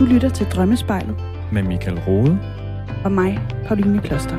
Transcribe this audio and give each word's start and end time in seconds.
Du 0.00 0.04
lytter 0.04 0.28
til 0.28 0.46
Drømmespejlet. 0.46 1.16
Med 1.52 1.62
Michael 1.62 2.00
Rode. 2.00 2.38
Og 3.04 3.12
mig, 3.12 3.40
Pauline 3.66 4.02
Kloster. 4.02 4.36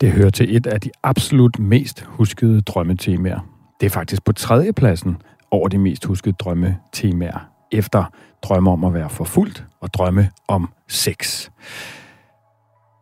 Det 0.00 0.12
hører 0.12 0.30
til 0.30 0.56
et 0.56 0.66
af 0.66 0.80
de 0.80 0.90
absolut 1.02 1.58
mest 1.58 2.00
huskede 2.00 2.60
drømmetemaer. 2.60 3.40
Det 3.80 3.86
er 3.86 3.90
faktisk 3.90 4.24
på 4.24 4.32
tredje 4.32 4.72
pladsen 4.72 5.16
over 5.50 5.68
de 5.68 5.78
mest 5.78 6.04
huskede 6.04 6.34
drømmetemaer, 6.38 7.48
efter 7.72 8.04
drømme 8.42 8.70
om 8.70 8.84
at 8.84 8.94
være 8.94 9.10
forfulgt 9.10 9.64
og 9.80 9.94
drømme 9.94 10.30
om 10.48 10.68
sex. 10.88 11.50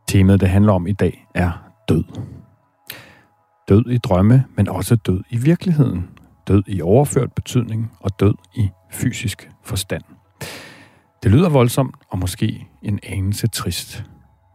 Temaet, 0.09 0.41
det 0.41 0.49
handler 0.49 0.73
om 0.73 0.87
i 0.87 0.93
dag, 0.93 1.27
er 1.35 1.65
død. 1.89 2.05
Død 3.69 3.87
i 3.87 3.99
drømme, 3.99 4.45
men 4.57 4.69
også 4.69 4.97
død 4.97 5.23
i 5.31 5.37
virkeligheden. 5.37 6.09
Død 6.49 6.63
i 6.67 6.83
overført 6.83 7.33
betydning 7.33 7.93
og 8.01 8.21
død 8.21 8.35
i 8.55 8.69
fysisk 8.91 9.51
forstand. 9.63 10.03
Det 11.23 11.33
lyder 11.33 11.49
voldsomt 11.49 11.95
og 12.11 12.19
måske 12.19 12.67
en 12.83 13.01
anelse 13.03 13.47
trist, 13.47 14.05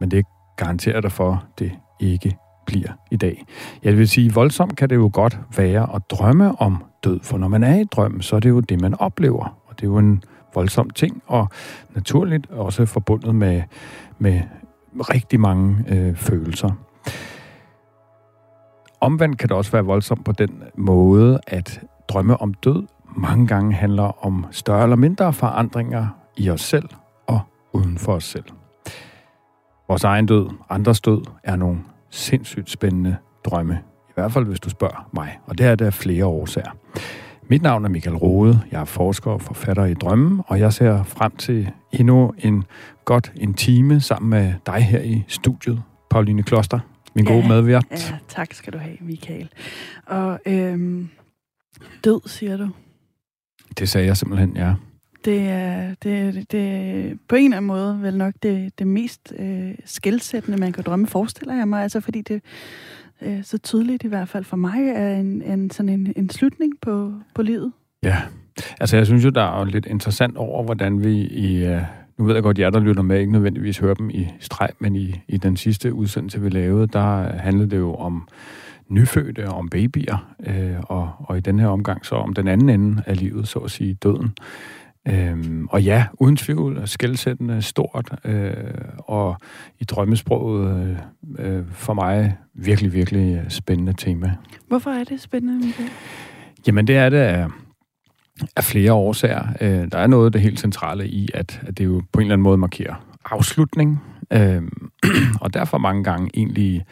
men 0.00 0.10
det 0.10 0.26
garanterer 0.56 1.00
dig 1.00 1.12
for, 1.12 1.44
det 1.58 1.72
ikke 2.00 2.36
bliver 2.66 2.88
i 3.10 3.16
dag. 3.16 3.44
Jeg 3.82 3.98
vil 3.98 4.08
sige, 4.08 4.34
voldsomt 4.34 4.76
kan 4.76 4.90
det 4.90 4.96
jo 4.96 5.10
godt 5.12 5.38
være 5.56 5.94
at 5.94 6.02
drømme 6.10 6.60
om 6.60 6.84
død, 7.04 7.20
for 7.22 7.38
når 7.38 7.48
man 7.48 7.64
er 7.64 7.80
i 7.80 7.84
drømmen, 7.84 8.22
så 8.22 8.36
er 8.36 8.40
det 8.40 8.48
jo 8.48 8.60
det, 8.60 8.80
man 8.80 8.94
oplever. 9.00 9.60
Og 9.66 9.80
det 9.80 9.82
er 9.82 9.90
jo 9.90 9.98
en 9.98 10.22
voldsom 10.54 10.90
ting, 10.90 11.22
og 11.26 11.48
naturligt 11.94 12.50
også 12.50 12.86
forbundet 12.86 13.34
med, 13.34 13.62
med 14.18 14.42
rigtig 14.94 15.40
mange 15.40 15.84
øh, 15.88 16.16
følelser. 16.16 16.70
Omvendt 19.00 19.38
kan 19.38 19.48
det 19.48 19.56
også 19.56 19.72
være 19.72 19.84
voldsomt 19.84 20.24
på 20.24 20.32
den 20.32 20.62
måde, 20.76 21.40
at 21.46 21.80
drømme 22.08 22.40
om 22.40 22.54
død 22.54 22.86
mange 23.16 23.46
gange 23.46 23.72
handler 23.74 24.26
om 24.26 24.46
større 24.50 24.82
eller 24.82 24.96
mindre 24.96 25.32
forandringer 25.32 26.06
i 26.36 26.50
os 26.50 26.60
selv 26.60 26.88
og 27.26 27.40
uden 27.72 27.98
for 27.98 28.12
os 28.12 28.24
selv. 28.24 28.44
Vores 29.88 30.04
egen 30.04 30.26
død, 30.26 30.48
andres 30.70 31.00
død, 31.00 31.22
er 31.44 31.56
nogle 31.56 31.78
sindssygt 32.10 32.70
spændende 32.70 33.16
drømme. 33.44 33.80
I 34.08 34.12
hvert 34.14 34.32
fald, 34.32 34.44
hvis 34.44 34.60
du 34.60 34.70
spørger 34.70 35.08
mig. 35.12 35.38
Og 35.46 35.58
det 35.58 35.66
er 35.66 35.74
der 35.74 35.90
flere 35.90 36.26
årsager. 36.26 36.70
Mit 37.42 37.62
navn 37.62 37.84
er 37.84 37.88
Michael 37.88 38.16
Rode. 38.16 38.60
Jeg 38.72 38.80
er 38.80 38.84
forsker 38.84 39.30
og 39.30 39.40
forfatter 39.40 39.84
i 39.84 39.94
drømmen, 39.94 40.42
og 40.46 40.60
jeg 40.60 40.72
ser 40.72 41.02
frem 41.02 41.36
til 41.36 41.70
endnu 41.92 42.32
en 42.38 42.64
godt 43.04 43.32
en 43.36 43.54
time 43.54 44.00
sammen 44.00 44.30
med 44.30 44.54
dig 44.66 44.82
her 44.82 45.00
i 45.00 45.24
studiet, 45.28 45.82
Pauline 46.10 46.42
Kloster, 46.42 46.78
min 47.14 47.26
ja, 47.26 47.32
gode 47.32 47.48
medvært. 47.48 47.84
Ja, 47.90 47.96
tak 48.28 48.54
skal 48.54 48.72
du 48.72 48.78
have, 48.78 48.96
Michael. 49.00 49.48
Og 50.06 50.40
øhm, 50.46 51.08
død, 52.04 52.20
siger 52.28 52.56
du? 52.56 52.68
Det 53.78 53.88
sagde 53.88 54.06
jeg 54.06 54.16
simpelthen, 54.16 54.56
ja. 54.56 54.74
Det 55.24 55.48
er, 55.48 55.94
det, 56.02 56.52
det, 56.52 57.18
på 57.28 57.36
en 57.36 57.44
eller 57.44 57.56
anden 57.56 57.66
måde 57.66 58.02
vel 58.02 58.16
nok 58.16 58.34
det, 58.42 58.78
det 58.78 58.86
mest 58.86 59.32
øh, 59.38 59.74
skældsættende, 59.84 60.58
man 60.58 60.72
kan 60.72 60.84
drømme, 60.84 61.06
forestiller 61.06 61.54
jeg 61.54 61.68
mig. 61.68 61.82
Altså 61.82 62.00
fordi 62.00 62.22
det 62.22 62.42
øh, 63.22 63.44
så 63.44 63.58
tydeligt 63.58 64.04
i 64.04 64.08
hvert 64.08 64.28
fald 64.28 64.44
for 64.44 64.56
mig 64.56 64.88
er 64.88 65.16
en, 65.16 65.42
en, 65.42 65.70
sådan 65.70 65.88
en, 65.88 66.12
en 66.16 66.30
slutning 66.30 66.72
på, 66.82 67.12
på 67.34 67.42
livet. 67.42 67.72
Ja, 68.02 68.16
altså 68.80 68.96
jeg 68.96 69.06
synes 69.06 69.24
jo, 69.24 69.30
der 69.30 69.60
er 69.60 69.64
lidt 69.64 69.86
interessant 69.86 70.36
over, 70.36 70.64
hvordan 70.64 71.04
vi 71.04 71.26
i... 71.26 71.64
Øh, 71.64 71.82
nu 72.20 72.26
ved 72.26 72.34
jeg 72.34 72.42
godt, 72.42 72.58
at 72.58 72.62
jer, 72.62 72.70
der 72.70 72.80
lytter 72.80 73.02
med, 73.02 73.20
ikke 73.20 73.32
nødvendigvis 73.32 73.78
hører 73.78 73.94
dem 73.94 74.10
i 74.10 74.28
streg, 74.40 74.68
men 74.78 74.96
i, 74.96 75.20
i 75.28 75.36
den 75.36 75.56
sidste 75.56 75.94
udsendelse, 75.94 76.40
vi 76.40 76.48
lavede, 76.48 76.86
der 76.86 77.36
handlede 77.36 77.70
det 77.70 77.78
jo 77.78 77.94
om 77.94 78.28
nyfødte, 78.88 79.48
om 79.48 79.68
babyer, 79.68 80.34
øh, 80.46 80.80
og, 80.82 81.12
og 81.18 81.38
i 81.38 81.40
den 81.40 81.58
her 81.58 81.68
omgang 81.68 82.06
så 82.06 82.14
om 82.14 82.34
den 82.34 82.48
anden 82.48 82.68
ende 82.68 83.02
af 83.06 83.20
livet, 83.20 83.48
så 83.48 83.58
at 83.58 83.70
sige 83.70 83.94
døden. 83.94 84.32
Øhm, 85.08 85.66
og 85.70 85.82
ja, 85.82 86.06
uden 86.14 86.36
tvivl, 86.36 86.82
skældsættende 86.84 87.62
stort, 87.62 88.10
øh, 88.24 88.54
og 88.98 89.36
i 89.78 89.84
drømmesproget 89.84 90.98
øh, 91.38 91.56
øh, 91.56 91.64
for 91.72 91.94
mig 91.94 92.36
virkelig, 92.54 92.92
virkelig 92.92 93.44
spændende 93.48 93.92
tema. 93.92 94.36
Hvorfor 94.68 94.90
er 94.90 95.04
det 95.04 95.20
spændende, 95.20 95.66
Michael? 95.66 95.90
Jamen 96.66 96.86
det 96.86 96.96
er 96.96 97.08
det 97.08 97.16
af, 97.16 97.46
af 98.56 98.64
flere 98.64 98.92
årsager. 98.92 99.46
Øh, 99.60 99.88
der 99.92 99.98
er 99.98 100.06
noget 100.06 100.26
af 100.26 100.32
det 100.32 100.40
helt 100.40 100.60
centrale 100.60 101.08
i, 101.08 101.28
at, 101.34 101.60
at 101.66 101.78
det 101.78 101.84
jo 101.84 102.02
på 102.12 102.20
en 102.20 102.24
eller 102.24 102.32
anden 102.32 102.42
måde 102.42 102.58
markerer 102.58 102.94
afslutning, 103.24 104.02
øh, 104.32 104.62
og 105.40 105.54
derfor 105.54 105.78
mange 105.78 106.04
gange 106.04 106.30
egentlig 106.34 106.84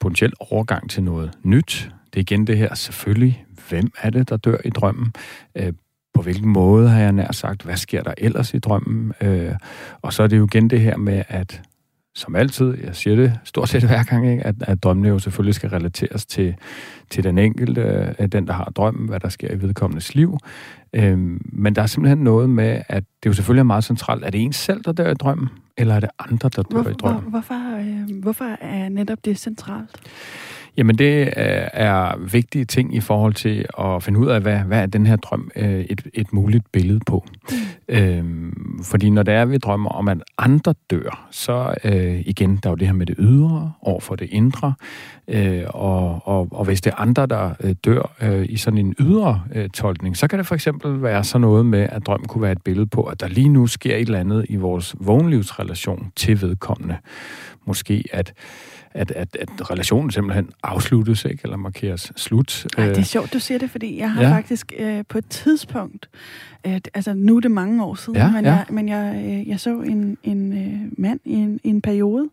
potentielt 0.00 0.34
overgang 0.40 0.90
til 0.90 1.02
noget 1.02 1.30
nyt. 1.42 1.90
Det 2.14 2.16
er 2.16 2.20
igen 2.20 2.46
det 2.46 2.58
her, 2.58 2.74
selvfølgelig, 2.74 3.44
hvem 3.68 3.90
er 4.02 4.10
det, 4.10 4.28
der 4.28 4.36
dør 4.36 4.56
i 4.64 4.70
drømmen? 4.70 5.12
Øh, 5.54 5.72
på 6.14 6.22
hvilken 6.22 6.48
måde 6.52 6.88
har 6.88 7.00
jeg 7.00 7.12
nær 7.12 7.32
sagt, 7.32 7.62
hvad 7.62 7.76
sker 7.76 8.02
der 8.02 8.14
ellers 8.18 8.54
i 8.54 8.58
drømmen? 8.58 9.12
Øh, 9.20 9.54
og 10.02 10.12
så 10.12 10.22
er 10.22 10.26
det 10.26 10.38
jo 10.38 10.44
igen 10.44 10.70
det 10.70 10.80
her 10.80 10.96
med, 10.96 11.22
at 11.28 11.62
som 12.18 12.36
altid, 12.36 12.74
jeg 12.84 12.96
siger 12.96 13.16
det 13.16 13.38
stort 13.44 13.68
set 13.68 13.82
hver 13.84 14.02
gang, 14.02 14.30
ikke? 14.30 14.46
At, 14.46 14.54
at 14.60 14.82
drømmene 14.82 15.08
jo 15.08 15.18
selvfølgelig 15.18 15.54
skal 15.54 15.70
relateres 15.70 16.26
til, 16.26 16.54
til 17.10 17.24
den 17.24 17.38
enkelte, 17.38 18.14
øh, 18.18 18.26
den 18.26 18.46
der 18.46 18.52
har 18.52 18.64
drømmen, 18.64 19.08
hvad 19.08 19.20
der 19.20 19.28
sker 19.28 19.54
i 19.54 19.62
vedkommendes 19.62 20.14
liv. 20.14 20.38
Øhm, 20.92 21.40
men 21.52 21.74
der 21.74 21.82
er 21.82 21.86
simpelthen 21.86 22.18
noget 22.18 22.50
med, 22.50 22.82
at 22.88 23.04
det 23.22 23.28
jo 23.28 23.32
selvfølgelig 23.32 23.60
er 23.60 23.64
meget 23.64 23.84
centralt, 23.84 24.24
er 24.24 24.30
det 24.30 24.40
en 24.40 24.52
selv, 24.52 24.84
der 24.84 24.92
dør 24.92 25.10
i 25.10 25.14
drømmen, 25.14 25.48
eller 25.76 25.94
er 25.94 26.00
det 26.00 26.10
andre, 26.18 26.50
der 26.56 26.62
dør 26.62 26.82
hvor, 26.82 26.90
i 26.90 26.94
drømmen? 26.94 27.22
Hvor, 27.22 27.30
hvorfor, 27.30 27.76
øh, 27.78 28.22
hvorfor 28.22 28.56
er 28.60 28.88
netop 28.88 29.18
det 29.24 29.38
centralt? 29.38 30.00
Jamen 30.76 30.98
det 30.98 31.20
øh, 31.26 31.68
er 31.72 32.18
vigtige 32.32 32.64
ting 32.64 32.94
i 32.94 33.00
forhold 33.00 33.34
til 33.34 33.66
at 33.78 34.02
finde 34.02 34.18
ud 34.18 34.26
af, 34.26 34.40
hvad, 34.40 34.58
hvad 34.58 34.82
er 34.82 34.86
den 34.86 35.06
her 35.06 35.16
drøm 35.16 35.50
øh, 35.56 35.80
et, 35.80 36.06
et 36.14 36.32
muligt 36.32 36.72
billede 36.72 37.00
på. 37.06 37.26
Mm. 37.50 37.56
Øhm, 37.88 38.37
fordi 38.82 39.10
når 39.10 39.22
det 39.22 39.34
er, 39.34 39.44
vi 39.44 39.58
drømmer 39.58 39.90
om, 39.90 40.08
at 40.08 40.18
andre 40.38 40.74
dør, 40.90 41.28
så 41.30 41.74
øh, 41.84 42.20
igen, 42.26 42.56
der 42.56 42.68
er 42.68 42.72
jo 42.72 42.76
det 42.76 42.86
her 42.86 42.94
med 42.94 43.06
det 43.06 43.16
ydre 43.18 43.72
over 43.82 44.00
for 44.00 44.16
det 44.16 44.28
indre. 44.30 44.74
Øh, 45.28 45.62
og, 45.68 46.20
og, 46.24 46.48
og 46.50 46.64
hvis 46.64 46.80
det 46.80 46.90
er 46.90 47.00
andre, 47.00 47.26
der 47.26 47.50
øh, 47.60 47.74
dør 47.84 48.14
øh, 48.22 48.46
i 48.48 48.56
sådan 48.56 48.78
en 48.78 48.94
ydre 49.00 49.42
øh, 49.54 49.70
tolkning, 49.70 50.16
så 50.16 50.28
kan 50.28 50.38
det 50.38 50.46
for 50.46 50.54
eksempel 50.54 51.02
være 51.02 51.24
sådan 51.24 51.40
noget 51.40 51.66
med, 51.66 51.88
at 51.92 52.06
drøm 52.06 52.24
kunne 52.24 52.42
være 52.42 52.52
et 52.52 52.62
billede 52.62 52.86
på, 52.86 53.02
at 53.02 53.20
der 53.20 53.28
lige 53.28 53.48
nu 53.48 53.66
sker 53.66 53.94
et 53.96 54.00
eller 54.00 54.20
andet 54.20 54.46
i 54.48 54.56
vores 54.56 54.94
vågenlivsrelation 55.00 56.12
til 56.16 56.42
vedkommende. 56.42 56.96
Måske 57.66 58.04
at 58.12 58.34
at, 58.90 59.10
at, 59.10 59.36
at 59.40 59.70
relationen 59.70 60.10
simpelthen 60.10 60.50
afsluttes, 60.62 61.24
ikke? 61.24 61.40
eller 61.44 61.56
markeres 61.56 62.12
slut. 62.16 62.66
Ej, 62.78 62.86
det 62.86 62.98
er 62.98 63.02
sjovt, 63.02 63.32
du 63.32 63.38
siger 63.38 63.58
det, 63.58 63.70
fordi 63.70 63.98
jeg 63.98 64.12
har 64.12 64.22
ja. 64.22 64.36
faktisk 64.36 64.72
øh, 64.78 65.04
på 65.08 65.18
et 65.18 65.26
tidspunkt, 65.26 66.08
øh, 66.66 66.80
altså 66.94 67.14
nu 67.14 67.36
er 67.36 67.40
det 67.40 67.50
mange 67.50 67.84
år 67.84 67.94
siden, 67.94 68.16
ja, 68.16 68.30
men, 68.30 68.44
ja. 68.44 68.50
Jeg, 68.50 68.66
men 68.70 68.88
jeg, 68.88 69.22
øh, 69.24 69.48
jeg 69.48 69.60
så 69.60 69.80
en, 69.80 70.18
en 70.22 70.52
øh, 70.52 70.92
mand 70.98 71.20
i 71.24 71.32
en, 71.32 71.60
en 71.64 71.80
periode, 71.80 72.28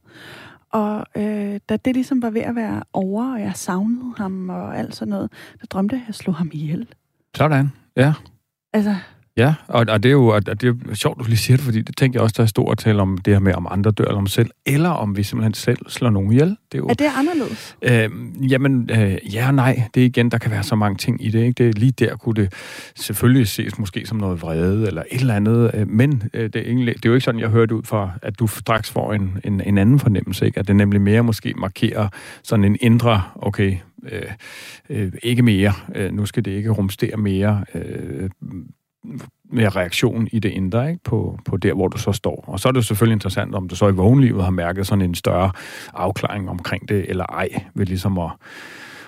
og 0.72 1.06
øh, 1.18 1.60
da 1.70 1.78
det 1.78 1.94
ligesom 1.96 2.22
var 2.22 2.30
ved 2.30 2.42
at 2.42 2.56
være 2.56 2.84
over, 2.94 3.34
og 3.34 3.42
jeg 3.42 3.52
savnede 3.56 4.14
ham 4.18 4.50
og 4.50 4.78
alt 4.78 4.96
sådan 4.96 5.10
noget, 5.10 5.32
der 5.62 5.66
drømte 5.70 5.96
jeg, 5.96 6.02
at 6.02 6.08
jeg 6.08 6.16
slog 6.16 6.36
ham 6.36 6.50
ihjel. 6.54 6.88
Sådan, 7.36 7.72
ja. 7.98 8.14
Altså, 8.74 8.96
Ja, 9.38 9.54
og, 9.68 9.86
og 9.90 10.04
det 10.04 10.10
er 10.10 10.14
jo 10.14 10.28
og 10.28 10.46
det 10.46 10.64
er 10.64 10.94
sjovt, 10.94 11.20
du 11.20 11.24
lige 11.24 11.38
siger 11.38 11.58
det, 11.58 11.66
fordi 11.66 11.82
det 11.82 11.98
tænker 11.98 12.20
jeg 12.20 12.24
også, 12.24 12.34
der 12.38 12.44
er 12.44 12.48
stort 12.48 12.72
at 12.72 12.78
tale 12.78 13.02
om 13.02 13.18
det 13.18 13.34
her 13.34 13.40
med, 13.40 13.54
om 13.54 13.68
andre 13.72 13.92
dør 13.92 14.04
eller 14.04 14.18
om 14.18 14.28
selv, 14.28 14.50
eller 14.66 14.90
om 14.90 15.18
vi 15.18 15.24
simpelthen 15.24 15.54
selv 15.54 15.78
slår 15.88 16.10
nogen 16.10 16.32
ihjel. 16.32 16.50
Det 16.50 16.58
er, 16.74 16.78
jo, 16.78 16.88
er 16.88 16.94
det 16.94 17.08
anderledes? 17.18 17.78
Øh, 17.82 18.10
jamen, 18.52 18.90
øh, 18.92 19.36
ja 19.36 19.48
og 19.48 19.54
nej. 19.54 19.84
Det 19.94 20.02
er 20.02 20.06
igen, 20.06 20.32
der 20.32 20.38
kan 20.38 20.52
være 20.52 20.64
så 20.64 20.76
mange 20.76 20.98
ting 20.98 21.26
i 21.26 21.30
det. 21.30 21.40
Ikke? 21.40 21.64
det 21.64 21.78
lige 21.78 21.92
der 21.92 22.16
kunne 22.16 22.36
det 22.36 22.54
selvfølgelig 22.96 23.48
ses 23.48 23.80
måske 23.80 24.06
som 24.06 24.18
noget 24.18 24.42
vrede 24.42 24.88
eller 24.88 25.04
et 25.12 25.22
eller 25.22 25.36
andet, 25.36 25.72
øh, 25.74 25.88
men 25.88 26.24
øh, 26.34 26.44
det, 26.44 26.56
er 26.56 26.66
egentlig, 26.66 26.96
det 26.96 27.06
er 27.06 27.10
jo 27.10 27.14
ikke 27.14 27.26
sådan, 27.26 27.42
jeg 27.42 27.50
hørte 27.50 27.76
ud 27.76 27.84
fra, 27.84 28.12
at 28.22 28.40
du 28.40 28.48
straks 28.48 28.92
får 28.92 29.14
en, 29.14 29.38
en, 29.44 29.62
en 29.62 29.78
anden 29.78 30.00
fornemmelse, 30.00 30.46
ikke? 30.46 30.60
at 30.60 30.68
det 30.68 30.76
nemlig 30.76 31.02
mere 31.02 31.24
måske 31.24 31.54
markerer 31.58 32.08
sådan 32.44 32.66
en 32.66 32.78
indre, 32.82 33.22
okay, 33.36 33.78
øh, 34.12 34.22
øh, 34.90 35.12
ikke 35.24 35.42
mere, 35.42 35.74
øh, 35.96 36.14
nu 36.14 36.26
skal 36.26 36.46
det 36.46 36.52
ikke 36.52 36.70
rumstere 36.70 37.18
mere, 37.18 37.66
øh, 37.76 38.30
med 39.52 39.76
reaktion 39.76 40.28
i 40.32 40.40
det 40.40 40.50
indre, 40.50 40.90
ikke? 40.90 41.04
På, 41.04 41.40
på 41.46 41.58
der, 41.58 41.74
hvor 41.74 41.88
du 41.88 41.98
så 41.98 42.12
står. 42.12 42.44
Og 42.48 42.60
så 42.60 42.68
er 42.68 42.72
det 42.72 42.86
selvfølgelig 42.86 43.14
interessant, 43.14 43.56
om 43.56 43.68
du 43.68 43.76
så 43.76 43.88
i 43.88 43.92
vågenlivet 43.92 44.44
har 44.44 44.52
mærket 44.52 44.88
sådan 44.88 45.02
en 45.02 45.16
større 45.16 45.52
afklaring 45.94 46.50
omkring 46.50 46.90
det, 46.90 47.06
eller 47.10 47.26
ej, 47.26 47.50
ved 47.74 47.86
ligesom 47.86 48.18
at, 48.18 48.30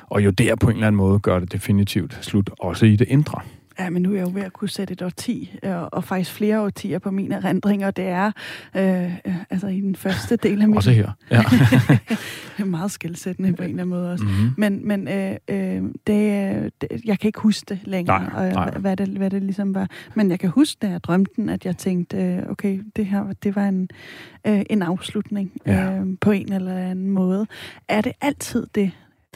og 0.04 0.26
jo 0.26 0.30
der 0.30 0.56
på 0.56 0.70
en 0.70 0.76
eller 0.76 0.88
anden 0.88 0.98
måde 0.98 1.20
gør 1.20 1.40
det 1.40 1.54
definitivt 1.54 2.18
slut, 2.22 2.50
også 2.60 2.86
i 2.86 2.96
det 2.96 3.08
indre. 3.08 3.42
Ja, 3.80 3.90
men 3.90 4.02
nu 4.02 4.12
er 4.12 4.16
jeg 4.16 4.26
jo 4.26 4.32
ved 4.34 4.42
at 4.42 4.54
kunne 4.54 4.70
sætte 4.70 4.92
et 4.92 5.02
årti, 5.02 5.58
og, 5.64 5.70
øh, 5.70 5.84
og 5.84 6.04
faktisk 6.04 6.32
flere 6.32 6.62
årtier 6.62 7.00
på 7.00 7.12
min 7.12 7.32
erindring, 7.32 7.86
og 7.86 7.98
det 7.98 8.08
er 8.08 8.32
øh, 8.76 9.04
øh 9.04 9.36
altså 9.50 9.68
i 9.68 9.82
den 9.82 9.96
første 9.96 10.36
del 10.36 10.62
af 10.62 10.68
mit... 10.70 10.78
Også 10.78 10.92
her, 10.92 11.12
ja. 11.32 11.38
det 12.58 12.64
er 12.64 12.66
meget 12.66 12.92
skældsættende 12.92 13.54
på 13.54 13.64
en 13.64 13.70
eller 13.70 13.82
anden 13.84 13.90
måde 13.90 14.12
også. 14.12 14.26
Mm-hmm. 14.26 14.54
Men, 14.58 14.88
men 14.88 15.08
øh, 15.08 15.36
øh, 15.48 15.84
det, 16.08 16.74
det, 16.82 16.90
jeg 17.06 17.20
kan 17.20 17.28
ikke 17.28 17.40
huske 17.40 17.66
det 17.70 17.80
længere, 17.84 18.24
nej, 18.24 18.48
og, 18.48 18.54
nej. 18.54 18.70
Hvad, 18.70 18.98
det, 18.98 19.08
hvad 19.08 19.30
det 19.30 19.44
ligesom 19.44 19.76
var. 19.76 19.88
Men 20.16 20.32
jeg 20.32 20.40
kan 20.40 20.50
huske, 20.50 20.78
da 20.82 20.90
jeg 20.90 21.04
drømte 21.04 21.32
den, 21.36 21.50
at 21.50 21.66
jeg 21.66 21.78
tænkte, 21.78 22.18
øh, 22.18 22.50
okay, 22.50 22.82
det 22.96 23.06
her 23.06 23.34
det 23.44 23.56
var 23.56 23.68
en, 23.68 23.90
øh, 24.48 24.62
en 24.70 24.82
afslutning 24.82 25.52
ja. 25.66 26.00
øh, 26.00 26.06
på 26.22 26.32
en 26.32 26.54
eller 26.54 26.78
anden 26.78 27.10
måde. 27.10 27.48
Er 27.88 28.02
det 28.02 28.12
altid 28.22 28.68
det, 28.76 28.92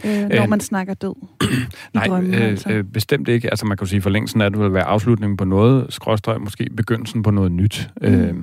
øh, 0.05 0.29
når 0.29 0.43
øh, 0.43 0.49
man 0.49 0.59
snakker 0.59 0.93
død 0.93 1.15
Nej, 1.93 2.07
drømmen, 2.07 2.33
øh, 2.33 2.41
altså. 2.41 2.69
øh, 2.69 2.83
bestemt 2.83 3.27
ikke. 3.27 3.49
Altså 3.49 3.65
man 3.65 3.77
kan 3.77 3.87
sige, 3.87 4.01
forlængelsen 4.01 4.41
af 4.41 4.51
det 4.51 4.59
vil 4.59 4.73
være 4.73 4.83
afslutningen 4.83 5.37
på 5.37 5.45
noget, 5.45 5.93
skråstøj 5.93 6.37
måske 6.37 6.67
begyndelsen 6.77 7.23
på 7.23 7.31
noget 7.31 7.51
nyt. 7.51 7.89
Mm. 8.01 8.07
Øh, 8.07 8.35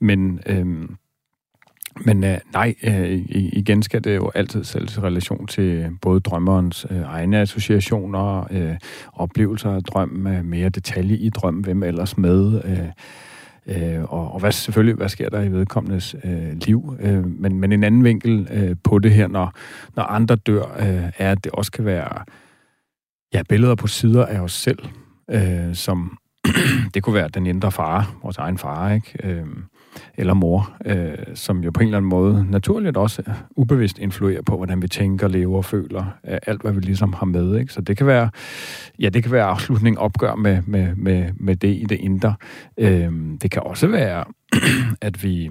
men... 0.00 0.40
Øh, 0.46 0.88
men 2.04 2.24
øh, 2.24 2.38
nej, 2.52 2.74
øh, 2.82 3.22
igen 3.32 3.82
skal 3.82 4.04
det 4.04 4.16
jo 4.16 4.30
altid 4.34 4.64
sættes 4.64 4.96
i 4.96 5.00
relation 5.00 5.46
til 5.46 5.90
både 6.00 6.20
drømmerens 6.20 6.86
øh, 6.90 7.00
egne 7.00 7.38
associationer, 7.40 8.46
øh, 8.50 8.76
oplevelser 9.12 9.70
af 9.70 9.82
drømmen, 9.82 10.34
øh, 10.34 10.44
mere 10.44 10.68
detalje 10.68 11.16
i 11.16 11.30
drømmen, 11.30 11.64
hvem 11.64 11.82
ellers 11.82 12.18
med, 12.18 12.62
øh, 12.64 12.88
Øh, 13.70 14.02
og, 14.02 14.32
og 14.32 14.40
hvad, 14.40 14.52
selvfølgelig, 14.52 14.94
hvad 14.94 15.08
sker 15.08 15.28
der 15.28 15.42
i 15.42 15.52
vedkommendes 15.52 16.16
øh, 16.24 16.52
liv? 16.66 16.96
Øh, 17.00 17.26
men, 17.26 17.60
men 17.60 17.72
en 17.72 17.84
anden 17.84 18.04
vinkel 18.04 18.48
øh, 18.50 18.76
på 18.84 18.98
det 18.98 19.12
her, 19.12 19.28
når, 19.28 19.52
når 19.96 20.02
andre 20.02 20.36
dør, 20.36 20.62
øh, 20.78 21.12
er, 21.18 21.32
at 21.32 21.44
det 21.44 21.52
også 21.52 21.72
kan 21.72 21.84
være 21.84 22.24
ja, 23.34 23.42
billeder 23.48 23.74
på 23.74 23.86
sider 23.86 24.26
af 24.26 24.40
os 24.40 24.52
selv, 24.52 24.78
øh, 25.30 25.74
som 25.74 26.18
det 26.94 27.02
kunne 27.02 27.14
være 27.14 27.28
den 27.28 27.46
indre 27.46 27.72
far, 27.72 28.16
vores 28.22 28.38
egen 28.38 28.58
far, 28.58 28.92
ikke? 28.92 29.18
Øh, 29.24 29.46
eller 30.16 30.34
mor, 30.34 30.76
øh, 30.86 31.14
som 31.34 31.64
jo 31.64 31.70
på 31.70 31.80
en 31.80 31.86
eller 31.86 31.98
anden 31.98 32.08
måde 32.08 32.46
naturligt 32.50 32.96
også 32.96 33.22
ubevidst 33.56 33.98
influerer 33.98 34.42
på, 34.42 34.56
hvordan 34.56 34.82
vi 34.82 34.88
tænker, 34.88 35.28
lever 35.28 35.56
og 35.56 35.64
føler, 35.64 36.04
øh, 36.28 36.38
alt 36.46 36.62
hvad 36.62 36.72
vi 36.72 36.80
ligesom 36.80 37.12
har 37.12 37.26
med. 37.26 37.56
Ikke? 37.56 37.72
Så 37.72 37.80
det 37.80 37.96
kan 37.96 38.06
være, 38.06 38.30
ja, 38.98 39.08
det 39.08 39.22
kan 39.22 39.32
være 39.32 39.44
afslutning, 39.44 39.98
opgør 39.98 40.34
med, 40.34 40.62
med, 40.66 40.94
med, 40.94 41.30
med 41.34 41.56
det 41.56 41.76
i 41.76 41.84
det 41.88 41.98
indre. 42.00 42.34
Øh, 42.78 43.12
det 43.42 43.50
kan 43.50 43.62
også 43.62 43.86
være, 43.86 44.24
at 45.00 45.24
vi 45.24 45.50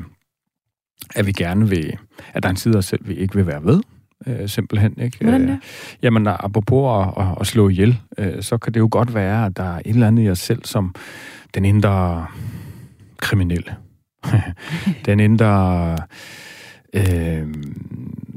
at 1.15 1.27
vi 1.27 1.31
gerne 1.31 1.69
vil, 1.69 1.97
at 2.33 2.43
der 2.43 2.49
er 2.49 2.51
en 2.51 2.57
side 2.57 2.73
af 2.73 2.77
os 2.77 2.85
selv, 2.85 3.07
vi 3.07 3.13
ikke 3.13 3.35
vil 3.35 3.47
være 3.47 3.63
ved, 3.63 3.81
øh, 4.27 4.49
simpelthen. 4.49 4.93
Ikke? 5.01 5.17
Hvordan 5.21 5.41
det? 5.41 5.49
Øh, 5.49 5.57
jamen, 6.01 6.27
apropos 6.27 7.07
at, 7.07 7.23
at, 7.25 7.37
at 7.39 7.47
slå 7.47 7.69
ihjel, 7.69 7.99
øh, 8.17 8.43
så 8.43 8.57
kan 8.57 8.73
det 8.73 8.79
jo 8.79 8.87
godt 8.91 9.13
være, 9.13 9.45
at 9.45 9.57
der 9.57 9.63
er 9.63 9.77
et 9.77 9.93
eller 9.93 10.07
andet 10.07 10.25
i 10.25 10.29
os 10.29 10.39
selv, 10.39 10.65
som 10.65 10.95
den 11.55 11.65
indre 11.65 12.25
kriminelle, 13.17 13.75
den 15.05 15.19
indre 15.19 15.97
øh, 16.93 17.47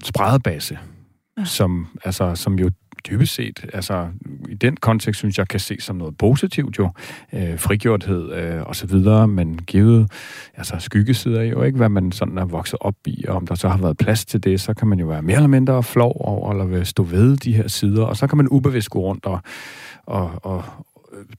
spredebase, 0.04 0.78
ja. 1.38 1.44
som, 1.44 1.86
altså, 2.04 2.34
som 2.34 2.58
jo 2.58 2.70
dybest 3.10 3.34
set, 3.34 3.66
altså 3.72 4.08
i 4.48 4.54
den 4.54 4.76
kontekst, 4.76 5.18
synes 5.18 5.38
jeg, 5.38 5.48
kan 5.48 5.60
se 5.60 5.76
som 5.80 5.96
noget 5.96 6.18
positivt 6.18 6.78
jo, 6.78 6.90
øh, 7.32 7.58
frigjorthed 7.58 8.32
øh, 8.32 8.62
og 8.62 8.76
så 8.76 8.86
videre, 8.86 9.28
men 9.28 9.58
givet, 9.58 10.12
altså 10.56 10.76
skyggesider 10.78 11.42
jo 11.42 11.62
ikke, 11.62 11.76
hvad 11.76 11.88
man 11.88 12.12
sådan 12.12 12.38
er 12.38 12.44
vokset 12.44 12.78
op 12.80 12.94
i, 13.06 13.24
og 13.28 13.36
om 13.36 13.46
der 13.46 13.54
så 13.54 13.68
har 13.68 13.78
været 13.78 13.96
plads 13.96 14.24
til 14.24 14.44
det, 14.44 14.60
så 14.60 14.74
kan 14.74 14.88
man 14.88 14.98
jo 14.98 15.06
være 15.06 15.22
mere 15.22 15.36
eller 15.36 15.48
mindre 15.48 15.82
flov 15.82 16.16
over, 16.20 16.52
eller 16.52 16.84
stå 16.84 17.02
ved 17.02 17.36
de 17.36 17.52
her 17.52 17.68
sider, 17.68 18.04
og 18.04 18.16
så 18.16 18.26
kan 18.26 18.36
man 18.36 18.48
ubevidst 18.48 18.90
gå 18.90 19.00
rundt 19.00 19.26
og, 19.26 19.40
og, 20.06 20.30
og, 20.42 20.64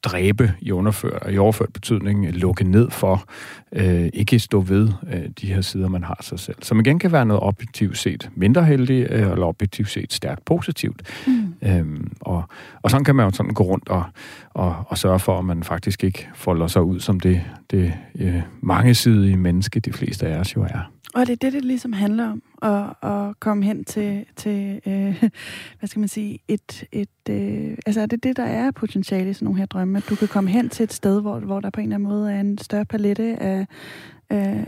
dræbe 0.03 0.53
i, 0.61 0.71
underført, 0.71 1.33
i 1.33 1.37
overført 1.37 1.73
betydning, 1.73 2.31
lukke 2.31 2.63
ned 2.63 2.89
for, 2.89 3.25
øh, 3.71 4.09
ikke 4.13 4.39
stå 4.39 4.59
ved 4.59 4.89
øh, 5.13 5.23
de 5.41 5.47
her 5.47 5.61
sider, 5.61 5.87
man 5.87 6.03
har 6.03 6.19
sig 6.21 6.39
selv. 6.39 6.57
Som 6.61 6.79
igen 6.79 6.99
kan 6.99 7.11
være 7.11 7.25
noget 7.25 7.43
objektivt 7.43 7.97
set 7.97 8.29
mindre 8.35 8.63
heldigt, 8.63 9.11
øh, 9.11 9.31
eller 9.31 9.45
objektivt 9.45 9.89
set 9.89 10.13
stærkt 10.13 10.45
positivt. 10.45 11.01
Mm. 11.27 11.53
Øhm, 11.61 12.11
og, 12.21 12.43
og 12.81 12.91
sådan 12.91 13.03
kan 13.03 13.15
man 13.15 13.25
jo 13.25 13.31
sådan 13.31 13.53
gå 13.53 13.63
rundt 13.63 13.89
og, 13.89 14.03
og, 14.49 14.75
og 14.87 14.97
sørge 14.97 15.19
for, 15.19 15.39
at 15.39 15.45
man 15.45 15.63
faktisk 15.63 16.03
ikke 16.03 16.27
folder 16.35 16.67
sig 16.67 16.81
ud 16.81 16.99
som 16.99 17.19
det, 17.19 17.41
det 17.71 17.93
øh, 18.19 18.41
mangesidige 18.61 19.37
menneske, 19.37 19.79
de 19.79 19.93
fleste 19.93 20.27
af 20.27 20.39
os 20.39 20.55
jo 20.55 20.63
er. 20.63 20.89
Og 21.13 21.27
det 21.27 21.33
er 21.33 21.35
det, 21.35 21.53
det 21.53 21.65
ligesom 21.65 21.93
handler 21.93 22.31
om, 22.31 22.41
at, 22.61 23.09
at 23.09 23.39
komme 23.39 23.65
hen 23.65 23.83
til, 23.85 24.25
til 24.35 24.81
øh, 24.85 25.23
hvad 25.79 25.87
skal 25.87 25.99
man 25.99 26.09
sige, 26.09 26.39
et, 26.47 26.83
et 26.91 27.29
øh, 27.29 27.77
altså 27.85 28.01
er 28.01 28.05
det 28.05 28.23
det, 28.23 28.37
der 28.37 28.43
er 28.43 28.71
potentiale 28.71 29.29
i 29.29 29.33
sådan 29.33 29.45
nogle 29.45 29.59
her 29.59 29.65
drømme, 29.65 29.97
at 29.97 30.09
du 30.09 30.15
kan 30.15 30.27
komme 30.27 30.49
hen 30.49 30.69
til 30.69 30.83
et 30.83 30.93
sted, 30.93 31.21
hvor, 31.21 31.39
hvor 31.39 31.59
der 31.59 31.69
på 31.69 31.79
en 31.79 31.83
eller 31.83 31.95
anden 31.95 32.09
måde 32.09 32.33
er 32.33 32.39
en 32.39 32.57
større 32.57 32.85
palette 32.85 33.35
af, 33.39 33.65
af, 34.29 34.65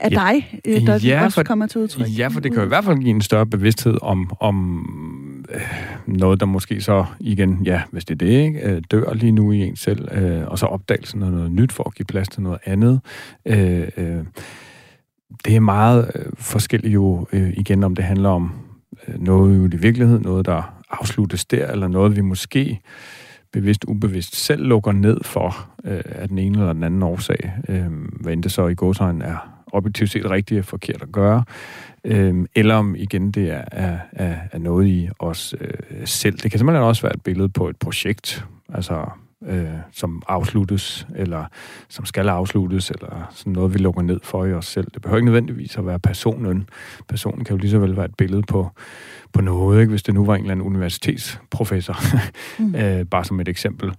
af 0.00 0.10
ja, 0.10 0.14
dig, 0.14 0.60
øh, 0.64 0.86
der 0.86 0.98
ja, 1.04 1.24
også 1.24 1.34
for, 1.34 1.42
kommer 1.42 1.66
til 1.66 1.80
udtryk. 1.80 2.06
Ja, 2.18 2.28
for 2.28 2.40
det 2.40 2.52
kan 2.52 2.60
jo 2.60 2.64
i 2.64 2.68
hvert 2.68 2.84
fald 2.84 2.98
give 2.98 3.10
en 3.10 3.20
større 3.20 3.46
bevidsthed 3.46 3.98
om, 4.02 4.30
om 4.40 5.46
øh, 5.54 5.60
noget, 6.06 6.40
der 6.40 6.46
måske 6.46 6.80
så 6.80 7.04
igen, 7.20 7.62
ja, 7.64 7.82
hvis 7.90 8.04
det 8.04 8.14
er 8.14 8.18
det, 8.18 8.44
ikke, 8.44 8.60
øh, 8.60 8.82
dør 8.90 9.14
lige 9.14 9.32
nu 9.32 9.52
i 9.52 9.58
en 9.58 9.76
selv, 9.76 10.08
øh, 10.12 10.46
og 10.46 10.58
så 10.58 10.66
opdagelsen 10.66 11.22
af 11.22 11.30
noget 11.30 11.52
nyt 11.52 11.72
for 11.72 11.84
at 11.84 11.94
give 11.94 12.06
plads 12.06 12.28
til 12.28 12.42
noget 12.42 12.58
andet. 12.64 13.00
Øh, 13.46 13.88
øh, 13.96 14.24
det 15.44 15.56
er 15.56 15.60
meget 15.60 16.10
øh, 16.14 16.32
forskelligt 16.38 16.94
jo 16.94 17.26
øh, 17.32 17.52
igen, 17.56 17.84
om 17.84 17.94
det 17.94 18.04
handler 18.04 18.28
om 18.28 18.52
øh, 19.08 19.20
noget 19.20 19.74
i 19.74 19.76
virkeligheden, 19.76 20.22
noget, 20.22 20.46
der 20.46 20.82
afsluttes 20.90 21.44
der, 21.44 21.70
eller 21.70 21.88
noget, 21.88 22.16
vi 22.16 22.20
måske 22.20 22.80
bevidst, 23.52 23.84
ubevidst 23.84 24.36
selv 24.36 24.66
lukker 24.66 24.92
ned 24.92 25.20
for 25.22 25.70
øh, 25.84 26.00
af 26.04 26.28
den 26.28 26.38
ene 26.38 26.58
eller 26.58 26.72
den 26.72 26.82
anden 26.82 27.02
årsag, 27.02 27.52
øh, 27.68 27.86
hvad 28.20 28.32
end 28.32 28.42
det 28.42 28.52
så 28.52 28.66
i 28.66 28.74
godsøjen 28.74 29.22
er 29.22 29.64
objektivt 29.72 30.10
set 30.10 30.30
rigtigt 30.30 30.58
og 30.58 30.64
forkert 30.64 31.02
at 31.02 31.12
gøre, 31.12 31.44
øh, 32.04 32.46
eller 32.54 32.74
om 32.74 32.94
igen 32.94 33.30
det 33.30 33.50
er, 33.50 33.64
er, 33.72 33.98
er, 34.12 34.36
er 34.52 34.58
noget 34.58 34.86
i 34.86 35.08
os 35.18 35.54
øh, 35.60 36.06
selv. 36.06 36.38
Det 36.38 36.50
kan 36.50 36.58
simpelthen 36.58 36.84
også 36.84 37.02
være 37.02 37.14
et 37.14 37.22
billede 37.22 37.48
på 37.48 37.68
et 37.68 37.76
projekt, 37.76 38.46
altså 38.68 39.06
øh, 39.46 39.68
som 39.92 40.22
afsluttes, 40.28 41.06
eller 41.16 41.44
som 41.88 42.04
skal 42.04 42.28
afsluttes, 42.28 42.90
eller 42.90 43.30
sådan 43.30 43.52
noget, 43.52 43.74
vi 43.74 43.78
lukker 43.78 44.02
ned 44.02 44.20
for 44.22 44.44
i 44.44 44.52
os 44.52 44.66
selv. 44.66 44.86
Det 44.94 45.02
behøver 45.02 45.16
ikke 45.16 45.26
nødvendigvis 45.26 45.76
at 45.76 45.86
være 45.86 45.98
personen. 45.98 46.68
Personen 47.08 47.44
kan 47.44 47.56
jo 47.56 47.60
lige 47.60 47.70
så 47.70 47.78
vel 47.78 47.96
være 47.96 48.04
et 48.04 48.14
billede 48.14 48.42
på, 48.42 48.70
på 49.32 49.40
noget, 49.40 49.80
ikke? 49.80 49.90
hvis 49.90 50.02
det 50.02 50.14
nu 50.14 50.24
var 50.24 50.34
en 50.34 50.40
eller 50.40 50.52
anden 50.52 50.66
universitetsprofessor, 50.66 51.96
mm. 52.58 52.74
øh, 52.80 53.06
bare 53.06 53.24
som 53.24 53.40
et 53.40 53.48
eksempel, 53.48 53.92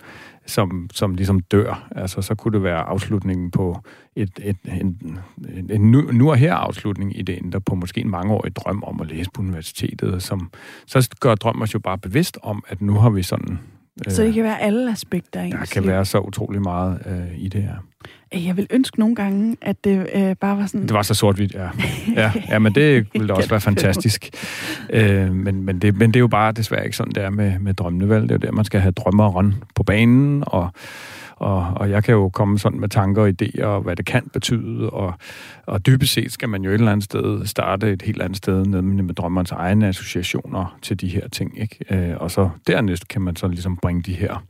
som, 0.46 0.90
som 0.94 1.16
ligesom 1.16 1.40
dør. 1.40 1.88
Altså, 1.96 2.22
så 2.22 2.36
kunne 2.36 2.54
det 2.54 2.64
være 2.64 2.82
afslutningen 2.82 3.52
på 3.52 3.80
et, 4.16 4.40
et, 4.44 4.58
en, 4.66 5.20
en, 5.50 5.72
en 5.72 5.92
nu, 5.92 6.02
nu 6.02 6.30
og 6.30 6.38
her 6.38 6.54
afslutning 6.54 7.20
i 7.20 7.22
det 7.22 7.34
indre 7.34 7.62
på 7.62 7.76
måske 7.76 8.02
en 8.02 8.10
mangeårig 8.10 8.56
drøm 8.56 8.84
om 8.84 9.02
at 9.02 9.08
læse 9.08 9.30
på 9.34 9.42
universitetet, 9.42 10.24
som 10.24 10.52
så 10.86 11.10
gør 11.20 11.36
drømmen 11.36 11.64
os 11.64 11.74
jo 11.74 11.80
bare 11.80 11.98
bevidst 11.98 12.38
om, 12.44 12.64
at 12.68 12.82
nu 12.82 12.94
har 12.94 13.10
vi 13.10 13.24
sådan 13.24 13.60
så 14.08 14.24
det 14.24 14.34
kan 14.34 14.44
være 14.44 14.62
alle 14.62 14.92
aspekter 14.92 15.40
af 15.40 15.50
Der 15.52 15.66
kan 15.66 15.82
liv. 15.82 15.92
være 15.92 16.06
så 16.06 16.20
utrolig 16.20 16.62
meget 16.62 17.00
øh, 17.06 17.38
i 17.38 17.48
det 17.48 17.64
her. 17.64 17.76
Jeg 18.46 18.58
vil 18.58 18.68
ønske 18.70 19.00
nogle 19.00 19.16
gange, 19.16 19.58
at 19.62 19.84
det 19.84 20.08
øh, 20.16 20.36
bare 20.36 20.58
var 20.58 20.66
sådan... 20.66 20.82
Det 20.82 20.94
var 20.94 21.02
så 21.02 21.14
sort-hvidt, 21.14 21.54
ja. 21.54 21.70
ja. 22.22 22.32
Ja, 22.50 22.60
men 22.60 22.76
det 22.76 23.08
ville 23.14 23.28
da 23.28 23.34
også 23.34 23.50
være 23.50 23.62
fantastisk. 23.62 24.30
Øh, 24.90 25.34
men, 25.34 25.64
men, 25.64 25.80
det, 25.80 25.98
men 25.98 26.10
det 26.10 26.16
er 26.16 26.20
jo 26.20 26.28
bare 26.28 26.52
desværre 26.52 26.84
ikke 26.86 26.98
sådan, 26.98 27.12
det 27.14 27.24
er 27.24 27.30
med, 27.30 27.60
med 27.60 27.74
drømmene, 27.74 28.10
vel? 28.10 28.22
Det 28.22 28.32
er 28.32 28.36
jo 28.36 28.40
der, 28.40 28.52
man 28.52 28.66
skal 28.66 28.80
have 28.80 28.92
drømmeren 28.92 29.56
på 29.76 29.84
banen, 29.84 30.44
og 30.48 30.70
og, 31.46 31.74
og 31.76 31.90
jeg 31.90 32.04
kan 32.04 32.14
jo 32.14 32.30
komme 32.30 32.60
sådan 32.60 32.80
med 32.80 32.90
tanker 32.90 33.22
og 33.22 33.30
idéer, 33.30 33.64
og 33.64 33.82
hvad 33.82 33.96
det 33.96 34.06
kan 34.06 34.30
betyde, 34.34 34.90
og, 34.90 35.14
og 35.66 35.86
dybest 35.86 36.14
set 36.14 36.32
skal 36.32 36.50
man 36.50 36.64
jo 36.64 36.70
et 36.70 36.74
eller 36.74 36.92
andet 36.92 37.04
sted 37.04 37.46
starte 37.46 37.92
et 37.92 38.02
helt 38.02 38.22
andet 38.22 38.38
sted, 38.38 38.66
nemlig 38.66 39.06
med 39.06 39.14
drømmerens 39.14 39.52
egne 39.52 39.88
associationer 39.88 40.78
til 40.82 41.02
de 41.02 41.08
her 41.08 41.28
ting, 41.28 41.62
ikke? 41.62 41.78
Øh, 41.90 42.18
og 42.18 42.32
så 42.32 42.50
dernæst 42.68 43.08
kan 43.08 43.22
man 43.22 43.36
så 43.36 43.48
ligesom 43.48 43.78
bringe 43.78 44.02
de 44.02 44.14
her 44.14 44.44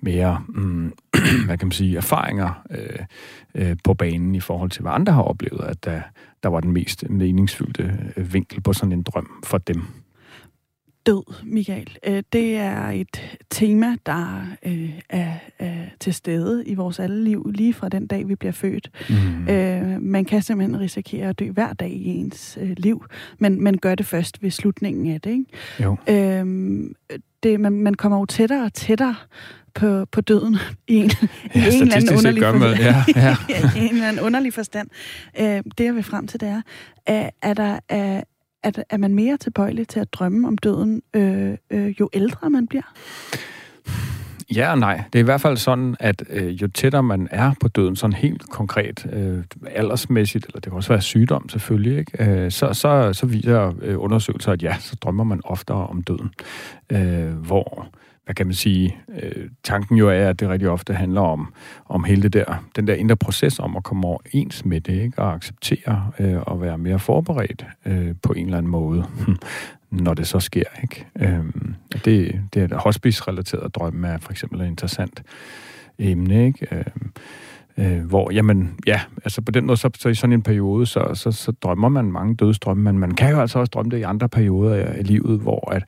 mere, 0.00 0.42
mm, 0.48 0.92
hvad 1.46 1.58
kan 1.58 1.66
man 1.66 1.72
sige, 1.72 1.96
erfaringer 1.96 2.62
øh, 2.70 3.04
øh, 3.54 3.76
på 3.84 3.94
banen 3.94 4.34
i 4.34 4.40
forhold 4.40 4.70
til, 4.70 4.82
hvad 4.82 4.92
andre 4.92 5.12
har 5.12 5.22
oplevet, 5.22 5.60
at 5.60 5.84
der, 5.84 6.00
der 6.42 6.48
var 6.48 6.60
den 6.60 6.72
mest 6.72 7.10
meningsfyldte 7.10 7.98
øh, 8.16 8.32
vinkel 8.32 8.60
på 8.60 8.72
sådan 8.72 8.92
en 8.92 9.02
drøm 9.02 9.30
for 9.44 9.58
dem 9.58 9.82
død, 11.06 11.34
Michael. 11.44 11.98
Øh, 12.06 12.22
det 12.32 12.56
er 12.56 12.88
et 12.88 13.38
tema, 13.50 13.96
der 14.06 14.46
øh, 14.66 14.90
er, 15.08 15.34
er 15.58 15.74
til 16.00 16.14
stede 16.14 16.64
i 16.66 16.74
vores 16.74 16.98
alle 16.98 17.24
liv, 17.24 17.50
lige 17.54 17.74
fra 17.74 17.88
den 17.88 18.06
dag, 18.06 18.28
vi 18.28 18.34
bliver 18.34 18.52
født. 18.52 18.90
Mm. 19.08 19.48
Øh, 19.48 20.02
man 20.02 20.24
kan 20.24 20.42
simpelthen 20.42 20.80
risikere 20.80 21.28
at 21.28 21.38
dø 21.38 21.50
hver 21.50 21.72
dag 21.72 21.90
i 21.90 22.06
ens 22.06 22.58
liv, 22.76 23.04
men 23.38 23.62
man 23.62 23.78
gør 23.78 23.94
det 23.94 24.06
først 24.06 24.42
ved 24.42 24.50
slutningen 24.50 25.14
af 25.14 25.20
det. 25.20 25.30
Ikke? 25.30 25.44
Jo. 25.80 25.96
Øhm, 26.08 26.94
det, 27.42 27.60
man, 27.60 27.72
man 27.72 27.94
kommer 27.94 28.18
jo 28.18 28.24
tættere 28.24 28.64
og 28.64 28.72
tættere 28.72 29.14
på, 29.74 30.04
på 30.04 30.20
døden 30.20 30.56
i 30.88 30.96
en, 30.96 31.10
ja, 31.54 31.70
i 31.70 31.74
en 31.74 31.82
eller 31.82 31.96
anden 31.96 32.16
underlig 32.16 32.42
forstand. 32.42 32.78
Ja, 32.78 33.04
ja. 33.48 33.70
en 33.76 33.94
eller 33.94 34.08
anden 34.08 34.24
underlig 34.24 34.54
forstand. 34.54 34.88
Øh, 35.40 35.62
det, 35.78 35.84
jeg 35.84 35.94
vil 35.94 36.02
frem 36.02 36.26
til, 36.26 36.40
det 36.40 36.48
er, 36.48 36.62
er, 37.06 37.30
er 37.42 37.54
der, 37.54 37.78
er, 37.88 38.22
at 38.62 38.84
er 38.90 38.96
man 38.96 39.14
mere 39.14 39.36
tilbøjelig 39.36 39.88
til 39.88 40.00
at 40.00 40.12
drømme 40.12 40.48
om 40.48 40.58
døden, 40.58 41.02
øh, 41.14 41.56
øh, 41.70 42.00
jo 42.00 42.08
ældre 42.12 42.50
man 42.50 42.66
bliver? 42.66 42.92
Ja 44.54 44.70
og 44.70 44.78
nej. 44.78 45.02
Det 45.12 45.18
er 45.18 45.22
i 45.22 45.24
hvert 45.24 45.40
fald 45.40 45.56
sådan, 45.56 45.96
at 46.00 46.22
øh, 46.30 46.62
jo 46.62 46.68
tættere 46.68 47.02
man 47.02 47.28
er 47.30 47.52
på 47.60 47.68
døden, 47.68 47.96
sådan 47.96 48.12
helt 48.12 48.50
konkret, 48.50 49.06
øh, 49.12 49.44
aldersmæssigt, 49.66 50.46
eller 50.46 50.60
det 50.60 50.64
kan 50.64 50.72
også 50.72 50.88
være 50.88 51.00
sygdom 51.00 51.48
selvfølgelig, 51.48 51.98
ikke? 51.98 52.24
Øh, 52.24 52.50
så, 52.50 52.72
så, 52.72 53.12
så 53.12 53.26
viser 53.26 53.72
øh, 53.82 54.02
undersøgelser, 54.02 54.52
at 54.52 54.62
ja, 54.62 54.76
så 54.78 54.96
drømmer 54.96 55.24
man 55.24 55.40
oftere 55.44 55.86
om 55.86 56.02
døden. 56.02 56.30
Øh, 56.92 57.32
hvor 57.32 57.88
hvad 58.30 58.34
kan 58.34 58.46
man 58.46 58.54
sige, 58.54 58.96
øh, 59.22 59.48
tanken 59.62 59.96
jo 59.96 60.08
er, 60.08 60.28
at 60.28 60.40
det 60.40 60.48
rigtig 60.48 60.68
ofte 60.68 60.94
handler 60.94 61.20
om, 61.20 61.54
om 61.88 62.04
hele 62.04 62.22
det 62.22 62.32
der, 62.32 62.64
den 62.76 62.86
der 62.86 62.94
indre 62.94 63.16
proces 63.16 63.58
om 63.58 63.76
at 63.76 63.82
komme 63.82 64.06
overens 64.06 64.64
med 64.64 64.80
det, 64.80 65.02
ikke? 65.02 65.18
og 65.18 65.34
acceptere 65.34 66.10
øh, 66.18 66.40
og 66.40 66.60
være 66.60 66.78
mere 66.78 66.98
forberedt 66.98 67.66
øh, 67.86 68.14
på 68.22 68.32
en 68.32 68.44
eller 68.44 68.58
anden 68.58 68.72
måde, 68.72 69.02
hm, 69.26 69.36
når 69.90 70.14
det 70.14 70.26
så 70.26 70.40
sker. 70.40 70.62
Ikke? 70.82 71.06
Øh, 71.20 71.44
det, 72.04 72.40
det 72.54 72.72
er 72.72 72.78
hospice-relateret 72.78 73.74
drømme 73.74 74.08
er 74.08 74.18
for 74.18 74.30
eksempel 74.30 74.60
et 74.60 74.66
interessant 74.66 75.22
emne. 75.98 76.46
Ikke? 76.46 76.76
Øh, 76.76 76.84
Øh, 77.78 78.04
hvor, 78.04 78.32
jamen, 78.32 78.74
ja, 78.86 79.00
altså 79.24 79.42
på 79.42 79.52
den 79.52 79.66
måde, 79.66 79.76
så, 79.76 79.90
så 79.98 80.08
i 80.08 80.14
sådan 80.14 80.32
en 80.32 80.42
periode, 80.42 80.86
så, 80.86 81.10
så, 81.14 81.32
så 81.32 81.52
drømmer 81.52 81.88
man 81.88 82.04
mange 82.04 82.34
dødsdrømme, 82.34 82.82
men 82.82 82.98
man 82.98 83.14
kan 83.14 83.30
jo 83.30 83.40
altså 83.40 83.58
også 83.58 83.70
drømme 83.70 83.90
det 83.90 83.98
i 83.98 84.02
andre 84.02 84.28
perioder 84.28 84.74
af, 84.74 85.06
livet, 85.06 85.40
hvor 85.40 85.72
at, 85.72 85.84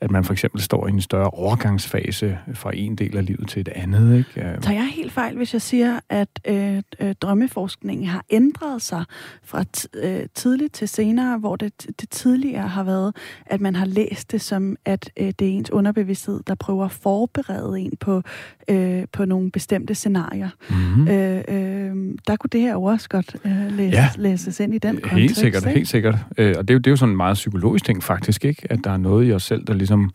at 0.00 0.10
man 0.10 0.24
for 0.24 0.32
eksempel 0.32 0.60
står 0.60 0.86
i 0.86 0.90
en 0.90 1.00
større 1.00 1.30
overgangsfase 1.30 2.38
fra 2.54 2.70
en 2.74 2.96
del 2.96 3.16
af 3.16 3.26
livet 3.26 3.48
til 3.48 3.60
et 3.60 3.68
andet. 3.68 4.18
Ikke? 4.18 4.60
Tager 4.60 4.80
jeg 4.80 4.88
helt 4.94 5.12
fejl, 5.12 5.36
hvis 5.36 5.52
jeg 5.52 5.62
siger, 5.62 6.00
at 6.08 6.28
øh, 6.48 6.82
øh, 7.00 7.14
drømmeforskningen 7.20 8.06
har 8.06 8.24
ændret 8.30 8.82
sig 8.82 9.04
fra 9.44 9.64
øh, 9.94 10.20
tidligt 10.34 10.72
til 10.72 10.88
senere, 10.88 11.38
hvor 11.38 11.56
det, 11.56 11.86
det 12.00 12.10
tidligere 12.10 12.68
har 12.68 12.84
været, 12.84 13.16
at 13.46 13.60
man 13.60 13.76
har 13.76 13.86
læst 13.86 14.32
det 14.32 14.40
som, 14.40 14.76
at 14.84 15.10
øh, 15.16 15.26
det 15.26 15.48
er 15.48 15.52
ens 15.52 15.70
underbevidsthed, 15.70 16.40
der 16.46 16.54
prøver 16.54 16.84
at 16.84 16.92
forberede 16.92 17.80
en 17.80 17.92
på, 18.00 18.22
øh, 18.68 19.04
på 19.12 19.24
nogle 19.24 19.50
bestemte 19.50 19.94
scenarier. 19.94 20.50
Mm-hmm. 20.70 21.08
Øh, 21.08 21.33
øh, 21.48 22.14
der 22.26 22.36
kunne 22.36 22.48
det 22.52 22.60
her 22.60 22.76
også 22.76 23.08
godt 23.08 23.36
øh, 23.44 23.76
læses, 23.76 23.94
ja, 23.94 24.08
læses 24.16 24.60
ind 24.60 24.74
i 24.74 24.78
den 24.78 24.94
kontekst. 24.94 25.14
Helt 25.14 25.36
sikkert, 25.36 25.62
ikke? 25.62 25.76
helt 25.76 25.88
sikkert. 25.88 26.14
Øh, 26.38 26.54
og 26.58 26.68
det 26.68 26.70
er, 26.70 26.74
jo, 26.74 26.78
det 26.78 26.86
er 26.86 26.90
jo 26.90 26.96
sådan 26.96 27.12
en 27.12 27.16
meget 27.16 27.34
psykologisk 27.34 27.84
ting 27.84 28.02
faktisk, 28.02 28.44
ikke? 28.44 28.66
At 28.70 28.80
der 28.84 28.90
er 28.90 28.96
noget 28.96 29.28
i 29.28 29.32
os 29.32 29.42
selv, 29.42 29.64
der 29.66 29.74
ligesom... 29.74 30.10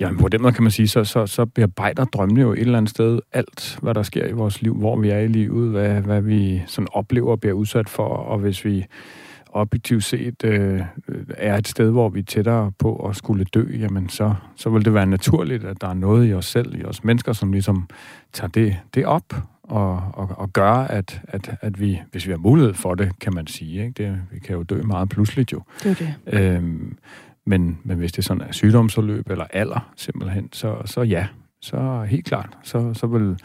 Jamen, 0.00 0.18
på 0.18 0.28
den 0.28 0.42
måde 0.42 0.52
kan 0.52 0.62
man 0.62 0.70
sige, 0.70 0.88
så, 0.88 1.04
så, 1.04 1.26
så 1.26 1.44
bearbejder 1.46 2.04
drømmene 2.04 2.40
jo 2.40 2.52
et 2.52 2.58
eller 2.58 2.78
andet 2.78 2.90
sted 2.90 3.18
alt, 3.32 3.78
hvad 3.82 3.94
der 3.94 4.02
sker 4.02 4.26
i 4.26 4.32
vores 4.32 4.62
liv, 4.62 4.74
hvor 4.74 4.96
vi 4.96 5.08
er 5.08 5.18
i 5.18 5.28
livet, 5.28 5.70
hvad, 5.70 6.00
hvad 6.00 6.20
vi 6.20 6.62
sådan 6.66 6.88
oplever 6.92 7.30
og 7.30 7.40
bliver 7.40 7.54
udsat 7.54 7.88
for, 7.88 8.06
og 8.06 8.38
hvis 8.38 8.64
vi 8.64 8.86
objektivt 9.52 10.04
set 10.04 10.44
øh, 10.44 10.80
er 11.28 11.56
et 11.56 11.68
sted, 11.68 11.90
hvor 11.90 12.08
vi 12.08 12.20
er 12.20 12.24
tættere 12.24 12.72
på 12.78 12.96
at 13.08 13.16
skulle 13.16 13.44
dø, 13.44 13.64
jamen 13.78 14.08
så, 14.08 14.34
så 14.56 14.70
vil 14.70 14.84
det 14.84 14.94
være 14.94 15.06
naturligt, 15.06 15.64
at 15.64 15.80
der 15.80 15.88
er 15.88 15.94
noget 15.94 16.30
i 16.30 16.34
os 16.34 16.46
selv, 16.46 16.80
i 16.80 16.84
os 16.84 17.04
mennesker, 17.04 17.32
som 17.32 17.52
ligesom 17.52 17.88
tager 18.32 18.48
det, 18.48 18.76
det 18.94 19.06
op 19.06 19.34
og, 19.70 20.02
og, 20.12 20.28
og 20.36 20.52
gør, 20.52 20.72
at, 20.72 21.20
at, 21.28 21.50
at 21.60 21.80
vi, 21.80 22.00
hvis 22.10 22.26
vi 22.26 22.30
har 22.32 22.38
mulighed 22.38 22.74
for 22.74 22.94
det, 22.94 23.18
kan 23.20 23.34
man 23.34 23.46
sige, 23.46 23.86
ikke? 23.86 24.04
Det, 24.04 24.22
vi 24.32 24.38
kan 24.38 24.56
jo 24.56 24.62
dø 24.62 24.82
meget 24.82 25.08
pludseligt 25.08 25.52
jo. 25.52 25.62
Det 25.82 25.90
er 25.90 25.94
det. 25.94 26.14
Øhm, 26.40 26.98
men, 27.46 27.78
men 27.84 27.98
hvis 27.98 28.12
det 28.12 28.24
sådan 28.24 28.42
er 28.42 28.52
sygdomsforløb 28.52 29.30
eller 29.30 29.44
alder 29.52 29.92
simpelthen, 29.96 30.48
så, 30.52 30.76
så 30.84 31.02
ja, 31.02 31.26
så 31.62 32.06
helt 32.08 32.26
klart, 32.26 32.58
så, 32.62 32.94
så 32.94 33.06
vil 33.06 33.38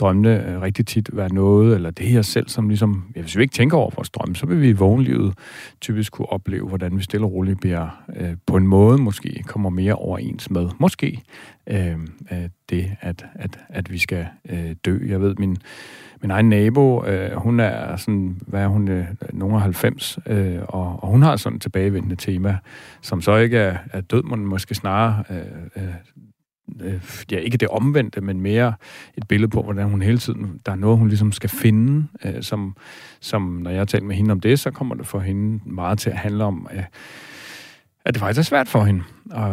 drømmene 0.00 0.50
øh, 0.50 0.60
rigtig 0.60 0.86
tit 0.86 1.10
være 1.12 1.34
noget, 1.34 1.74
eller 1.74 1.90
det 1.90 2.06
her 2.06 2.22
selv, 2.22 2.48
som 2.48 2.68
ligesom, 2.68 3.04
ja, 3.16 3.20
hvis 3.20 3.36
vi 3.36 3.42
ikke 3.42 3.54
tænker 3.54 3.76
over 3.76 3.90
vores 3.96 4.10
drømme, 4.10 4.36
så 4.36 4.46
vil 4.46 4.60
vi 4.60 4.68
i 4.68 4.72
vågenlivet 4.72 5.34
typisk 5.80 6.12
kunne 6.12 6.32
opleve, 6.32 6.68
hvordan 6.68 6.98
vi 6.98 7.02
stille 7.02 7.26
og 7.26 7.32
roligt 7.32 7.60
bliver 7.60 8.02
øh, 8.16 8.36
på 8.46 8.56
en 8.56 8.66
måde 8.66 8.98
måske 8.98 9.44
kommer 9.46 9.70
mere 9.70 9.94
overens 9.94 10.50
med, 10.50 10.68
måske 10.78 11.22
øh, 11.66 11.98
øh 12.32 12.48
det, 12.70 12.96
at, 13.00 13.26
at, 13.34 13.58
at 13.68 13.92
vi 13.92 13.98
skal 13.98 14.26
øh, 14.50 14.76
dø. 14.84 14.98
Jeg 15.08 15.20
ved, 15.20 15.34
min, 15.38 15.56
min 16.22 16.30
egen 16.30 16.48
nabo, 16.48 17.04
øh, 17.04 17.36
hun 17.36 17.60
er 17.60 17.96
sådan, 17.96 18.40
hvad 18.46 18.62
er 18.62 18.66
hun, 18.66 18.88
øh, 18.88 19.06
nogen 19.32 19.54
af 19.54 19.60
90, 19.60 20.18
øh, 20.26 20.58
og, 20.68 21.02
og 21.02 21.08
hun 21.08 21.22
har 21.22 21.36
sådan 21.36 21.56
et 21.56 21.62
tilbagevendende 21.62 22.16
tema, 22.16 22.58
som 23.02 23.20
så 23.20 23.36
ikke 23.36 23.58
er, 23.58 23.78
er 23.92 24.00
død, 24.00 24.22
men 24.22 24.46
måske 24.46 24.74
snarere 24.74 25.24
øh, 25.30 25.82
øh, 25.84 25.94
øh, 26.80 27.24
ja, 27.30 27.38
ikke 27.38 27.58
det 27.58 27.68
omvendte, 27.68 28.20
men 28.20 28.40
mere 28.40 28.74
et 29.16 29.28
billede 29.28 29.50
på, 29.50 29.62
hvordan 29.62 29.88
hun 29.88 30.02
hele 30.02 30.18
tiden, 30.18 30.60
der 30.66 30.72
er 30.72 30.76
noget, 30.76 30.98
hun 30.98 31.08
ligesom 31.08 31.32
skal 31.32 31.50
finde, 31.50 32.06
øh, 32.24 32.42
som, 32.42 32.76
som 33.20 33.42
når 33.42 33.70
jeg 33.70 33.88
taler 33.88 34.04
med 34.04 34.16
hende 34.16 34.32
om 34.32 34.40
det, 34.40 34.60
så 34.60 34.70
kommer 34.70 34.94
det 34.94 35.06
for 35.06 35.18
hende 35.18 35.60
meget 35.66 35.98
til 35.98 36.10
at 36.10 36.16
handle 36.16 36.44
om, 36.44 36.68
øh, 36.74 36.82
at 38.04 38.14
det 38.14 38.20
faktisk 38.20 38.38
er 38.38 38.44
svært 38.44 38.68
for 38.68 38.84
hende 38.84 39.02
at, 39.30 39.52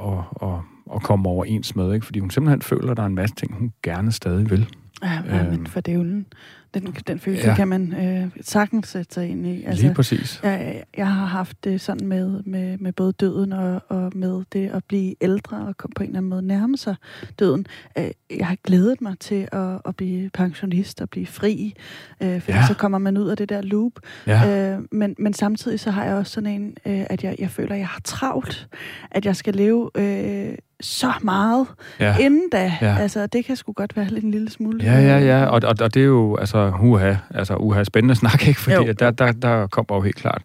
at, 0.00 0.48
at, 0.48 0.58
at 0.94 1.02
komme 1.02 1.28
overens 1.28 1.76
med, 1.76 1.94
ikke? 1.94 2.06
fordi 2.06 2.18
hun 2.18 2.30
simpelthen 2.30 2.62
føler, 2.62 2.90
at 2.90 2.96
der 2.96 3.02
er 3.02 3.06
en 3.06 3.14
masse 3.14 3.34
ting, 3.34 3.54
hun 3.54 3.72
gerne 3.82 4.12
stadig 4.12 4.50
vil. 4.50 4.68
Ja, 5.02 5.22
men 5.22 5.54
øhm. 5.54 5.66
for 5.66 5.80
dævlen. 5.80 6.26
Den, 6.74 6.96
den 7.06 7.18
følelse 7.20 7.48
ja. 7.48 7.54
kan 7.54 7.68
man 7.68 7.92
øh, 7.92 8.30
sagtens 8.40 8.88
sætte 8.88 9.14
sig 9.14 9.28
ind 9.28 9.46
i. 9.46 9.64
Altså, 9.64 9.82
Lige 9.82 9.94
præcis. 9.94 10.40
Jeg, 10.42 10.84
jeg 10.96 11.14
har 11.14 11.26
haft 11.26 11.64
det 11.64 11.80
sådan 11.80 12.08
med, 12.08 12.42
med, 12.42 12.78
med 12.78 12.92
både 12.92 13.12
døden 13.12 13.52
og, 13.52 13.82
og 13.88 14.12
med 14.14 14.44
det 14.52 14.70
at 14.70 14.84
blive 14.84 15.14
ældre 15.20 15.56
og 15.56 15.76
på 15.76 16.02
en 16.02 16.08
eller 16.08 16.18
anden 16.18 16.30
måde 16.30 16.42
nærme 16.42 16.76
sig 16.76 16.94
døden. 17.38 17.66
Øh, 17.98 18.10
jeg 18.38 18.46
har 18.46 18.56
glædet 18.64 19.00
mig 19.00 19.18
til 19.20 19.48
at, 19.52 19.80
at 19.84 19.96
blive 19.96 20.30
pensionist 20.30 21.00
og 21.00 21.10
blive 21.10 21.26
fri, 21.26 21.74
øh, 22.22 22.40
for 22.40 22.52
ja. 22.52 22.66
så 22.66 22.74
kommer 22.74 22.98
man 22.98 23.16
ud 23.16 23.28
af 23.28 23.36
det 23.36 23.48
der 23.48 23.62
loop. 23.62 23.92
Ja. 24.26 24.72
Øh, 24.74 24.80
men, 24.92 25.14
men 25.18 25.32
samtidig 25.32 25.80
så 25.80 25.90
har 25.90 26.04
jeg 26.04 26.14
også 26.14 26.32
sådan 26.32 26.50
en, 26.50 26.76
øh, 26.86 27.06
at 27.10 27.24
jeg, 27.24 27.36
jeg 27.38 27.50
føler, 27.50 27.72
at 27.72 27.78
jeg 27.78 27.88
har 27.88 28.00
travlt, 28.04 28.68
at 29.10 29.26
jeg 29.26 29.36
skal 29.36 29.54
leve... 29.54 29.90
Øh, 29.94 30.54
så 30.82 31.12
meget 31.22 31.66
ja. 32.00 32.16
inden 32.18 32.50
da. 32.52 32.72
Ja. 32.80 32.96
Altså, 32.98 33.26
det 33.26 33.44
kan 33.44 33.56
sgu 33.56 33.72
godt 33.72 33.96
være 33.96 34.06
lidt 34.06 34.24
en 34.24 34.30
lille 34.30 34.50
smule. 34.50 34.84
Ja, 34.84 35.00
ja, 35.00 35.18
ja. 35.18 35.44
Og, 35.44 35.60
og, 35.64 35.74
og 35.80 35.94
det 35.94 36.02
er 36.02 36.06
jo, 36.06 36.36
altså, 36.36 36.72
uha, 36.80 37.14
altså, 37.34 37.56
uha, 37.56 37.84
spændende 37.84 38.14
snak, 38.22 38.48
ikke? 38.48 38.60
Fordi 38.60 38.76
jo. 38.76 38.92
der, 38.92 39.10
der, 39.10 39.32
der 39.32 39.66
kommer 39.66 39.96
jo 39.96 40.00
helt 40.00 40.16
klart 40.16 40.42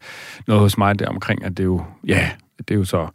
noget 0.47 0.61
hos 0.61 0.77
mig 0.77 0.99
der 0.99 1.07
omkring, 1.07 1.45
at 1.45 1.57
det 1.57 1.63
jo, 1.63 1.81
ja, 2.07 2.29
det 2.57 2.71
er 2.71 2.75
jo 2.75 2.85
så 2.85 3.07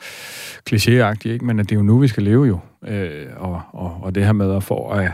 klichéagtigt, 0.70 1.28
ikke? 1.28 1.44
Men 1.44 1.60
at 1.60 1.68
det 1.68 1.74
er 1.74 1.78
jo 1.78 1.82
nu, 1.82 1.98
vi 1.98 2.08
skal 2.08 2.22
leve 2.22 2.44
jo. 2.44 2.58
Øh, 2.86 3.26
og, 3.36 3.60
og, 3.72 3.98
og 4.02 4.14
det 4.14 4.24
her 4.24 4.32
med 4.32 4.56
at 4.56 4.62
få 4.62 4.88
at, 4.88 5.12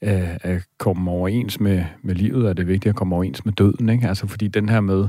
at, 0.00 0.38
at 0.42 0.62
komme 0.78 1.10
overens 1.10 1.60
med, 1.60 1.84
med 2.02 2.14
livet, 2.14 2.48
er 2.48 2.52
det 2.52 2.68
vigtigt 2.68 2.90
at 2.90 2.96
komme 2.96 3.14
overens 3.14 3.44
med 3.44 3.52
døden, 3.52 3.88
ikke? 3.88 4.08
Altså, 4.08 4.26
fordi 4.26 4.48
den 4.48 4.68
her 4.68 4.80
med, 4.80 5.08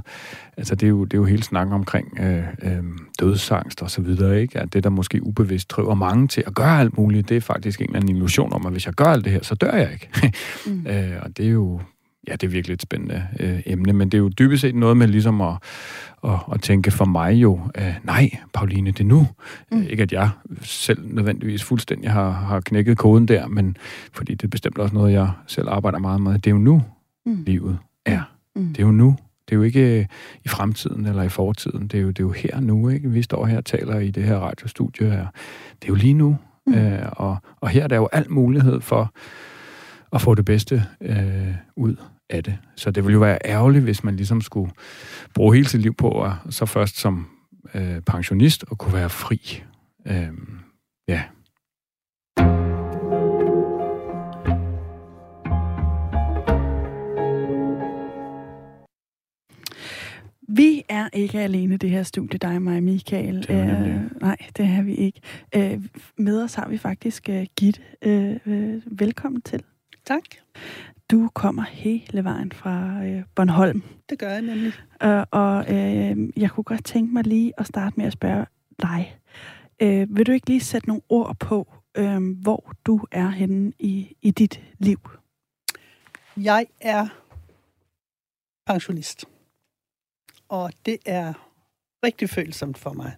altså, 0.57 0.75
det 0.75 0.83
er 0.83 0.89
jo, 0.89 1.03
det 1.03 1.13
er 1.13 1.17
jo 1.17 1.25
hele 1.25 1.43
snakken 1.43 1.73
omkring 1.73 2.19
øh, 2.19 2.43
øh, 2.61 2.83
dødsangst 3.19 3.81
og 3.81 3.91
så 3.91 4.01
videre, 4.01 4.41
ikke? 4.41 4.59
At 4.59 4.73
det, 4.73 4.83
der 4.83 4.89
måske 4.89 5.23
ubevidst 5.23 5.71
driver 5.71 5.95
mange 5.95 6.27
til 6.27 6.43
at 6.47 6.55
gøre 6.55 6.79
alt 6.79 6.97
muligt, 6.97 7.29
det 7.29 7.37
er 7.37 7.41
faktisk 7.41 7.79
en 7.79 7.85
eller 7.85 7.99
anden 7.99 8.15
illusion 8.15 8.53
om, 8.53 8.65
at 8.65 8.71
hvis 8.71 8.85
jeg 8.85 8.93
gør 8.93 9.05
alt 9.05 9.25
det 9.25 9.33
her, 9.33 9.43
så 9.43 9.55
dør 9.55 9.71
jeg 9.71 9.89
ikke. 9.93 10.33
mm. 10.65 10.87
øh, 10.91 11.13
og 11.21 11.37
det 11.37 11.45
er 11.45 11.51
jo, 11.51 11.81
ja, 12.27 12.31
det 12.31 12.43
er 12.43 12.47
virkelig 12.47 12.73
et 12.73 12.81
spændende 12.81 13.27
øh, 13.39 13.59
emne, 13.65 13.93
men 13.93 14.09
det 14.09 14.17
er 14.17 14.21
jo 14.21 14.29
dybest 14.29 14.61
set 14.61 14.75
noget 14.75 14.97
med 14.97 15.07
ligesom 15.07 15.41
at, 15.41 15.53
at, 16.23 16.39
at 16.53 16.61
tænke 16.61 16.91
for 16.91 17.05
mig 17.05 17.33
jo, 17.33 17.59
øh, 17.77 17.93
nej, 18.03 18.29
Pauline, 18.53 18.91
det 18.91 18.99
er 18.99 19.03
nu. 19.03 19.27
Mm. 19.71 19.81
Ikke 19.89 20.03
at 20.03 20.11
jeg 20.11 20.29
selv 20.61 21.13
nødvendigvis 21.13 21.63
fuldstændig 21.63 22.11
har, 22.11 22.31
har 22.31 22.59
knækket 22.59 22.97
koden 22.97 23.27
der, 23.27 23.47
men 23.47 23.77
fordi 24.13 24.35
det 24.35 24.43
er 24.43 24.47
bestemt 24.47 24.77
også 24.77 24.95
noget, 24.95 25.13
jeg 25.13 25.31
selv 25.47 25.69
arbejder 25.69 25.99
meget 25.99 26.21
med. 26.21 26.33
Det 26.33 26.47
er 26.47 26.51
jo 26.51 26.57
nu, 26.57 26.81
mm. 27.25 27.43
livet 27.45 27.77
er. 28.05 28.21
Mm. 28.55 28.67
Det 28.67 28.79
er 28.79 28.85
jo 28.85 28.91
nu. 28.91 29.17
Det 29.49 29.55
er 29.55 29.57
jo 29.57 29.63
ikke 29.63 29.99
øh, 29.99 30.05
i 30.45 30.47
fremtiden 30.47 31.05
eller 31.05 31.23
i 31.23 31.29
fortiden. 31.29 31.87
Det 31.87 31.97
er 31.97 32.01
jo, 32.01 32.07
det 32.07 32.19
er 32.19 32.23
jo 32.23 32.31
her 32.31 32.59
nu, 32.59 32.89
ikke? 32.89 33.09
Vi 33.09 33.21
står 33.21 33.45
her 33.45 33.57
og 33.57 33.65
taler 33.65 33.99
i 33.99 34.11
det 34.11 34.23
her 34.23 34.35
radiostudie 34.37 35.09
her. 35.09 35.27
Det 35.81 35.83
er 35.83 35.87
jo 35.87 35.95
lige 35.95 36.13
nu. 36.13 36.37
Mm. 36.67 36.73
Øh, 36.73 37.09
og, 37.11 37.37
og 37.61 37.69
her 37.69 37.83
er 37.83 37.87
der 37.87 37.95
jo 37.95 38.09
al 38.11 38.31
mulighed 38.31 38.81
for 38.81 39.13
at 40.13 40.21
få 40.21 40.35
det 40.35 40.45
bedste 40.45 40.83
øh, 41.01 41.55
ud 41.75 41.95
af 42.29 42.43
det. 42.43 42.57
Så 42.75 42.91
det 42.91 43.03
ville 43.03 43.13
jo 43.13 43.19
være 43.19 43.39
ærgerligt, 43.45 43.83
hvis 43.83 44.03
man 44.03 44.15
ligesom 44.15 44.41
skulle 44.41 44.71
bruge 45.33 45.55
hele 45.55 45.67
sit 45.67 45.81
liv 45.81 45.93
på 45.93 46.23
at 46.23 46.31
så 46.49 46.65
først 46.65 46.97
som 46.97 47.27
øh, 47.73 48.01
pensionist 48.01 48.65
og 48.67 48.77
kunne 48.77 48.93
være 48.93 49.09
fri. 49.09 49.63
Øh, 50.07 50.27
ja. 51.07 51.23
Vi 60.49 60.83
er 60.89 61.09
ikke 61.13 61.39
alene 61.39 61.77
det 61.77 61.89
her 61.89 62.03
studie, 62.03 62.39
dig 62.39 62.55
og 62.55 62.61
mig, 62.61 62.83
Michael. 62.83 63.47
Det 63.47 63.49
øh, 63.49 64.21
nej, 64.21 64.37
det 64.57 64.65
er 64.65 64.81
vi 64.81 64.95
ikke. 64.95 65.21
Øh, 65.55 65.81
med 66.17 66.43
os 66.43 66.53
har 66.53 66.69
vi 66.69 66.77
faktisk 66.77 67.29
uh, 67.29 67.43
Gitte. 67.55 67.81
Øh, 68.01 68.37
øh, 68.45 68.81
velkommen 68.85 69.41
til. 69.41 69.63
Tak. 70.05 70.23
Du 71.11 71.29
kommer 71.33 71.63
hele 71.63 72.23
vejen 72.23 72.51
fra 72.51 73.03
øh, 73.03 73.23
Bornholm. 73.35 73.83
Det 74.09 74.19
gør 74.19 74.29
jeg 74.29 74.41
nemlig. 74.41 74.73
Øh, 75.03 75.23
og 75.31 75.73
øh, 75.73 76.29
jeg 76.37 76.51
kunne 76.51 76.63
godt 76.63 76.85
tænke 76.85 77.13
mig 77.13 77.23
lige 77.23 77.53
at 77.57 77.67
starte 77.67 77.93
med 77.97 78.05
at 78.05 78.13
spørge 78.13 78.45
dig. 78.81 79.19
Øh, 79.81 80.15
vil 80.15 80.27
du 80.27 80.31
ikke 80.31 80.47
lige 80.47 80.59
sætte 80.59 80.87
nogle 80.87 81.01
ord 81.09 81.35
på, 81.39 81.73
øh, 81.97 82.39
hvor 82.41 82.73
du 82.85 83.01
er 83.11 83.29
henne 83.29 83.73
i, 83.79 84.15
i 84.21 84.31
dit 84.31 84.61
liv? 84.79 84.99
Jeg 86.37 86.65
er 86.81 87.07
pensionist. 88.65 89.25
Og 90.49 90.71
det 90.85 90.97
er 91.05 91.33
rigtig 92.05 92.29
følsomt 92.29 92.77
for 92.77 92.93
mig. 92.93 93.15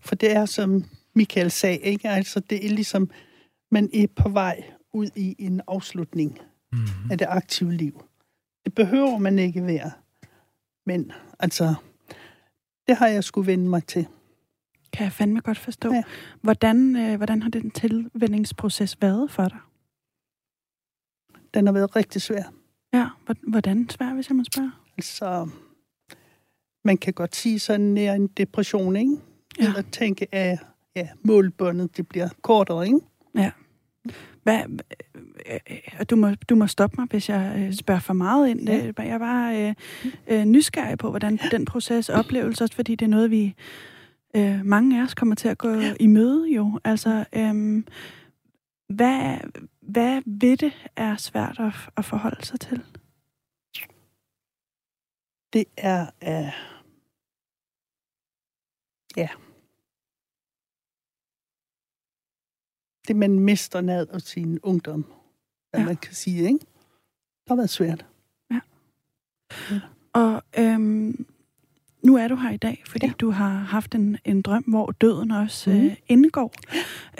For 0.00 0.14
det 0.14 0.32
er, 0.32 0.44
som 0.44 0.84
Michael 1.14 1.50
sagde, 1.50 1.78
ikke? 1.78 2.08
Altså, 2.08 2.40
det 2.40 2.66
er 2.66 2.70
ligesom 2.70 3.10
man 3.70 3.90
er 3.94 4.06
på 4.16 4.28
vej 4.28 4.64
ud 4.92 5.10
i 5.16 5.36
en 5.38 5.60
afslutning 5.66 6.38
mm-hmm. 6.72 7.10
af 7.10 7.18
det 7.18 7.26
aktive 7.28 7.72
liv. 7.72 8.04
Det 8.64 8.74
behøver 8.74 9.18
man 9.18 9.38
ikke 9.38 9.66
være. 9.66 9.90
Men 10.86 11.12
altså, 11.38 11.74
det 12.88 12.96
har 12.96 13.08
jeg 13.08 13.24
skulle 13.24 13.46
vende 13.46 13.68
mig 13.68 13.84
til. 13.84 14.06
Kan 14.92 15.04
jeg 15.04 15.12
fandme 15.12 15.40
godt 15.40 15.58
forstå. 15.58 15.92
Ja. 15.92 16.02
Hvordan, 16.40 16.96
øh, 16.96 17.16
hvordan 17.16 17.42
har 17.42 17.50
den 17.50 17.70
tilvændingsproces 17.70 19.02
været 19.02 19.30
for 19.30 19.48
dig? 19.48 19.58
Den 21.54 21.66
har 21.66 21.72
været 21.72 21.96
rigtig 21.96 22.22
svær. 22.22 22.42
Ja, 22.92 23.08
hvordan 23.48 23.90
svær, 23.90 24.14
hvis 24.14 24.28
jeg 24.28 24.36
må 24.36 24.44
spørge? 24.44 24.72
Altså, 24.98 25.48
man 26.84 26.98
kan 26.98 27.12
godt 27.12 27.36
sige 27.36 27.58
sådan 27.58 27.86
nær 27.86 28.14
en 28.14 28.26
depression, 28.26 28.96
ikke? 28.96 29.16
Ja. 29.58 29.66
Eller 29.66 29.82
tænke, 29.82 30.34
at 30.34 30.58
ja, 30.96 31.08
målbåndet 31.22 31.96
det 31.96 32.08
bliver 32.08 32.28
kortere, 32.42 32.86
ikke? 32.86 33.00
Ja. 33.34 33.50
Hvad, 34.48 34.62
øh, 35.50 36.04
du, 36.10 36.16
må, 36.16 36.34
du 36.48 36.54
må 36.54 36.66
stoppe 36.66 36.96
mig, 36.98 37.06
hvis 37.10 37.28
jeg 37.28 37.54
øh, 37.58 37.74
spørger 37.74 38.00
for 38.00 38.14
meget 38.14 38.48
ind. 38.48 38.68
Ja. 38.68 38.92
Jeg 38.98 39.08
er 39.08 39.18
bare 39.18 39.68
øh, 39.68 39.74
øh, 40.26 40.44
nysgerrig 40.44 40.98
på, 40.98 41.10
hvordan 41.10 41.38
den 41.50 41.64
proces 41.64 42.08
opleves, 42.08 42.60
også 42.60 42.74
fordi 42.74 42.94
det 42.94 43.04
er 43.04 43.10
noget, 43.10 43.30
vi 43.30 43.54
øh, 44.36 44.64
mange 44.64 45.00
af 45.00 45.04
os 45.04 45.14
kommer 45.14 45.34
til 45.34 45.48
at 45.48 45.58
gå 45.58 45.74
i 46.00 46.06
møde 46.06 46.52
jo. 46.54 46.80
Altså, 46.84 47.24
øh, 47.32 47.82
hvad, 48.88 49.38
hvad 49.80 50.22
ved 50.26 50.56
det 50.56 50.72
er 50.96 51.16
svært 51.16 51.60
at, 51.60 51.74
at 51.96 52.04
forholde 52.04 52.46
sig 52.46 52.60
til? 52.60 52.82
Det 55.52 55.64
er... 55.76 56.06
Øh, 56.22 56.52
ja. 59.16 59.28
Det, 63.08 63.16
man 63.16 63.38
mister 63.38 63.80
ned 63.80 64.06
af 64.06 64.20
sin 64.20 64.58
ungdom, 64.62 65.04
hvad 65.70 65.80
ja. 65.80 65.86
man 65.86 65.96
kan 65.96 66.14
sige, 66.14 66.42
ikke? 66.42 66.58
Det 66.58 67.48
har 67.48 67.56
været 67.56 67.70
svært. 67.70 68.06
Ja. 68.50 68.60
ja. 69.70 69.80
Og 70.12 70.42
øhm, 70.58 71.26
nu 72.02 72.16
er 72.16 72.28
du 72.28 72.36
her 72.36 72.50
i 72.50 72.56
dag, 72.56 72.82
fordi 72.86 73.06
ja. 73.06 73.12
du 73.20 73.30
har 73.30 73.48
haft 73.48 73.94
en, 73.94 74.18
en 74.24 74.42
drøm, 74.42 74.62
hvor 74.62 74.90
døden 74.90 75.30
også 75.30 75.70
mm. 75.70 75.76
øh, 75.76 75.96
indgår. 76.08 76.54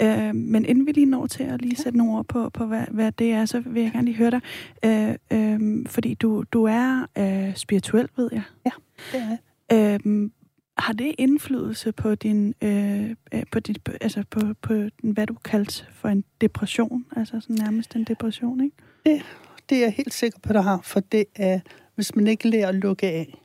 Øh, 0.03 0.35
men 0.35 0.65
inden 0.65 0.87
vi 0.87 0.93
lige 0.93 1.07
når 1.07 1.27
til 1.27 1.43
at 1.43 1.63
lige 1.63 1.77
sætte 1.77 1.99
nogle 1.99 2.13
ord 2.13 2.27
på, 2.27 2.51
på 2.51 2.67
hvad, 2.67 2.85
hvad 2.91 3.13
det 3.13 3.33
er, 3.33 3.45
så 3.45 3.61
vil 3.61 3.83
jeg 3.83 3.93
gerne 3.93 4.05
lige 4.05 4.17
høre 4.17 4.31
dig. 4.31 4.41
Øh, 4.85 5.15
øh, 5.33 5.87
fordi 5.87 6.15
du, 6.15 6.45
du 6.53 6.65
er 6.65 7.07
øh, 7.19 7.57
spirituel, 7.57 8.09
ved 8.17 8.29
jeg. 8.33 8.43
Ja, 8.67 8.71
det 9.13 9.21
er 9.21 9.37
jeg. 9.71 10.01
Øh, 10.07 10.31
har 10.79 10.93
det 10.93 11.15
indflydelse 11.19 11.93
på 11.93 12.15
din, 12.15 12.55
øh, 12.63 13.11
øh 13.35 13.43
på 13.53 13.61
dit, 13.61 13.89
altså 14.01 14.25
på, 14.31 14.41
på 14.63 14.75
hvad 15.03 15.27
du 15.27 15.35
kaldte 15.35 15.87
for 15.93 16.09
en 16.09 16.25
depression? 16.41 17.07
Altså 17.17 17.41
sådan 17.41 17.57
nærmest 17.57 17.97
en 17.97 18.05
depression, 18.05 18.65
ikke? 18.65 18.77
Det, 19.07 19.23
det 19.69 19.79
er 19.79 19.83
jeg 19.83 19.93
helt 19.93 20.15
sikker 20.15 20.39
på, 20.39 20.53
der 20.53 20.61
har, 20.61 20.81
for 20.85 21.01
det 21.01 21.25
er, 21.35 21.61
hvis 21.95 22.15
man 22.15 22.27
ikke 22.27 22.49
lærer 22.49 22.69
at 22.69 22.75
lukke 22.75 23.07
af, 23.07 23.43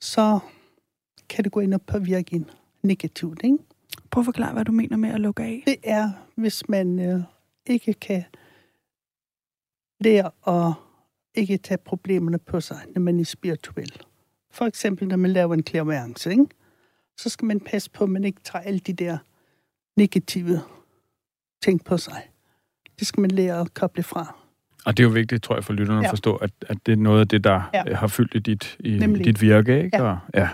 så 0.00 0.38
kan 1.28 1.44
det 1.44 1.52
gå 1.52 1.60
ind 1.60 1.74
og 1.74 1.82
påvirke 1.82 2.36
en 2.36 2.50
negativt. 2.82 3.40
Ikke? 3.44 3.58
Prøv 4.10 4.20
at 4.20 4.24
forklare, 4.24 4.52
hvad 4.52 4.64
du 4.64 4.72
mener 4.72 4.96
med 4.96 5.10
at 5.10 5.20
lukke 5.20 5.42
af. 5.42 5.62
Det 5.66 5.76
er, 5.82 6.10
hvis 6.34 6.68
man 6.68 6.98
øh, 6.98 7.22
ikke 7.66 7.94
kan 7.94 8.24
lære 10.00 10.30
at 10.46 10.74
ikke 11.34 11.56
tage 11.56 11.78
problemerne 11.78 12.38
på 12.38 12.60
sig, 12.60 12.80
når 12.94 13.00
man 13.00 13.20
er 13.20 13.24
spirituel. 13.24 14.02
For 14.52 14.64
eksempel, 14.64 15.08
når 15.08 15.16
man 15.16 15.30
laver 15.30 15.54
en 15.54 15.62
klærværelse, 15.62 16.30
ikke? 16.30 16.46
så 17.16 17.28
skal 17.28 17.46
man 17.46 17.60
passe 17.60 17.90
på, 17.90 18.04
at 18.04 18.10
man 18.10 18.24
ikke 18.24 18.40
tager 18.44 18.62
alle 18.62 18.78
de 18.78 18.92
der 18.92 19.18
negative 19.96 20.60
ting 21.62 21.84
på 21.84 21.96
sig. 21.96 22.22
Det 22.98 23.06
skal 23.06 23.20
man 23.20 23.30
lære 23.30 23.60
at 23.60 23.74
koble 23.74 24.02
fra. 24.02 24.36
Og 24.84 24.96
det 24.96 25.02
er 25.02 25.08
jo 25.08 25.12
vigtigt, 25.12 25.42
tror 25.42 25.54
jeg, 25.54 25.64
for 25.64 25.72
lytterne 25.72 26.00
ja. 26.00 26.04
at 26.04 26.10
forstå, 26.10 26.36
at, 26.36 26.50
at 26.60 26.78
det 26.86 26.92
er 26.92 26.96
noget 26.96 27.20
af 27.20 27.28
det, 27.28 27.44
der 27.44 27.70
ja. 27.74 27.94
har 27.94 28.06
fyldt 28.06 28.34
i 28.34 28.38
dit, 28.38 28.76
i 28.80 28.98
dit 28.98 29.40
virke, 29.40 29.84
ikke? 29.84 29.96
Ja. 29.96 30.02
Og, 30.02 30.18
ja. 30.34 30.48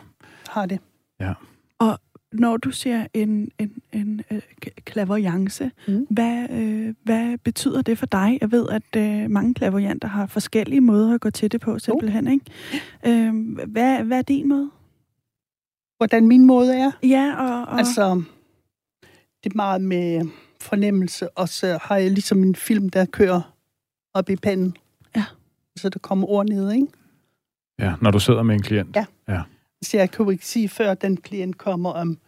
Har 0.48 0.66
det. 0.66 0.80
Ja. 1.20 1.34
Og 1.78 1.98
når 2.32 2.56
du 2.56 2.70
siger 2.70 3.06
en, 3.14 3.50
en, 3.58 3.72
en 3.92 4.22
øh, 4.30 4.40
klaverjance, 4.84 5.70
mm. 5.88 6.06
hvad, 6.10 6.50
øh, 6.50 6.94
hvad 7.02 7.38
betyder 7.38 7.82
det 7.82 7.98
for 7.98 8.06
dig? 8.06 8.38
Jeg 8.40 8.52
ved, 8.52 8.68
at 8.68 8.96
øh, 8.96 9.30
mange 9.30 9.54
klaverjanter 9.54 10.08
har 10.08 10.26
forskellige 10.26 10.80
måder 10.80 11.14
at 11.14 11.20
gå 11.20 11.30
til 11.30 11.52
det 11.52 11.60
på, 11.60 11.78
simpelthen. 11.78 12.26
Oh. 12.26 12.32
Ikke? 12.32 12.44
Øh, 13.06 13.56
hvad, 13.68 14.04
hvad 14.04 14.18
er 14.18 14.22
din 14.22 14.48
måde? 14.48 14.70
Hvordan 15.96 16.28
min 16.28 16.46
måde 16.46 16.76
er? 16.76 16.90
Ja, 17.02 17.34
og... 17.38 17.60
og... 17.60 17.78
Altså, 17.78 18.22
det 19.44 19.52
er 19.52 19.56
meget 19.56 19.80
med 19.80 20.28
fornemmelse, 20.60 21.28
og 21.28 21.48
så 21.48 21.78
har 21.82 21.96
jeg 21.96 22.10
ligesom 22.10 22.42
en 22.42 22.54
film, 22.54 22.88
der 22.88 23.04
kører 23.04 23.54
op 24.14 24.30
i 24.30 24.36
panden. 24.36 24.76
Ja. 25.16 25.24
Så 25.76 25.88
der 25.88 25.98
kommer 25.98 26.28
ord 26.28 26.48
ned, 26.48 26.72
ikke? 26.72 26.86
Ja, 27.78 27.94
når 28.00 28.10
du 28.10 28.18
sidder 28.18 28.42
med 28.42 28.54
en 28.54 28.62
klient. 28.62 28.96
Ja. 28.96 29.04
ja. 29.28 29.42
Så 29.82 29.96
jeg 29.96 30.10
kan 30.10 30.24
jo 30.24 30.30
ikke 30.30 30.46
sige, 30.46 30.68
før 30.68 30.94
den 30.94 31.16
klient 31.16 31.58
kommer 31.58 31.90
om, 31.90 32.18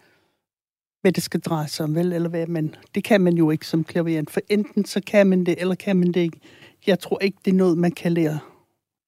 hvad 1.01 1.13
det 1.13 1.23
skal 1.23 1.41
dreje 1.41 1.69
sig 1.69 1.85
om, 1.85 1.95
vel? 1.95 2.13
Eller 2.13 2.29
hvad 2.29 2.47
man... 2.47 2.75
Det 2.95 3.05
kan 3.05 3.21
man 3.21 3.35
jo 3.35 3.51
ikke 3.51 3.67
som 3.67 3.85
klaverant, 3.85 4.31
for 4.31 4.41
enten 4.49 4.85
så 4.85 5.01
kan 5.07 5.27
man 5.27 5.47
det, 5.47 5.61
eller 5.61 5.75
kan 5.75 5.97
man 5.97 6.13
det 6.13 6.21
ikke. 6.21 6.41
Jeg 6.87 6.99
tror 6.99 7.19
ikke, 7.19 7.39
det 7.45 7.51
er 7.51 7.57
noget, 7.57 7.79
man 7.79 7.93
kan 7.93 8.13
lære 8.13 8.39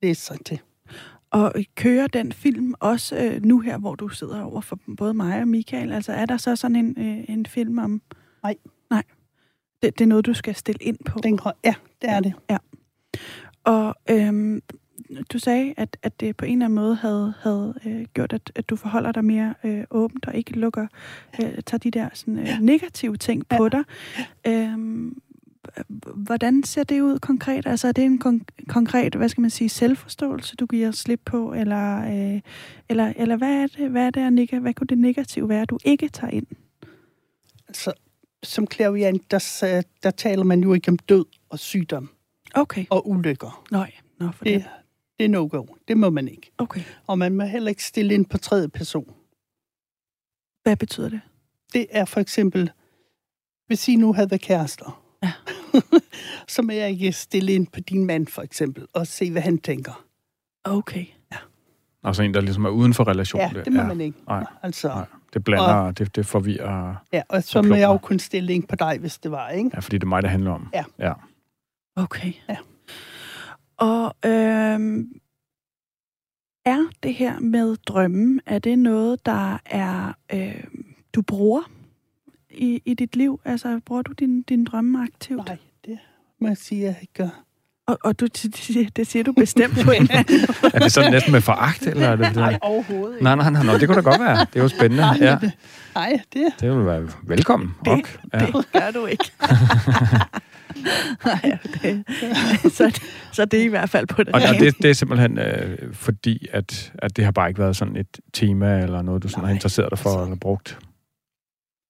læse 0.02 0.20
sig 0.20 0.44
til. 0.46 0.60
Og 1.30 1.54
kører 1.74 2.06
den 2.06 2.32
film 2.32 2.74
også 2.80 3.16
øh, 3.16 3.42
nu 3.44 3.60
her, 3.60 3.78
hvor 3.78 3.94
du 3.94 4.08
sidder 4.08 4.42
over 4.42 4.60
for 4.60 4.78
både 4.96 5.14
mig 5.14 5.40
og 5.40 5.48
Michael? 5.48 5.92
Altså 5.92 6.12
er 6.12 6.26
der 6.26 6.36
så 6.36 6.56
sådan 6.56 6.76
en, 6.76 6.94
øh, 6.98 7.24
en 7.28 7.46
film 7.46 7.78
om... 7.78 8.02
Nej. 8.42 8.56
Nej. 8.90 9.02
Det, 9.82 9.98
det 9.98 10.04
er 10.04 10.08
noget, 10.08 10.26
du 10.26 10.34
skal 10.34 10.54
stille 10.54 10.78
ind 10.82 10.98
på? 11.06 11.20
Den, 11.22 11.38
ja, 11.64 11.74
det 12.02 12.10
er 12.10 12.20
det. 12.20 12.32
Ja. 12.50 12.58
Og 13.64 13.94
øhm, 14.10 14.60
du 15.32 15.38
sagde, 15.38 15.74
at, 15.76 15.96
at 16.02 16.20
det 16.20 16.36
på 16.36 16.44
en 16.44 16.52
eller 16.52 16.64
anden 16.64 16.74
måde 16.74 16.94
havde, 16.94 17.34
havde 17.40 17.74
øh, 17.86 18.04
gjort, 18.14 18.32
at, 18.32 18.52
at 18.54 18.70
du 18.70 18.76
forholder 18.76 19.12
dig 19.12 19.24
mere 19.24 19.54
øh, 19.64 19.84
åbent 19.90 20.26
og 20.26 20.34
ikke 20.34 20.52
lukker, 20.52 20.86
øh, 21.42 21.62
tager 21.66 21.78
de 21.78 21.90
der 21.90 22.08
sådan, 22.14 22.38
øh, 22.38 22.48
negative 22.60 23.16
ting 23.16 23.48
på 23.48 23.68
dig. 23.68 23.84
Øhm, 24.46 25.22
hvordan 26.14 26.62
ser 26.62 26.84
det 26.84 27.00
ud 27.00 27.18
konkret? 27.18 27.66
Altså 27.66 27.88
er 27.88 27.92
det 27.92 28.04
en 28.04 28.22
kon- 28.24 28.64
konkret, 28.68 29.14
hvad 29.14 29.28
skal 29.28 29.40
man 29.40 29.50
sige, 29.50 29.68
selvforståelse, 29.68 30.56
du 30.56 30.66
giver 30.66 30.90
slip 30.90 31.20
på, 31.24 31.52
eller, 31.52 32.02
øh, 32.02 32.40
eller, 32.88 33.12
eller 33.16 33.36
hvad 33.36 33.62
er 33.62 33.66
det, 33.66 33.90
hvad 33.90 34.06
er 34.06 34.30
det, 34.30 34.60
hvad 34.60 34.74
kunne 34.74 34.86
det 34.86 34.98
negative 34.98 35.48
være, 35.48 35.64
du 35.64 35.78
ikke 35.84 36.08
tager 36.08 36.30
ind? 36.30 36.46
Altså, 37.68 37.92
som 38.42 38.66
klaviant, 38.66 39.30
der, 39.30 39.82
der 40.02 40.10
taler 40.10 40.44
man 40.44 40.60
jo 40.62 40.74
ikke 40.74 40.88
om 40.88 40.98
død 40.98 41.24
og 41.50 41.58
sygdom. 41.58 42.10
Okay. 42.54 42.84
Og 42.90 43.08
ulykker. 43.10 43.64
Nej, 43.70 43.92
Nå, 44.18 44.30
for 44.32 44.44
det, 44.44 44.54
det. 44.54 44.70
Det 45.22 45.28
er 45.28 45.40
no-go. 45.40 45.66
Det 45.88 45.96
må 45.96 46.10
man 46.10 46.28
ikke. 46.28 46.52
Okay. 46.58 46.80
Og 47.06 47.18
man 47.18 47.32
må 47.32 47.44
heller 47.44 47.68
ikke 47.68 47.84
stille 47.84 48.14
ind 48.14 48.26
på 48.26 48.38
tredje 48.38 48.68
person. 48.68 49.14
Hvad 50.62 50.76
betyder 50.76 51.08
det? 51.08 51.20
Det 51.72 51.86
er 51.90 52.04
for 52.04 52.20
eksempel, 52.20 52.70
hvis 53.66 53.88
I 53.88 53.96
nu 53.96 54.12
havde 54.12 54.30
været 54.30 54.40
kærester, 54.40 55.02
ja. 55.22 55.32
så 56.54 56.62
må 56.62 56.72
jeg 56.72 56.90
ikke 56.90 57.12
stille 57.12 57.52
ind 57.52 57.66
på 57.66 57.80
din 57.80 58.04
mand 58.04 58.26
for 58.26 58.42
eksempel, 58.42 58.86
og 58.92 59.06
se, 59.06 59.30
hvad 59.30 59.42
han 59.42 59.58
tænker. 59.58 60.04
Okay. 60.64 61.04
Ja. 61.32 61.36
Altså 62.04 62.22
en, 62.22 62.34
der 62.34 62.40
ligesom 62.40 62.64
er 62.64 62.70
uden 62.70 62.94
for 62.94 63.08
relationen. 63.08 63.56
Ja, 63.56 63.62
det 63.62 63.72
må 63.72 63.80
ja. 63.80 63.86
man 63.86 64.00
ikke. 64.00 64.18
Nej. 64.26 64.44
Altså, 64.62 64.88
Nej. 64.88 65.06
Det 65.32 65.44
blander, 65.44 65.74
og, 65.74 65.98
det, 65.98 66.16
det 66.16 66.26
forvirrer. 66.26 66.94
Ja, 67.12 67.22
og 67.28 67.42
så 67.42 67.62
må 67.62 67.74
jeg 67.74 67.86
jo 67.86 67.98
kun 67.98 68.18
stille 68.18 68.52
ind 68.52 68.68
på 68.68 68.76
dig, 68.76 68.98
hvis 68.98 69.18
det 69.18 69.30
var, 69.30 69.48
ikke? 69.48 69.70
Ja, 69.74 69.78
fordi 69.78 69.98
det 69.98 70.04
er 70.04 70.08
mig, 70.08 70.22
det 70.22 70.30
handler 70.30 70.50
om. 70.50 70.70
Ja. 70.74 70.84
ja. 70.98 71.12
Okay. 71.96 72.32
Ja. 72.48 72.56
Og 73.82 74.16
øhm, 74.24 75.08
er 76.64 76.84
det 77.02 77.14
her 77.14 77.38
med 77.40 77.76
drømmen, 77.76 78.40
er 78.46 78.58
det 78.58 78.78
noget, 78.78 79.26
der 79.26 79.58
er, 79.66 80.12
øh, 80.32 80.64
du 81.14 81.22
bruger 81.22 81.62
i, 82.50 82.82
i 82.84 82.94
dit 82.94 83.16
liv? 83.16 83.40
Altså, 83.44 83.80
bruger 83.86 84.02
du 84.02 84.12
din, 84.12 84.42
din 84.42 84.64
drømme 84.64 85.02
aktivt? 85.02 85.46
Nej, 85.46 85.56
det 85.84 85.98
må 86.40 86.48
jeg 86.48 86.56
sige, 86.56 86.80
at 86.80 86.86
jeg 86.86 86.96
ikke 87.00 87.14
gør. 87.14 87.44
Og, 87.86 87.98
og 88.04 88.20
du, 88.20 88.26
det 88.96 89.06
siger 89.06 89.22
du 89.22 89.32
bestemt 89.32 89.74
på 89.84 89.90
en 89.90 90.08
Er 90.74 90.78
det 90.78 90.92
sådan 90.92 91.10
næsten 91.10 91.32
med 91.32 91.40
foragt? 91.40 91.86
Eller 91.86 92.08
er 92.08 92.16
det, 92.16 92.36
nej, 92.36 92.58
overhovedet 92.62 93.14
ikke. 93.14 93.24
Nej, 93.24 93.34
nej, 93.34 93.50
nej, 93.50 93.64
nej, 93.64 93.78
det 93.78 93.88
kunne 93.88 94.02
da 94.02 94.10
godt 94.10 94.20
være. 94.20 94.36
Det 94.38 94.56
er 94.56 94.62
jo 94.62 94.68
spændende. 94.68 95.02
Nej, 95.02 95.18
ja. 95.20 95.38
det, 95.40 95.52
nej, 95.94 96.20
det... 96.32 96.46
Det 96.60 96.70
vil 96.76 96.86
være 96.86 97.08
velkommen. 97.22 97.74
Det, 97.84 97.92
okay. 97.92 98.12
ja. 98.34 98.38
det 98.38 98.72
gør 98.72 98.90
du 98.90 99.06
ikke. 99.06 99.32
nej, 101.26 101.58
det, 101.82 102.04
så, 102.76 103.00
så 103.32 103.44
det 103.44 103.60
er 103.60 103.64
i 103.64 103.68
hvert 103.68 103.90
fald 103.90 104.06
på 104.06 104.22
det. 104.22 104.34
Og, 104.34 104.42
og 104.48 104.54
det, 104.60 104.78
det 104.82 104.90
er 104.90 104.94
simpelthen 104.94 105.38
øh, 105.38 105.94
fordi, 105.94 106.46
at, 106.52 106.92
at 106.98 107.16
det 107.16 107.24
har 107.24 107.32
bare 107.32 107.48
ikke 107.48 107.60
været 107.60 107.76
sådan 107.76 107.96
et 107.96 108.20
tema, 108.32 108.82
eller 108.82 109.02
noget, 109.02 109.22
du 109.22 109.28
sådan 109.28 109.42
nej, 109.42 109.48
har 109.48 109.54
interesseret 109.54 109.90
dig 109.90 109.98
for, 109.98 110.10
altså, 110.10 110.22
eller 110.22 110.36
brugt. 110.36 110.78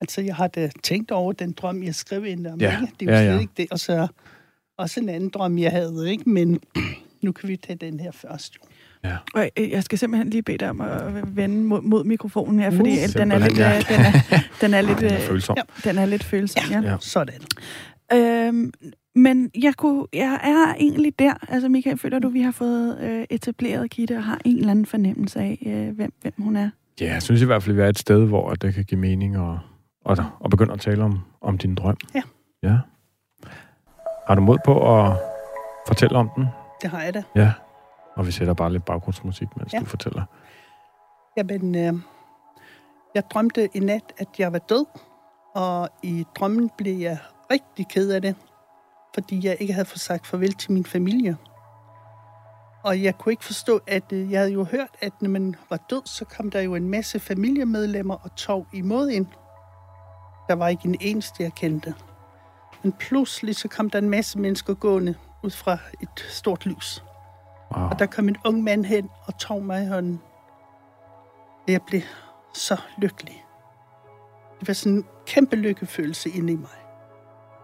Altså, 0.01 0.21
jeg 0.21 0.35
har 0.35 0.47
da 0.47 0.71
tænkt 0.83 1.11
over 1.11 1.33
den 1.33 1.53
drøm, 1.53 1.83
jeg 1.83 1.95
skrev 1.95 2.25
ind 2.25 2.47
om. 2.47 2.61
Ja. 2.61 2.81
Ikke? 2.81 2.93
Det 3.01 3.09
er 3.09 3.13
jo 3.13 3.19
ja, 3.19 3.25
slet 3.25 3.35
ja. 3.35 3.41
ikke 3.41 3.53
det. 3.57 3.67
Og 3.71 3.79
så 3.79 4.07
også 4.79 5.01
en 5.01 5.09
anden 5.09 5.29
drøm, 5.29 5.59
jeg 5.59 5.71
havde, 5.71 6.11
ikke? 6.11 6.31
Men 6.31 6.61
nu 7.23 7.33
kan 7.33 7.49
vi 7.49 7.57
tage 7.57 7.77
den 7.77 8.01
her 8.01 8.13
først, 8.13 8.57
jo. 8.57 8.61
Ja. 9.05 9.17
Og 9.35 9.51
jeg 9.57 9.85
skal 9.85 9.99
simpelthen 9.99 10.31
lige 10.31 10.43
bede 10.43 10.59
dig 10.59 10.71
om 10.71 10.81
at 10.81 11.37
vende 11.37 11.57
mod, 11.57 11.83
mod 11.83 12.05
mikrofonen 12.05 12.61
her, 12.61 12.71
fordi 12.71 12.91
uh, 12.91 13.13
den 13.13 13.33
er 13.33 13.39
lidt, 13.39 13.59
ja. 13.59 13.83
den 13.89 14.01
er, 14.01 14.13
den 14.61 14.75
er 14.75 14.81
lidt, 14.81 15.01
den 15.01 15.11
er 15.13 15.21
følsom. 15.21 15.57
Ja. 15.57 15.91
Den 15.91 15.99
er 15.99 16.07
lidt 16.07 16.25
følsom, 16.25 16.63
ja. 16.71 16.81
ja. 16.81 16.97
Sådan. 17.01 17.41
Øhm, 18.15 18.73
men 19.15 19.51
jeg, 19.63 19.75
kunne, 19.75 20.07
jeg 20.13 20.41
er 20.43 20.75
egentlig 20.75 21.19
der. 21.19 21.35
Altså, 21.49 21.69
Michael, 21.69 21.99
føler 21.99 22.19
du, 22.19 22.29
vi 22.29 22.41
har 22.41 22.51
fået 22.51 23.01
øh, 23.01 23.27
etableret 23.31 23.91
Gitte 23.91 24.17
og 24.17 24.25
har 24.25 24.41
en 24.45 24.59
eller 24.59 24.71
anden 24.71 24.87
fornemmelse 24.87 25.41
af, 25.41 25.59
øh, 25.67 25.97
hvem, 25.97 26.13
hvem 26.21 26.35
hun 26.39 26.57
er? 26.57 26.71
Ja, 27.01 27.13
jeg 27.13 27.23
synes 27.23 27.43
i 27.43 27.45
hvert 27.45 27.63
fald, 27.63 27.75
at 27.75 27.77
vi 27.77 27.83
er 27.83 27.89
et 27.89 27.99
sted, 27.99 28.27
hvor 28.27 28.55
det 28.55 28.75
kan 28.75 28.85
give 28.85 29.01
mening 29.01 29.37
at, 29.37 29.59
at, 30.11 30.19
at 30.45 30.51
begynde 30.51 30.73
at 30.73 30.81
tale 30.81 31.05
om, 31.05 31.21
om 31.41 31.59
din 31.59 31.75
drøm. 31.75 31.97
Ja. 32.15 32.23
Ja. 32.63 32.79
Har 34.27 34.35
du 34.35 34.41
mod 34.41 34.59
på 34.65 35.01
at 35.01 35.17
fortælle 35.87 36.17
om 36.17 36.31
den? 36.37 36.47
Det 36.83 36.91
har 36.91 37.03
jeg 37.03 37.15
da. 37.15 37.23
Ja. 37.37 37.53
Og 38.17 38.27
vi 38.27 38.33
sætter 38.33 38.55
bare 38.55 38.73
lidt 38.73 38.85
baggrundsmusik, 38.85 39.49
mens 39.57 39.73
ja. 39.73 39.79
du 39.79 39.85
fortæller. 39.85 40.23
Jamen, 41.37 41.75
øh, 41.75 41.93
jeg 43.15 43.23
drømte 43.31 43.69
i 43.75 43.79
nat, 43.79 44.13
at 44.19 44.29
jeg 44.39 44.53
var 44.53 44.59
død, 44.59 44.87
og 45.55 45.89
i 46.03 46.25
drømmen 46.39 46.71
blev 46.79 46.99
jeg 46.99 47.19
rigtig 47.53 47.89
ked 47.89 48.11
af 48.11 48.23
det, 48.23 48.37
fordi 49.15 49.47
jeg 49.47 49.57
ikke 49.61 49.73
havde 49.73 49.85
fået 49.85 50.01
sagt 50.01 50.27
farvel 50.27 50.53
til 50.53 50.73
min 50.73 50.85
familie. 50.85 51.37
Og 52.85 53.03
jeg 53.03 53.19
kunne 53.19 53.33
ikke 53.33 53.45
forstå, 53.45 53.81
at 53.87 54.13
øh, 54.13 54.31
jeg 54.31 54.41
havde 54.41 54.53
jo 54.53 54.65
hørt, 54.65 54.97
at 55.01 55.13
når 55.23 55.29
man 55.29 55.57
var 55.71 55.77
død, 55.77 56.03
så 56.05 56.25
kom 56.25 56.51
der 56.51 56.61
jo 56.61 56.75
en 56.75 56.89
masse 56.89 57.21
familiemedlemmer 57.21 58.15
og 58.15 58.37
tog 58.37 58.67
imod 58.73 59.09
en. 59.09 59.29
Der 60.49 60.55
var 60.55 60.69
ikke 60.69 60.89
en 60.89 60.97
eneste, 61.01 61.43
jeg 61.43 61.53
kendte. 61.53 61.95
Men 62.83 62.93
pludselig 62.93 63.57
så 63.57 63.69
kom 63.69 63.91
der 63.91 63.99
en 63.99 64.11
masse 64.11 64.39
mennesker 64.39 64.75
gående 64.75 65.15
ud 65.43 65.51
fra 65.51 65.79
et 66.01 66.27
stort 66.29 66.67
lys. 66.67 67.05
Wow. 67.77 67.85
Og 67.85 67.99
der 67.99 68.07
kom 68.07 68.29
en 68.29 68.37
ung 68.45 68.63
mand 68.63 68.85
hen 68.85 69.11
og 69.27 69.39
tog 69.39 69.63
mig 69.63 69.85
i 69.85 69.87
hånden. 69.87 70.21
Jeg 71.69 71.81
blev 71.87 72.01
så 72.55 72.81
lykkelig. 72.99 73.45
Det 74.61 74.69
var 74.69 74.75
sådan 74.75 74.93
en 74.93 75.07
kæmpe 75.27 75.57
lykkefølelse 75.57 76.31
inde 76.31 76.53
i 76.53 76.57
mig. 76.57 76.82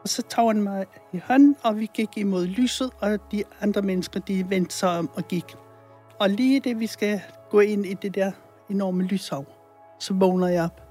Og 0.03 0.09
så 0.09 0.23
tog 0.23 0.49
han 0.51 0.63
mig 0.63 0.87
i 1.13 1.21
hånden, 1.25 1.57
og 1.65 1.77
vi 1.77 1.91
gik 1.95 2.09
imod 2.17 2.47
lyset, 2.47 2.91
og 3.01 3.33
de 3.33 3.45
andre 3.61 3.83
mennesker, 3.83 4.21
de 4.21 4.51
vendte 4.51 4.75
sig 4.75 4.99
om 4.99 5.11
og 5.15 5.29
gik. 5.29 5.57
Og 6.21 6.31
lige 6.31 6.61
det, 6.61 6.81
vi 6.81 6.87
skal 6.87 7.21
gå 7.51 7.61
ind 7.61 7.87
i 7.87 7.95
det 7.95 8.15
der 8.15 8.33
enorme 8.71 9.03
lyshav, 9.03 9.45
så 9.99 10.15
vågner 10.15 10.47
jeg 10.47 10.65
op. 10.65 10.83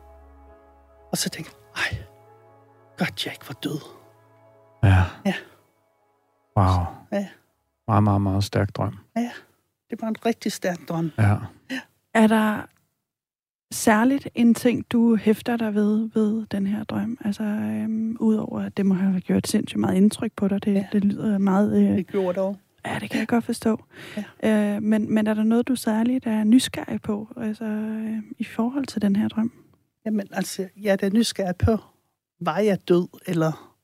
Og 1.11 1.17
så 1.17 1.29
tænker 1.29 1.51
jeg, 1.51 1.83
ej, 1.83 1.97
godt 2.97 3.25
jeg 3.25 3.33
ikke 3.33 3.47
var 3.47 3.53
død. 3.63 3.79
Ja. 4.83 5.03
Ja. 5.25 5.33
Wow. 6.57 6.85
Ja. 7.11 7.27
Meget, 7.87 8.03
meget, 8.03 8.21
meget 8.21 8.43
stærk 8.43 8.75
drøm. 8.75 8.97
Ja, 9.15 9.31
det 9.89 10.01
var 10.01 10.07
en 10.07 10.25
rigtig 10.25 10.51
stærk 10.51 10.77
drøm. 10.89 11.11
Ja. 11.17 11.35
Er 12.13 12.27
der 12.27 12.61
særligt 13.71 14.29
en 14.35 14.53
ting, 14.53 14.85
du 14.91 15.15
hæfter 15.15 15.57
dig 15.57 15.75
ved 15.75 16.09
ved 16.13 16.45
den 16.51 16.67
her 16.67 16.83
drøm? 16.83 17.17
Altså, 17.25 17.43
øhm, 17.43 18.17
udover 18.19 18.61
at 18.61 18.77
det 18.77 18.85
må 18.85 18.93
have 18.93 19.21
gjort 19.21 19.47
sindssygt 19.47 19.79
meget 19.79 19.95
indtryk 19.95 20.31
på 20.35 20.47
dig. 20.47 20.65
Det, 20.65 20.73
ja. 20.73 20.87
det 20.91 21.05
lyder 21.05 21.37
meget... 21.37 21.81
Øh, 21.81 21.97
det 21.97 22.07
gjorde 22.07 22.33
det 22.33 22.43
også. 22.43 22.59
Ja, 22.85 22.97
det 22.99 23.09
kan 23.09 23.19
jeg 23.19 23.27
godt 23.27 23.43
forstå. 23.43 23.83
Ja. 24.43 24.75
Øh, 24.75 24.81
men, 24.81 25.13
men 25.13 25.27
er 25.27 25.33
der 25.33 25.43
noget, 25.43 25.67
du 25.67 25.75
særligt 25.75 26.25
er 26.25 26.43
nysgerrig 26.43 27.01
på, 27.01 27.27
altså 27.37 27.65
øh, 27.65 28.17
i 28.37 28.43
forhold 28.43 28.85
til 28.85 29.01
den 29.01 29.15
her 29.15 29.27
drøm? 29.27 29.51
Jamen, 30.05 30.27
altså, 30.31 30.67
jeg 30.77 30.91
er 30.91 30.95
da 30.95 31.09
nysgerrig 31.09 31.55
på, 31.55 31.77
var 32.39 32.59
jeg 32.59 32.87
død, 32.87 33.07
eller 33.25 33.75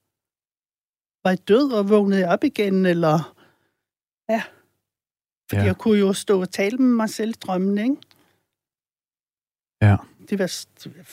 var 1.24 1.32
jeg 1.32 1.48
død 1.48 1.72
og 1.72 1.90
vågnede 1.90 2.22
jeg 2.22 2.30
op 2.30 2.44
igen, 2.44 2.86
eller... 2.86 3.36
Ja. 4.30 4.42
Fordi 5.50 5.62
ja. 5.62 5.68
jeg 5.68 5.78
kunne 5.78 6.00
jo 6.00 6.14
stå 6.14 6.42
og 6.42 6.50
tale 6.50 6.78
med 6.78 6.96
mig 6.96 7.10
selv 7.10 7.30
i 7.30 7.40
drømmen, 7.42 7.78
ikke? 7.78 7.96
Ja. 9.88 9.96
Det 10.30 10.40
var, 10.40 10.66
det 10.84 10.98
var 10.98 11.04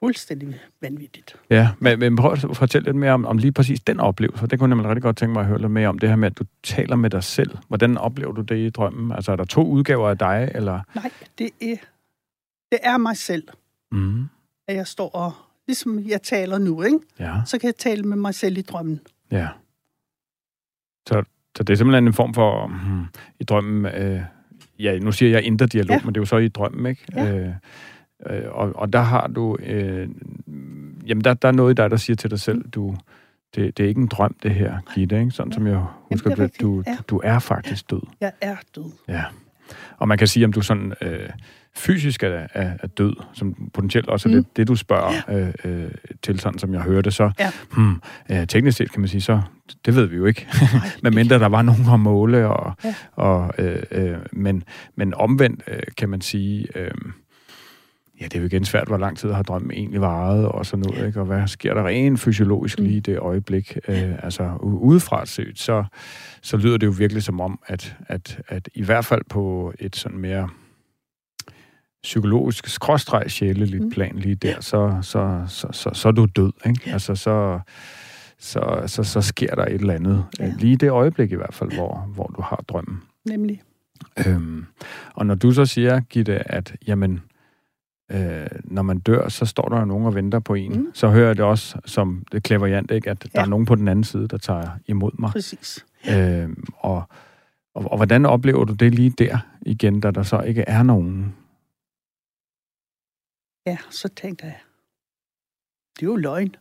fuldstændig 0.00 0.60
vanvittigt. 0.80 1.36
Ja, 1.50 1.70
men, 1.78 1.98
men 1.98 2.16
prøv 2.16 2.32
at 2.32 2.56
fortælle 2.56 2.84
lidt 2.84 2.96
mere 2.96 3.12
om, 3.12 3.26
om 3.26 3.38
lige 3.38 3.52
præcis 3.52 3.80
den 3.80 4.00
oplevelse. 4.00 4.46
Det 4.46 4.58
kunne 4.58 4.68
jeg 4.68 4.76
nemlig 4.76 4.88
rigtig 4.88 5.02
godt 5.02 5.16
tænke 5.16 5.32
mig 5.32 5.40
at 5.40 5.46
høre 5.46 5.60
lidt 5.60 5.70
mere 5.70 5.88
om. 5.88 5.98
Det 5.98 6.08
her 6.08 6.16
med, 6.16 6.30
at 6.30 6.38
du 6.38 6.44
taler 6.62 6.96
med 6.96 7.10
dig 7.10 7.24
selv. 7.24 7.58
Hvordan 7.68 7.98
oplever 7.98 8.32
du 8.32 8.40
det 8.40 8.56
i 8.56 8.70
drømmen? 8.70 9.12
Altså, 9.12 9.32
er 9.32 9.36
der 9.36 9.44
to 9.44 9.66
udgaver 9.66 10.08
af 10.08 10.18
dig, 10.18 10.50
eller? 10.54 10.80
Nej, 10.94 11.10
det 11.38 11.50
er, 11.60 11.76
det 12.72 12.78
er 12.82 12.98
mig 12.98 13.16
selv. 13.16 13.48
Mm. 13.92 14.24
At 14.68 14.76
jeg 14.76 14.86
står 14.86 15.08
og, 15.08 15.32
ligesom 15.66 16.08
jeg 16.08 16.22
taler 16.22 16.58
nu, 16.58 16.82
ikke? 16.82 16.98
Ja. 17.18 17.34
Så 17.46 17.58
kan 17.58 17.66
jeg 17.66 17.76
tale 17.76 18.02
med 18.02 18.16
mig 18.16 18.34
selv 18.34 18.58
i 18.58 18.62
drømmen. 18.62 19.00
Ja. 19.30 19.48
Så, 21.08 21.22
så 21.56 21.62
det 21.62 21.72
er 21.72 21.76
simpelthen 21.76 22.06
en 22.06 22.12
form 22.12 22.34
for, 22.34 22.66
hmm, 22.66 23.04
i 23.40 23.44
drømmen, 23.44 23.94
øh, 23.94 24.20
ja, 24.78 24.98
nu 24.98 25.12
siger 25.12 25.30
jeg 25.30 25.42
indre 25.42 25.66
dialog, 25.66 25.96
ja. 25.96 26.04
men 26.04 26.14
det 26.14 26.16
er 26.16 26.22
jo 26.22 26.26
så 26.26 26.36
i 26.36 26.48
drømmen, 26.48 26.86
ikke? 26.86 27.04
Ja. 27.14 27.36
Øh, 27.36 27.54
øh, 28.30 28.42
og, 28.50 28.72
og 28.76 28.92
der 28.92 29.00
har 29.00 29.26
du, 29.26 29.56
øh, 29.62 30.08
jamen 31.06 31.24
der, 31.24 31.34
der 31.34 31.48
er 31.48 31.52
noget 31.52 31.70
i 31.70 31.74
dig, 31.74 31.90
der 31.90 31.96
siger 31.96 32.16
til 32.16 32.30
dig 32.30 32.40
selv, 32.40 32.68
du, 32.68 32.96
det, 33.54 33.76
det 33.78 33.84
er 33.84 33.88
ikke 33.88 34.00
en 34.00 34.06
drøm, 34.06 34.36
det 34.42 34.50
her, 34.50 34.78
Gitte, 34.94 35.18
ikke? 35.18 35.30
Sådan 35.30 35.52
som 35.52 35.66
jeg 35.66 35.84
husker, 36.12 36.30
Jamen, 36.30 36.48
det 36.48 36.60
du. 36.60 36.82
Ja. 36.86 36.96
du 37.08 37.20
er 37.24 37.38
faktisk 37.38 37.90
død. 37.90 38.00
Jeg 38.20 38.32
er 38.40 38.56
død. 38.76 38.90
Ja. 39.08 39.24
Og 39.98 40.08
man 40.08 40.18
kan 40.18 40.26
sige, 40.26 40.44
om 40.44 40.52
du 40.52 40.60
sådan 40.60 40.92
øh, 41.02 41.28
fysisk 41.76 42.22
er, 42.22 42.28
er, 42.54 42.72
er 42.82 42.86
død, 42.86 43.12
som 43.32 43.70
potentielt 43.74 44.08
også 44.08 44.28
er 44.28 44.32
Mm. 44.32 44.44
det, 44.44 44.56
det, 44.56 44.68
du 44.68 44.74
spørger 44.76 45.12
øh, 45.28 45.54
øh, 45.84 45.90
til, 46.22 46.40
sådan 46.40 46.58
som 46.58 46.74
jeg 46.74 46.82
hørte, 46.82 47.10
så 47.10 47.30
Ja. 47.38 47.50
hmm, 47.74 47.94
øh, 48.30 48.46
teknisk 48.46 48.76
set 48.76 48.92
kan 48.92 49.00
man 49.00 49.08
sige, 49.08 49.20
så 49.20 49.40
det 49.86 49.94
ved 49.96 50.06
vi 50.06 50.16
jo 50.16 50.24
ikke. 50.24 50.46
Men 51.02 51.14
mindre 51.14 51.38
der 51.38 51.46
var 51.48 51.62
nogen 51.62 51.86
at 51.92 52.00
måle, 52.00 52.48
og, 52.48 52.72
Ja. 52.84 52.94
og, 53.12 53.50
øh, 53.58 53.82
øh, 53.90 54.16
men, 54.32 54.64
men 54.96 55.14
omvendt 55.14 55.62
øh, 55.68 55.82
kan 55.96 56.08
man 56.08 56.20
sige, 56.20 56.66
øh, 56.74 56.90
ja, 58.20 58.24
det 58.24 58.34
er 58.34 58.40
jo 58.40 58.46
igen 58.46 58.64
svært, 58.64 58.88
hvor 58.88 58.96
lang 58.98 59.18
tid 59.18 59.32
har 59.32 59.42
drømmen 59.42 59.70
egentlig 59.70 60.00
varet, 60.00 60.48
og 60.48 60.66
sådan 60.66 60.84
noget, 60.88 61.06
ikke? 61.06 61.20
og 61.20 61.26
hvad 61.26 61.46
sker 61.48 61.74
der 61.74 61.86
rent 61.86 62.20
fysiologisk 62.20 62.78
Mm. 62.78 62.84
lige 62.84 62.96
i 62.96 63.00
det 63.00 63.18
øjeblik. 63.18 63.78
Øh, 63.88 64.24
altså 64.24 64.56
udefra 64.62 65.26
set, 65.26 65.58
så, 65.58 65.84
så 66.42 66.56
lyder 66.56 66.76
det 66.76 66.86
jo 66.86 66.94
virkelig 66.98 67.22
som 67.22 67.40
om, 67.40 67.58
at, 67.66 67.96
at, 68.08 68.40
at 68.48 68.68
i 68.74 68.82
hvert 68.82 69.04
fald 69.04 69.22
på 69.30 69.72
et 69.78 69.96
sådan 69.96 70.18
mere 70.18 70.48
psykologisk 72.02 72.66
skråstreg 72.68 73.30
sjæleligt 73.30 73.82
Mm. 73.84 73.90
plan 73.90 74.16
lige 74.18 74.34
der, 74.34 74.60
så, 74.60 74.98
så, 75.02 75.44
så, 75.48 75.68
så, 75.72 75.90
så 75.92 76.08
er 76.08 76.12
du 76.12 76.26
død, 76.36 76.52
ikke? 76.66 76.80
Altså, 76.92 77.14
så, 77.14 77.60
så, 78.38 78.82
så, 78.86 79.02
så 79.02 79.20
sker 79.20 79.54
der 79.54 79.64
et 79.64 79.74
eller 79.80 79.94
andet. 79.94 80.24
Ja. 80.38 80.44
Ja. 80.44 80.52
Lige 80.58 80.76
det 80.76 80.90
øjeblik 80.90 81.32
i 81.32 81.36
hvert 81.36 81.54
fald, 81.54 81.72
hvor, 81.72 82.10
hvor 82.14 82.26
du 82.36 82.42
har 82.42 82.64
drømmen. 82.68 83.02
Nemlig. 83.28 83.62
Øhm, 84.26 84.64
og 85.14 85.26
når 85.26 85.34
du 85.34 85.52
så 85.52 85.66
siger, 85.66 86.00
Gitte, 86.00 86.52
at 86.52 86.74
jamen, 86.86 87.20
øh, 88.10 88.46
når 88.64 88.82
man 88.82 88.98
dør, 88.98 89.28
så 89.28 89.46
står 89.46 89.68
der 89.68 89.78
jo 89.78 89.84
nogen 89.84 90.06
og 90.06 90.14
venter 90.14 90.38
på 90.38 90.54
en, 90.54 90.72
Mm. 90.76 90.90
så 90.94 91.08
hører 91.08 91.26
jeg 91.26 91.36
det 91.36 91.44
også 91.44 91.78
som 91.84 92.24
det 92.32 92.42
klaverjant, 92.42 92.90
ikke? 92.90 93.10
at 93.10 93.22
der 93.22 93.28
Ja. 93.34 93.40
er 93.42 93.46
nogen 93.46 93.66
på 93.66 93.74
den 93.74 93.88
anden 93.88 94.04
side, 94.04 94.28
der 94.28 94.38
tager 94.38 94.68
imod 94.86 95.10
mig. 95.18 95.30
Præcis. 95.30 95.86
Øhm, 96.10 96.64
og, 96.78 97.02
og, 97.74 97.90
og 97.90 97.96
hvordan 97.96 98.26
oplever 98.26 98.64
du 98.64 98.72
det 98.72 98.94
lige 98.94 99.10
der 99.10 99.38
igen, 99.62 100.00
da 100.00 100.10
der 100.10 100.22
så 100.22 100.40
ikke 100.40 100.62
er 100.62 100.82
nogen? 100.82 101.34
Ja, 103.66 103.76
så 103.90 104.08
tænkte 104.08 104.44
jeg, 104.46 104.56
det 105.96 106.02
er 106.02 106.06
jo 106.06 106.16
løgn, 106.16 106.54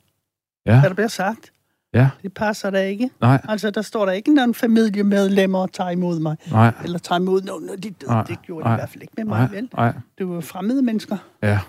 Ja, 0.66 0.80
hvad 0.80 0.90
der 0.90 0.96
bliver 0.96 1.08
sagt. 1.08 1.54
Ja, 1.94 2.10
Det 2.24 2.34
passer 2.34 2.70
da 2.70 2.84
ikke. 2.86 3.10
nej, 3.22 3.42
Altså, 3.50 3.72
der 3.72 3.82
står 3.82 4.06
der 4.06 4.12
ikke 4.12 4.34
nogen 4.34 4.54
familiemedlemmer 4.54 5.60
og 5.60 5.74
tager 5.74 5.90
imod 5.90 6.20
mig. 6.20 6.36
nej, 6.52 6.74
Eller 6.84 7.00
tager 7.00 7.20
imod 7.20 7.42
nogen, 7.42 7.66
når 7.66 7.76
de 7.76 7.90
døde. 7.90 8.12
Nej, 8.12 8.24
Det 8.24 8.42
gjorde 8.42 8.70
de 8.70 8.74
i 8.74 8.76
hvert 8.76 8.90
fald 8.90 9.02
ikke 9.02 9.14
med 9.18 9.26
mig, 9.26 9.40
nej, 9.40 9.50
vel? 9.56 9.70
nej. 9.78 9.94
Det 10.18 10.28
var 10.30 10.40
fremmede 10.42 10.82
mennesker. 10.82 11.18
Ja, 11.44 11.60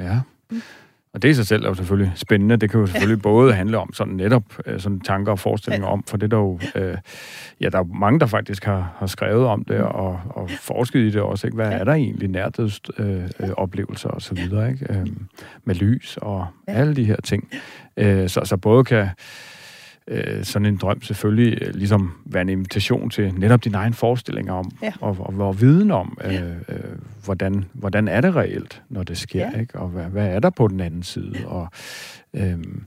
ja. 0.00 0.20
Og 1.14 1.22
det 1.22 1.28
i 1.28 1.34
sig 1.34 1.46
selv 1.46 1.64
er 1.64 1.68
jo 1.68 1.74
selvfølgelig 1.74 2.12
spændende. 2.14 2.56
Det 2.56 2.70
kan 2.70 2.80
jo 2.80 2.86
selvfølgelig 2.86 3.16
ja. 3.16 3.22
både 3.22 3.52
handle 3.52 3.78
om 3.78 3.92
sådan 3.92 4.12
netop 4.14 4.42
øh, 4.66 4.80
sådan 4.80 5.00
tanker 5.00 5.32
og 5.32 5.38
forestillinger 5.38 5.86
Ja. 5.86 5.92
om, 5.92 6.04
for 6.08 6.16
det 6.16 6.24
er 6.24 6.28
der 6.28 6.36
jo, 6.36 6.58
øh, 6.74 6.96
ja, 7.60 7.68
der 7.68 7.78
er 7.78 7.82
mange, 7.84 8.20
der 8.20 8.26
faktisk 8.26 8.64
har, 8.64 8.92
har 8.98 9.06
skrevet 9.06 9.46
om 9.46 9.64
det 9.64 9.76
og, 9.80 10.20
og 10.30 10.50
forsket 10.50 11.00
i 11.00 11.10
det 11.10 11.20
også. 11.20 11.46
Ikke? 11.46 11.54
Hvad 11.54 11.68
Ja. 11.70 11.76
er 11.78 11.84
der 11.84 11.92
egentlig 11.92 12.28
nærdøds 12.28 12.80
øh, 12.98 13.22
øh, 13.40 13.50
oplevelser 13.56 14.08
og 14.08 14.22
så 14.22 14.34
videre, 14.34 14.70
ikke? 14.70 14.86
Øh, 14.90 15.06
med 15.64 15.74
lys 15.74 16.18
og 16.22 16.46
Ja. 16.68 16.72
alle 16.72 16.96
de 16.96 17.04
her 17.04 17.16
ting. 17.24 17.48
Øh, 17.96 18.28
så, 18.28 18.40
så 18.44 18.56
både 18.56 18.84
kan 18.84 19.08
øh, 20.08 20.44
sådan 20.44 20.66
en 20.66 20.76
drøm 20.76 21.02
selvfølgelig 21.02 21.58
øh, 21.62 21.74
ligesom 21.74 22.12
være 22.24 22.42
en 22.42 22.48
invitation 22.48 23.10
til 23.10 23.34
netop 23.34 23.64
dine 23.64 23.76
egne 23.76 23.94
forestillinger 23.94 24.52
om, 24.52 24.70
Ja. 24.82 24.92
og, 25.00 25.16
og, 25.20 25.34
og 25.48 25.60
viden 25.60 25.90
om, 25.90 26.18
øh, 26.24 26.34
øh, 26.68 26.76
hvordan, 27.24 27.64
hvordan 27.72 28.08
er 28.08 28.20
det 28.20 28.36
reelt, 28.36 28.82
når 28.88 29.02
det 29.02 29.18
sker, 29.18 29.50
Ja. 29.54 29.60
ikke? 29.60 29.78
og 29.78 29.88
hvad, 29.88 30.04
hvad 30.04 30.26
er 30.28 30.40
der 30.40 30.50
på 30.50 30.68
den 30.68 30.80
anden 30.80 31.02
side, 31.02 31.34
og 31.46 31.68
øhm, 32.34 32.84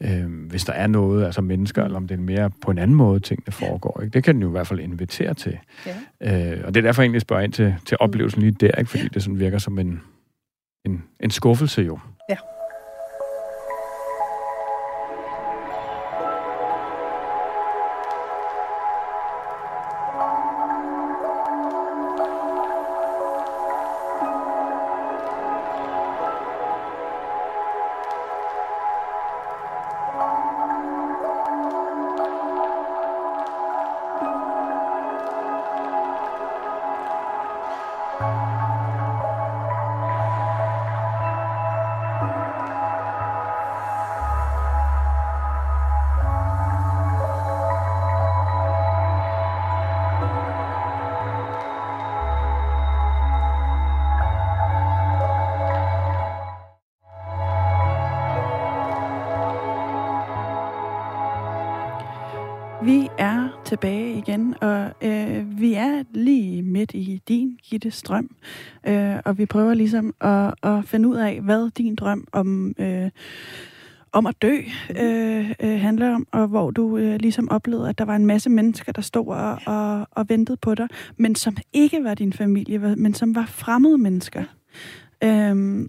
øhm, 0.00 0.32
hvis 0.50 0.64
der 0.64 0.72
er 0.72 0.86
noget, 0.86 1.24
altså 1.24 1.40
mennesker, 1.42 1.84
eller 1.84 1.96
om 1.96 2.08
det 2.08 2.14
er 2.14 2.20
mere 2.22 2.50
på 2.62 2.70
en 2.70 2.78
anden 2.78 2.96
måde, 2.96 3.20
tingene 3.20 3.52
foregår. 3.52 4.00
Ikke? 4.02 4.12
Det 4.14 4.24
kan 4.24 4.34
den 4.34 4.42
jo 4.42 4.48
i 4.48 4.50
hvert 4.50 4.66
fald 4.66 4.80
invitere 4.80 5.34
til. 5.34 5.58
Ja. 6.20 6.52
Øh, 6.56 6.64
og 6.66 6.74
det 6.74 6.80
er 6.80 6.88
derfor 6.88 7.02
jeg 7.02 7.06
egentlig 7.06 7.20
spørger 7.20 7.42
ind 7.42 7.52
til, 7.52 7.74
til 7.86 7.96
oplevelsen 8.00 8.40
lige 8.42 8.52
der, 8.52 8.72
ikke? 8.78 8.90
fordi 8.90 9.08
det 9.08 9.22
sådan 9.22 9.38
virker 9.38 9.58
som 9.58 9.78
en, 9.78 10.00
en, 10.86 11.02
en 11.20 11.30
skuffelse 11.30 11.82
jo. 11.82 11.98
Gitte 67.90 67.98
Strøm. 67.98 68.30
Øh, 68.86 69.16
og 69.24 69.38
vi 69.38 69.46
prøver 69.46 69.74
ligesom 69.74 70.14
at, 70.20 70.54
at 70.62 70.84
finde 70.84 71.08
ud 71.08 71.16
af, 71.16 71.40
hvad 71.40 71.70
din 71.70 71.94
drøm 71.94 72.26
om, 72.32 72.74
øh, 72.78 73.10
om 74.12 74.26
at 74.26 74.42
dø 74.42 74.56
øh, 75.00 75.50
øh, 75.62 75.80
handler 75.80 76.14
om, 76.14 76.26
og 76.32 76.46
hvor 76.46 76.70
du 76.70 76.96
øh, 76.96 77.20
ligesom 77.20 77.50
oplevede, 77.50 77.88
at 77.88 77.98
der 77.98 78.04
var 78.04 78.16
en 78.16 78.26
masse 78.26 78.50
mennesker, 78.50 78.92
der 78.92 79.02
stod 79.02 79.26
og, 79.26 79.58
og, 79.66 80.06
og 80.10 80.28
ventede 80.28 80.56
på 80.56 80.74
dig, 80.74 80.88
men 81.16 81.34
som 81.34 81.56
ikke 81.72 82.04
var 82.04 82.14
din 82.14 82.32
familie, 82.32 82.78
men 82.78 83.14
som 83.14 83.34
var 83.34 83.46
fremmede 83.46 83.98
mennesker. 83.98 84.44
Øh, 85.24 85.86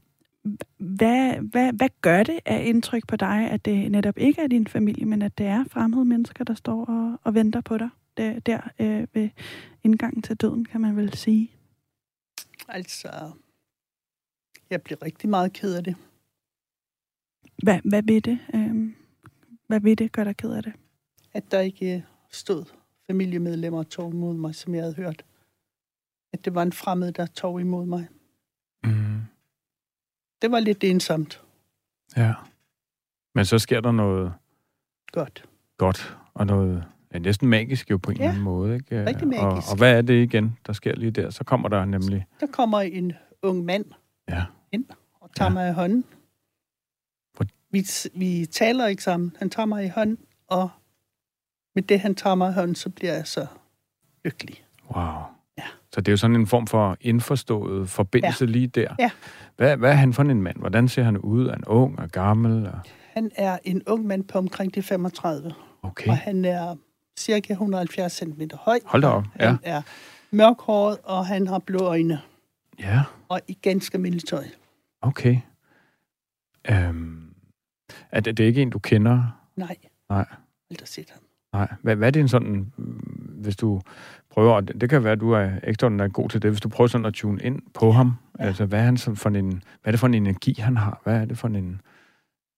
hvad, 0.79 1.33
hvad, 1.51 1.73
hvad 1.73 1.89
gør 2.01 2.23
det 2.23 2.39
af 2.45 2.63
indtryk 2.65 3.07
på 3.07 3.15
dig, 3.15 3.47
at 3.51 3.65
det 3.65 3.91
netop 3.91 4.17
ikke 4.17 4.41
er 4.41 4.47
din 4.47 4.67
familie, 4.67 5.05
men 5.05 5.21
at 5.21 5.37
det 5.37 5.45
er 5.45 5.63
fremmede 5.71 6.05
mennesker, 6.05 6.43
der 6.43 6.53
står 6.53 6.85
og, 6.85 7.19
og 7.23 7.35
venter 7.35 7.61
på 7.61 7.77
dig 7.77 7.89
der, 8.17 8.39
der 8.39 8.59
øh, 8.79 9.07
ved 9.13 9.29
indgangen 9.83 10.21
til 10.21 10.35
døden, 10.35 10.65
kan 10.65 10.81
man 10.81 10.95
vel 10.95 11.13
sige? 11.13 11.51
Altså, 12.67 13.31
jeg 14.69 14.81
bliver 14.81 15.01
rigtig 15.01 15.29
meget 15.29 15.53
ked 15.53 15.75
af 15.75 15.83
det. 15.83 15.95
Hvad, 17.63 17.79
hvad 17.83 18.03
ved 18.03 18.21
det? 18.21 18.39
Øh, 18.53 18.95
hvad 19.67 19.79
ved 19.79 19.95
det 19.95 20.11
gør 20.11 20.23
dig 20.23 20.37
ked 20.37 20.53
af 20.53 20.63
det? 20.63 20.73
At 21.33 21.51
der 21.51 21.59
ikke 21.59 22.05
stod 22.29 22.65
familiemedlemmer 23.07 23.79
og 23.79 23.89
tog 23.89 24.13
imod 24.13 24.37
mig, 24.37 24.55
som 24.55 24.75
jeg 24.75 24.83
havde 24.83 24.95
hørt. 24.95 25.25
At 26.33 26.45
det 26.45 26.55
var 26.55 26.63
en 26.63 26.73
fremmed, 26.73 27.11
der 27.11 27.25
tog 27.25 27.61
imod 27.61 27.85
mig. 27.85 28.07
Mm 28.83 29.21
det 30.41 30.51
var 30.51 30.59
lidt 30.59 30.83
ensomt. 30.83 31.41
Ja. 32.17 32.33
Men 33.35 33.45
så 33.45 33.59
sker 33.59 33.81
der 33.81 33.91
noget... 33.91 34.33
Godt. 35.11 35.45
Godt, 35.77 36.17
og 36.33 36.45
noget 36.45 36.85
ja, 37.13 37.19
næsten 37.19 37.47
magisk 37.47 37.91
jo 37.91 37.97
på 37.97 38.11
en 38.11 38.17
ja, 38.17 38.23
eller 38.23 38.31
anden 38.31 38.43
måde. 38.43 38.75
Ikke? 38.75 39.05
rigtig 39.05 39.27
magisk. 39.27 39.67
Og, 39.67 39.71
og 39.71 39.77
hvad 39.77 39.97
er 39.97 40.01
det 40.01 40.23
igen, 40.23 40.57
der 40.65 40.73
sker 40.73 40.95
lige 40.95 41.11
der? 41.11 41.29
Så 41.29 41.43
kommer 41.43 41.69
der 41.69 41.85
nemlig... 41.85 42.25
Der 42.39 42.47
kommer 42.47 42.79
en 42.79 43.13
ung 43.41 43.65
mand 43.65 43.85
ja. 44.29 44.43
ind 44.71 44.85
og 45.21 45.29
tager 45.35 45.49
ja. 45.49 45.53
mig 45.53 45.69
i 45.69 45.73
hånden. 45.73 46.03
For... 47.35 47.45
Vi, 47.71 47.85
vi 48.13 48.45
taler 48.45 48.87
ikke 48.87 49.03
sammen. 49.03 49.35
Han 49.39 49.49
tager 49.49 49.65
mig 49.65 49.85
i 49.85 49.89
hånden, 49.89 50.17
og 50.47 50.69
med 51.75 51.83
det, 51.83 51.99
han 51.99 52.15
tager 52.15 52.35
mig 52.35 52.49
i 52.49 52.53
hånden, 52.53 52.75
så 52.75 52.89
bliver 52.89 53.13
jeg 53.13 53.27
så 53.27 53.45
lykkelig. 54.25 54.63
Wow. 54.95 55.21
Så 55.93 56.01
det 56.01 56.07
er 56.07 56.11
jo 56.11 56.17
sådan 56.17 56.35
en 56.35 56.47
form 56.47 56.67
for 56.67 56.97
indforstået 57.01 57.89
forbindelse 57.89 58.45
ja. 58.45 58.51
lige 58.51 58.67
der. 58.67 58.95
Ja. 58.99 59.11
Hvad, 59.57 59.77
hvad 59.77 59.91
er 59.91 59.95
han 59.95 60.13
for 60.13 60.23
en 60.23 60.41
mand? 60.41 60.57
Hvordan 60.57 60.87
ser 60.87 61.03
han 61.03 61.17
ud? 61.17 61.47
Er 61.47 61.51
han 61.51 61.65
ung 61.65 61.99
og 61.99 62.09
gammel? 62.09 62.67
Og... 62.67 62.79
Han 63.13 63.31
er 63.35 63.57
en 63.63 63.81
ung 63.87 64.05
mand 64.05 64.23
på 64.23 64.37
omkring 64.37 64.75
de 64.75 64.81
35. 64.81 65.53
Okay. 65.81 66.09
Og 66.09 66.17
han 66.17 66.45
er 66.45 66.75
cirka 67.17 67.53
170 67.53 68.13
cm 68.13 68.41
høj. 68.53 68.79
Hold 68.85 69.01
da 69.01 69.07
op, 69.07 69.23
ja. 69.39 69.45
Han 69.45 69.59
er 69.63 69.81
mørkhåret, 70.31 70.97
og 71.03 71.25
han 71.25 71.47
har 71.47 71.59
blå 71.59 71.79
øjne. 71.79 72.21
Ja. 72.79 73.01
Og 73.29 73.41
i 73.47 73.57
ganske 73.61 73.95
almindeligt 73.95 74.27
tøj. 74.27 74.45
Okay. 75.01 75.37
Øhm, 76.69 77.33
er 78.11 78.19
det, 78.19 78.37
det 78.37 78.43
er 78.43 78.47
ikke 78.47 78.61
en, 78.61 78.69
du 78.69 78.79
kender? 78.79 79.41
Nej. 79.55 79.75
Nej. 80.09 80.25
Aldrig 80.69 80.87
set 80.87 81.09
ham. 81.09 81.21
Nej. 81.53 81.73
Hvad, 81.81 81.95
hvad 81.95 82.07
er 82.07 82.11
det 82.11 82.19
en 82.19 82.27
sådan, 82.27 82.73
hvis 83.41 83.55
du 83.55 83.81
prøver, 84.29 84.53
og 84.53 84.67
det, 84.67 84.81
det 84.81 84.89
kan 84.89 85.03
være, 85.03 85.13
at 85.13 85.19
du 85.19 85.31
er 85.31 85.51
ekstraordinært 85.63 86.13
god 86.13 86.29
til 86.29 86.41
det, 86.41 86.51
hvis 86.51 86.61
du 86.61 86.69
prøver 86.69 86.87
sådan 86.87 87.05
at 87.05 87.13
tune 87.13 87.43
ind 87.43 87.61
på 87.73 87.91
ham, 87.91 88.13
ja. 88.39 88.43
altså 88.43 88.65
hvad 88.65 88.79
er, 88.79 88.83
han 88.83 88.97
sådan 88.97 89.17
for 89.17 89.29
en, 89.29 89.49
hvad 89.49 89.85
er 89.85 89.91
det 89.91 89.99
for 89.99 90.07
en 90.07 90.13
energi, 90.13 90.55
han 90.59 90.77
har? 90.77 91.01
Hvad 91.03 91.21
er 91.21 91.25
det 91.25 91.37
for 91.37 91.47
en, 91.47 91.81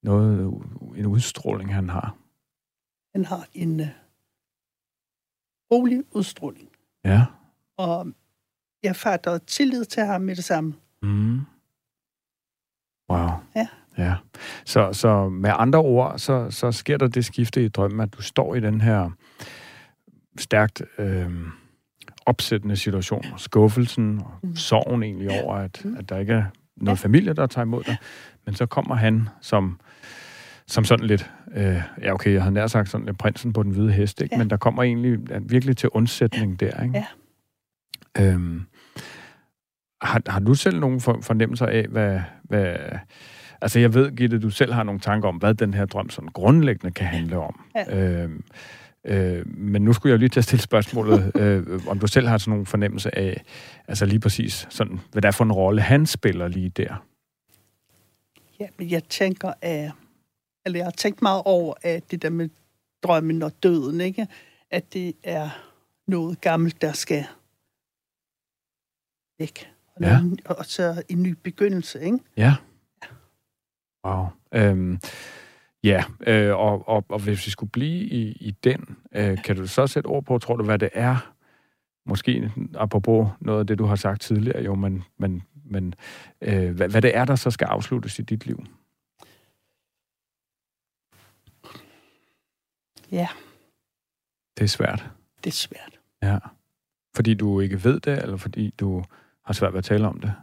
noget, 0.02 0.62
en 0.96 1.06
udstråling, 1.06 1.74
han 1.74 1.88
har? 1.88 2.16
Han 3.14 3.24
har 3.24 3.46
en 3.54 3.80
uh, 3.80 3.86
rolig 5.74 6.02
udstråling. 6.12 6.68
Ja. 7.04 7.24
Og 7.76 8.06
jeg 8.82 8.96
fatter 8.96 9.38
tillid 9.38 9.84
til 9.84 10.02
ham 10.02 10.20
med 10.20 10.36
det 10.36 10.44
samme. 10.44 10.74
Mm. 11.02 11.40
Wow. 13.10 13.28
Ja. 13.56 13.68
Ja. 13.98 14.14
Så, 14.64 14.92
så 14.92 15.28
med 15.28 15.50
andre 15.54 15.78
ord, 15.78 16.18
så, 16.18 16.50
så 16.50 16.72
sker 16.72 16.96
der 16.96 17.06
det 17.06 17.24
skifte 17.24 17.64
i 17.64 17.68
drømmen, 17.68 18.00
at 18.00 18.14
du 18.14 18.22
står 18.22 18.54
i 18.54 18.60
den 18.60 18.80
her 18.80 19.10
stærkt 20.38 20.82
øh, 20.98 21.30
opsættende 22.26 22.76
situation, 22.76 23.24
skuffelsen 23.36 24.20
og 24.20 24.38
mm. 24.42 24.56
sorgen 24.56 25.02
egentlig 25.02 25.42
over, 25.42 25.54
at, 25.54 25.80
mm. 25.84 25.96
at 25.96 26.08
der 26.08 26.18
ikke 26.18 26.32
er 26.32 26.44
noget 26.76 26.98
ja. 26.98 27.04
familie, 27.04 27.32
der 27.32 27.46
tager 27.46 27.64
imod 27.64 27.82
dig. 27.82 27.96
Men 28.46 28.54
så 28.54 28.66
kommer 28.66 28.94
han 28.94 29.28
som, 29.40 29.80
som 30.66 30.84
sådan 30.84 31.06
lidt, 31.06 31.30
øh, 31.56 31.82
ja 32.02 32.12
okay, 32.12 32.32
jeg 32.32 32.42
havde 32.42 32.54
nær 32.54 32.66
sagt 32.66 32.88
sådan 32.88 33.06
lidt 33.06 33.18
prinsen 33.18 33.52
på 33.52 33.62
den 33.62 33.72
hvide 33.72 33.92
hest, 33.92 34.22
ikke? 34.22 34.34
Ja. 34.34 34.38
men 34.38 34.50
der 34.50 34.56
kommer 34.56 34.82
egentlig 34.82 35.18
virkelig 35.40 35.76
til 35.76 35.88
undsætning 35.88 36.60
der. 36.60 36.82
Ikke? 36.82 37.04
Ja. 38.18 38.32
Øhm, 38.32 38.62
har, 40.02 40.22
har 40.26 40.40
du 40.40 40.54
selv 40.54 40.80
nogle 40.80 41.00
fornemmelser 41.00 41.66
af, 41.66 41.86
hvad, 41.86 42.20
hvad... 42.42 42.76
Altså, 43.60 43.78
jeg 43.78 43.94
ved, 43.94 44.16
Gitte, 44.16 44.38
du 44.38 44.50
selv 44.50 44.72
har 44.72 44.82
nogle 44.82 45.00
tanker 45.00 45.28
om, 45.28 45.36
hvad 45.36 45.54
den 45.54 45.74
her 45.74 45.84
drøm 45.84 46.10
sådan 46.10 46.28
grundlæggende 46.28 46.92
kan 46.94 47.06
handle 47.06 47.38
om. 47.38 47.60
Ja. 47.74 48.22
Øhm, 48.22 48.44
Øh, 49.06 49.46
men 49.46 49.82
nu 49.82 49.92
skulle 49.92 50.10
jeg 50.10 50.18
lige 50.18 50.28
til 50.28 50.40
at 50.40 50.44
stille 50.44 50.62
spørgsmålet, 50.62 51.32
øh, 51.40 51.80
om 51.86 51.98
du 51.98 52.06
selv 52.06 52.28
har 52.28 52.38
sådan 52.38 52.50
nogle 52.50 52.66
fornemmelse 52.66 53.18
af, 53.18 53.42
altså 53.88 54.06
lige 54.06 54.20
præcis, 54.20 54.66
sådan, 54.70 55.00
hvad 55.12 55.22
der 55.22 55.28
er 55.28 55.32
for 55.32 55.44
en 55.44 55.52
rolle, 55.52 55.80
han 55.80 56.06
spiller 56.06 56.48
lige 56.48 56.68
der. 56.68 57.04
Ja, 58.60 58.66
men 58.78 58.90
jeg 58.90 59.04
tænker, 59.04 59.52
at, 59.62 59.90
eller 60.66 60.78
jeg 60.78 60.86
har 60.86 60.90
tænkt 60.90 61.22
meget 61.22 61.42
over, 61.44 61.74
at 61.82 62.10
det 62.10 62.22
der 62.22 62.30
med 62.30 62.48
drømmen 63.02 63.42
og 63.42 63.52
døden, 63.62 64.00
ikke? 64.00 64.26
at 64.70 64.92
det 64.92 65.14
er 65.22 65.50
noget 66.06 66.40
gammelt, 66.40 66.82
der 66.82 66.92
skal 66.92 67.24
væk. 69.38 69.70
Og, 69.96 70.02
ja. 70.02 70.18
en, 70.18 70.38
og 70.44 70.66
så 70.66 71.02
en 71.08 71.22
ny 71.22 71.36
begyndelse, 71.42 72.04
ikke? 72.04 72.18
Ja. 72.36 72.54
Wow. 74.06 74.26
Øhm, 74.54 74.98
Ja, 75.84 76.04
øh, 76.26 76.56
og, 76.56 76.88
og, 76.88 77.04
og 77.08 77.18
hvis 77.18 77.46
vi 77.46 77.50
skulle 77.50 77.70
blive 77.70 78.04
i, 78.04 78.32
i 78.32 78.50
den, 78.64 78.96
øh, 79.14 79.42
kan 79.42 79.56
du 79.56 79.66
så 79.66 79.86
sætte 79.86 80.06
ord 80.06 80.24
på, 80.24 80.38
tror 80.38 80.56
du, 80.56 80.64
hvad 80.64 80.78
det 80.78 80.90
er? 80.92 81.32
Måske 82.06 82.52
apropos 82.74 83.28
noget 83.40 83.60
af 83.60 83.66
det, 83.66 83.78
du 83.78 83.84
har 83.84 83.96
sagt 83.96 84.20
tidligere, 84.22 84.62
jo, 84.62 84.74
men, 84.74 85.04
men, 85.18 85.42
men 85.64 85.94
øh, 86.40 86.70
hvad, 86.70 86.88
hvad 86.88 87.02
det 87.02 87.16
er, 87.16 87.24
der 87.24 87.36
så 87.36 87.50
skal 87.50 87.64
afsluttes 87.66 88.18
i 88.18 88.22
dit 88.22 88.46
liv? 88.46 88.64
Ja. 93.12 93.28
Det 94.58 94.64
er 94.64 94.68
svært. 94.68 95.10
Det 95.44 95.50
er 95.50 95.54
svært. 95.54 95.98
Ja. 96.22 96.38
Fordi 97.16 97.34
du 97.34 97.60
ikke 97.60 97.84
ved 97.84 98.00
det, 98.00 98.22
eller 98.22 98.36
fordi 98.36 98.70
du 98.70 99.04
har 99.44 99.54
svært 99.54 99.72
ved 99.72 99.78
at 99.78 99.84
tale 99.84 100.08
om 100.08 100.20
det? 100.20 100.34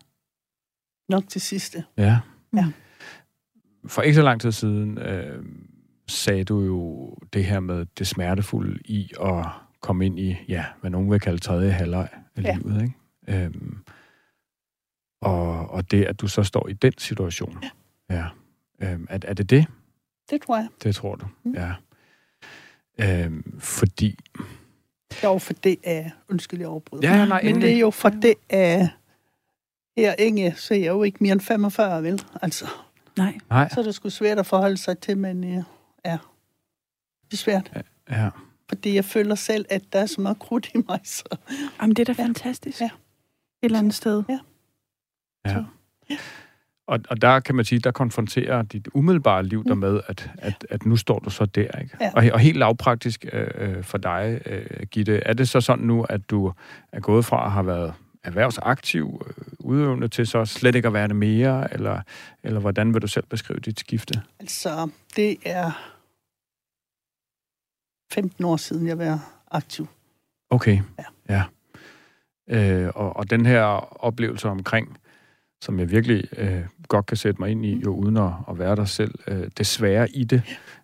Nok 1.09 1.27
til 1.27 1.41
sidste. 1.41 1.85
Ja. 1.97 2.19
Ja 2.53 2.71
for 3.85 4.01
ikke 4.01 4.15
så 4.15 4.21
lang 4.21 4.41
tid 4.41 4.51
siden 4.51 4.97
øh, 4.97 5.45
sagde 6.07 6.43
du 6.43 6.61
jo 6.61 7.15
det 7.33 7.45
her 7.45 7.59
med 7.59 7.85
det 7.85 8.07
smertefulde 8.07 8.79
i 8.85 9.11
at 9.21 9.45
komme 9.81 10.05
ind 10.05 10.19
i, 10.19 10.37
ja, 10.47 10.65
hvad 10.81 10.89
nogen 10.89 11.11
vil 11.11 11.19
kalde 11.19 11.37
tredje 11.37 11.71
halvleg 11.71 12.09
af 12.35 12.41
ja. 12.41 12.55
livet, 12.55 12.81
ikke? 12.81 13.43
Øhm, 13.43 13.77
og, 15.21 15.69
og 15.69 15.91
det, 15.91 16.05
at 16.05 16.21
du 16.21 16.27
så 16.27 16.43
står 16.43 16.67
i 16.67 16.73
den 16.73 16.93
situation. 16.97 17.63
Ja. 17.63 18.15
ja. 18.15 18.27
Øhm, 18.91 19.07
er, 19.09 19.19
er 19.23 19.33
det 19.33 19.49
det? 19.49 19.65
Det 20.29 20.41
tror 20.41 20.57
jeg. 20.57 20.67
Det 20.83 20.95
tror 20.95 21.15
du, 21.15 21.27
mm. 21.43 21.53
ja. 21.53 21.73
Øhm, 22.97 23.59
fordi... 23.59 24.19
Jo, 25.23 25.37
for 25.37 25.53
det 25.53 25.77
er... 25.83 26.09
Undskyld, 26.29 26.59
jeg 26.59 26.69
afbryder. 26.69 27.17
Ja, 27.17 27.25
nej, 27.25 27.43
Men 27.43 27.61
det 27.61 27.73
er 27.73 27.77
jo 27.79 27.89
for 27.89 28.09
det 28.09 28.33
er... 28.49 28.87
Her 29.97 30.15
Inge, 30.19 30.55
så 30.55 30.73
er 30.73 30.77
jeg 30.77 30.87
jo 30.87 31.03
ikke 31.03 31.17
mere 31.21 31.31
end 31.31 31.41
45, 31.41 32.03
vel? 32.03 32.23
Altså, 32.41 32.67
Nej. 33.17 33.37
Nej. 33.49 33.69
Så 33.69 33.79
er 33.79 33.83
det 33.83 33.95
sgu 33.95 34.09
svært 34.09 34.39
at 34.39 34.45
forholde 34.45 34.77
sig 34.77 34.99
til, 34.99 35.17
men 35.17 35.43
ja, 35.43 35.63
ja. 36.05 36.17
det 37.25 37.33
er 37.33 37.37
svært. 37.37 37.83
Ja. 38.09 38.29
Fordi 38.69 38.95
jeg 38.95 39.05
føler 39.05 39.35
selv, 39.35 39.65
at 39.69 39.83
der 39.93 39.99
er 39.99 40.05
så 40.05 40.21
meget 40.21 40.39
krudt 40.39 40.71
i 40.75 40.77
mig. 40.87 40.99
Så. 41.03 41.23
Jamen, 41.81 41.95
det 41.95 42.09
er 42.09 42.13
da 42.13 42.21
ja. 42.21 42.27
fantastisk. 42.27 42.81
Ja. 42.81 42.85
Et 42.85 42.91
eller 43.61 43.79
andet 43.79 43.93
sted. 43.93 44.23
Ja. 44.29 44.39
Ja. 45.45 45.63
ja. 46.09 46.17
Og, 46.87 46.99
og 47.09 47.21
der 47.21 47.39
kan 47.39 47.55
man 47.55 47.65
sige, 47.65 47.79
der 47.79 47.91
konfronterer 47.91 48.61
dit 48.61 48.87
umiddelbare 48.93 49.43
liv 49.43 49.63
der 49.63 49.73
mm. 49.73 49.79
med, 49.79 50.01
at, 50.07 50.31
at, 50.37 50.65
at 50.69 50.85
nu 50.85 50.95
står 50.95 51.19
du 51.19 51.29
så 51.29 51.45
der. 51.45 51.79
Ikke? 51.81 51.97
Ja. 52.01 52.11
Og, 52.13 52.23
og 52.33 52.39
helt 52.39 52.57
lavpraktisk 52.57 53.25
øh, 53.33 53.47
øh, 53.55 53.83
for 53.83 53.97
dig, 53.97 54.41
øh, 54.45 54.87
Gitte, 54.91 55.17
er 55.17 55.33
det 55.33 55.49
så 55.49 55.61
sådan 55.61 55.85
nu, 55.85 56.03
at 56.03 56.29
du 56.29 56.53
er 56.91 56.99
gået 56.99 57.25
fra 57.25 57.45
at 57.45 57.51
have 57.51 57.65
været 57.65 57.93
erhvervsaktiv, 58.23 59.21
øh, 59.27 59.43
udøvende 59.59 60.07
til 60.07 60.27
så 60.27 60.45
slet 60.45 60.75
ikke 60.75 60.87
at 60.87 60.93
være 60.93 61.07
det 61.07 61.15
mere, 61.15 61.73
eller, 61.73 62.01
eller 62.43 62.59
hvordan 62.59 62.93
vil 62.93 63.01
du 63.01 63.07
selv 63.07 63.25
beskrive 63.29 63.59
dit 63.59 63.79
skifte? 63.79 64.21
Altså, 64.39 64.89
det 65.15 65.37
er 65.45 65.71
15 68.13 68.45
år 68.45 68.57
siden, 68.57 68.87
jeg 68.87 68.97
var 68.97 69.41
aktiv. 69.51 69.87
Okay, 70.49 70.79
ja. 70.99 71.03
ja. 71.29 71.43
Øh, 72.49 72.91
og, 72.95 73.15
og 73.15 73.29
den 73.29 73.45
her 73.45 73.63
oplevelse 74.03 74.49
omkring, 74.49 74.97
som 75.61 75.79
jeg 75.79 75.91
virkelig 75.91 76.23
øh, 76.37 76.61
godt 76.87 77.05
kan 77.05 77.17
sætte 77.17 77.41
mig 77.41 77.49
ind 77.49 77.65
i, 77.65 77.81
jo 77.83 77.95
uden 77.95 78.17
at, 78.17 78.31
at 78.49 78.59
være 78.59 78.75
der 78.75 78.85
selv. 78.85 79.15
Øh, 79.27 79.47
det 79.57 79.67
svære 79.67 80.11
i 80.11 80.23
det, 80.23 80.41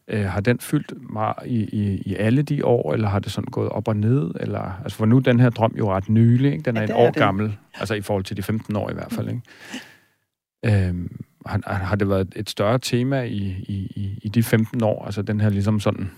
øh, 0.08 0.26
har 0.26 0.40
den 0.42 0.60
fyldt 0.60 0.94
mig 1.14 1.34
i, 1.46 1.64
i, 1.64 2.02
i 2.06 2.16
alle 2.16 2.42
de 2.42 2.66
år, 2.66 2.94
eller 2.94 3.10
har 3.10 3.20
det 3.20 3.32
sådan 3.32 3.52
gået 3.52 3.70
op 3.70 3.88
og 3.88 3.98
ned? 3.98 4.32
Eller, 4.40 4.82
altså 4.84 4.98
for 4.98 5.06
nu 5.06 5.20
den 5.20 5.40
her 5.40 5.50
drøm 5.50 5.76
jo 5.78 5.94
ret 5.94 6.10
nylig, 6.10 6.52
ikke? 6.52 6.64
den 6.64 6.78
er 6.78 6.82
ja, 6.82 6.88
et 6.88 6.94
år 6.94 7.06
det. 7.06 7.16
gammel, 7.16 7.58
altså 7.74 7.94
i 7.94 8.02
forhold 8.02 8.24
til 8.24 8.38
de 8.38 8.44
15 8.44 8.76
år 8.76 8.90
i 8.90 8.94
hvert 8.94 9.12
fald. 9.12 9.30
Ikke? 9.30 10.88
Øhm, 10.88 11.26
har, 11.46 11.74
har 11.74 11.96
det 11.96 12.10
været 12.10 12.34
et 12.36 12.50
større 12.50 12.80
tema 12.80 13.22
i, 13.22 13.38
i, 13.68 14.20
i 14.24 14.30
de 14.30 14.44
15 14.44 14.84
år, 14.84 15.06
altså 15.06 15.22
den 15.22 15.42
her 15.42 15.50
ligesom 15.50 15.80
sådan 15.80 16.12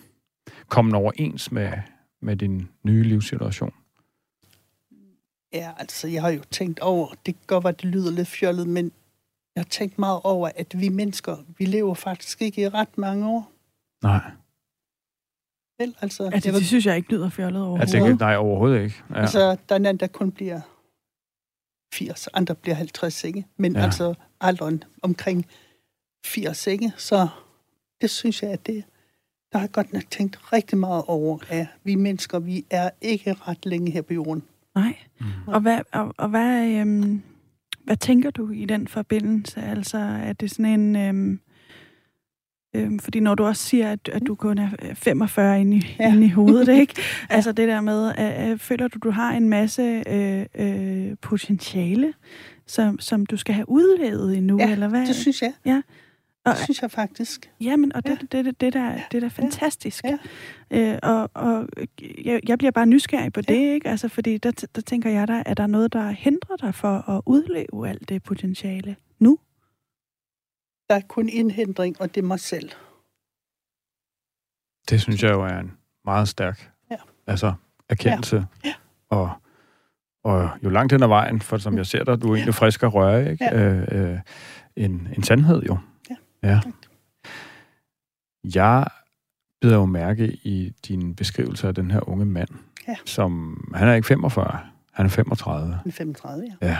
kommet 0.68 0.94
overens 0.94 1.52
med, 1.52 1.72
med 2.22 2.36
din 2.36 2.68
nye 2.84 3.04
livssituation? 3.04 3.74
Ja, 5.54 5.72
altså, 5.78 6.08
jeg 6.08 6.22
har 6.22 6.30
jo 6.30 6.44
tænkt 6.52 6.80
over, 6.80 7.08
det 7.26 7.36
kan 7.36 7.44
godt 7.48 7.64
være, 7.64 7.74
det 7.74 7.86
lyder 7.86 8.12
lidt 8.12 8.28
fjollet, 8.28 8.68
men 8.68 8.92
jeg 9.56 9.62
har 9.62 9.70
tænkt 9.70 10.00
meget 10.00 10.20
over, 10.24 10.50
at 10.56 10.82
vi 10.82 10.90
mennesker, 10.90 11.38
vi 11.58 11.66
lever 11.66 11.94
faktisk 11.94 12.42
ikke 12.42 12.62
i 12.62 12.70
ret 12.70 12.98
mange 12.98 13.28
år. 13.28 13.52
Nej. 14.04 14.32
Vel, 15.80 15.96
altså, 16.02 16.30
altså 16.34 16.52
det, 16.52 16.60
det 16.60 16.68
synes 16.68 16.86
jeg 16.86 16.96
ikke 16.96 17.12
lyder 17.12 17.30
fjollet 17.30 17.62
overhovedet. 17.62 17.94
Jeg 17.94 18.02
tænker, 18.02 18.26
nej, 18.26 18.36
overhovedet 18.36 18.84
ikke. 18.84 19.04
Ja. 19.10 19.22
Altså, 19.22 19.40
der 19.40 19.76
er 19.76 19.80
en 19.80 19.86
anden, 19.86 20.00
der 20.00 20.08
kun 20.08 20.32
bliver 20.32 20.62
80, 21.94 22.28
andre 22.34 22.56
bliver 22.56 22.76
50, 22.76 23.24
ikke? 23.24 23.46
Men 23.58 23.76
ja. 23.76 23.82
altså 23.82 24.14
alderen 24.42 24.84
omkring 25.02 25.46
80, 26.26 26.68
ikke? 26.68 26.92
Så 26.98 27.28
det 28.02 28.10
synes 28.10 28.44
jeg, 28.44 28.52
at 28.52 28.66
det, 28.66 28.84
der 29.52 29.58
har 29.58 29.66
jeg 29.66 29.72
godt 29.72 29.94
nok 29.94 30.04
tænkt 30.10 30.54
rigtig 30.54 30.78
meget 30.78 31.04
over, 31.08 31.38
at 31.50 31.68
vi 31.84 31.96
mennesker, 31.96 32.40
vi 32.40 32.66
er 32.70 32.90
ikke 33.02 33.34
ret 33.34 33.66
længe 33.66 33.92
her 33.92 34.02
på 34.02 34.14
jorden. 34.14 34.44
Nej. 34.76 34.96
Mm. 35.20 35.26
Og 35.48 35.62
hvad, 35.62 35.80
og, 35.94 36.14
og 36.18 36.30
hvad, 36.30 36.68
øhm, 36.68 37.22
hvad 37.84 37.98
tænker 37.98 38.32
du 38.32 38.50
i 38.52 38.66
den 38.66 38.88
forbindelse? 38.88 39.62
Altså, 39.62 39.98
er 39.98 40.34
det 40.34 40.52
sådan 40.52 40.80
en... 40.80 40.96
Øhm, 40.96 41.40
øhm, 42.76 43.00
fordi 43.00 43.20
når 43.20 43.36
du 43.36 43.46
også 43.46 43.64
siger, 43.64 43.92
at, 43.92 44.10
at 44.14 44.22
du 44.28 44.36
kun 44.36 44.58
er 44.58 44.70
45 44.94 45.62
inde 45.62 45.78
i, 45.78 45.96
ja. 46.00 46.14
inde 46.14 46.26
i 46.26 46.30
hovedet, 46.30 46.68
ikke? 46.82 47.02
Altså 47.30 47.52
det 47.52 47.68
der 47.68 47.82
med, 47.82 48.14
at, 48.18 48.32
at, 48.34 48.62
føler 48.62 48.88
du, 48.88 49.00
du 49.04 49.12
har 49.12 49.32
en 49.32 49.50
masse 49.50 50.04
øh, 50.08 50.46
øh, 50.56 51.16
potentiale, 51.22 52.14
som, 52.68 53.00
som 53.00 53.26
du 53.26 53.38
skal 53.38 53.56
have 53.56 53.70
udlevet 53.70 54.38
endnu, 54.38 54.58
ja, 54.60 54.72
eller 54.72 54.88
hvad? 54.88 55.08
det 55.08 55.16
synes 55.16 55.42
jeg. 55.42 55.54
Ja. 55.66 55.82
Og, 56.46 56.52
det 56.52 56.64
synes 56.64 56.82
jeg 56.82 56.92
faktisk. 56.92 57.52
Jamen, 57.62 57.96
og 57.96 58.04
det, 58.04 58.10
ja. 58.10 58.38
det, 58.38 58.46
det, 58.46 58.62
det, 58.62 58.74
der, 58.74 59.00
det 59.12 59.18
er 59.18 59.22
da 59.22 59.28
fantastisk. 59.28 60.04
Ja. 60.04 60.18
Øh, 60.72 61.00
og 61.04 61.30
og 61.34 61.68
jeg, 62.26 62.42
jeg 62.48 62.58
bliver 62.58 62.72
bare 62.72 62.86
nysgerrig 62.86 63.34
på 63.34 63.42
ja. 63.48 63.54
det, 63.54 63.74
ikke? 63.74 63.90
Altså, 63.90 64.08
fordi 64.08 64.38
der, 64.38 64.66
der 64.76 64.82
tænker 64.82 65.10
jeg, 65.10 65.28
der, 65.28 65.44
er 65.46 65.54
der 65.54 65.68
noget, 65.68 65.94
der 65.94 66.10
hindrer 66.10 66.56
dig 66.56 66.76
for 66.76 67.10
at 67.10 67.22
udleve 67.26 67.90
alt 67.90 68.10
det 68.10 68.24
potentiale 68.24 68.96
nu? 69.20 69.40
Der 70.90 70.96
er 70.96 71.02
kun 71.08 71.30
en 71.30 71.52
hindring, 71.52 72.02
og 72.02 72.16
det 72.16 72.22
er 72.22 72.28
mig 72.28 72.40
selv. 72.40 72.70
Det 74.90 75.02
synes 75.02 75.24
jeg 75.24 75.32
jo 75.32 75.42
er 75.42 75.60
en 75.60 75.72
meget 76.06 76.28
stærk 76.28 76.72
ja. 76.92 76.96
altså, 77.28 77.54
erkendelse. 77.90 78.36
Ja. 78.36 78.70
Ja. 78.70 78.74
Og, 79.10 79.32
og 80.24 80.50
jo 80.64 80.70
langt 80.70 80.92
hen 80.92 81.04
ad 81.04 81.08
vejen, 81.08 81.42
for 81.42 81.58
som 81.58 81.78
jeg 81.78 81.86
ser 81.86 82.04
dig, 82.04 82.22
du 82.22 82.32
er 82.32 82.36
egentlig 82.36 82.56
frisk 82.56 82.84
og 82.84 82.94
røre, 82.94 83.32
ikke? 83.32 83.46
Ja. 83.46 83.74
Øh, 83.74 84.12
øh, 84.12 84.20
en, 84.76 85.08
en 85.18 85.24
sandhed 85.24 85.62
jo. 85.62 85.78
Ja. 86.44 86.60
Jeg 88.56 88.88
bider 89.62 89.76
jo 89.76 89.86
mærke 89.86 90.28
i 90.44 90.74
din 90.88 91.16
beskrivelse 91.16 91.68
af 91.68 91.76
den 91.76 91.92
her 91.92 92.10
unge 92.10 92.26
mand, 92.26 92.50
ja. 92.88 92.96
som, 93.06 93.64
han 93.76 93.88
er 93.88 93.94
ikke 93.94 94.08
45, 94.08 94.60
han 94.92 95.06
er 95.06 95.10
35. 95.10 95.74
Han 95.74 95.82
er 95.86 95.92
35, 95.92 96.48
ja. 96.62 96.78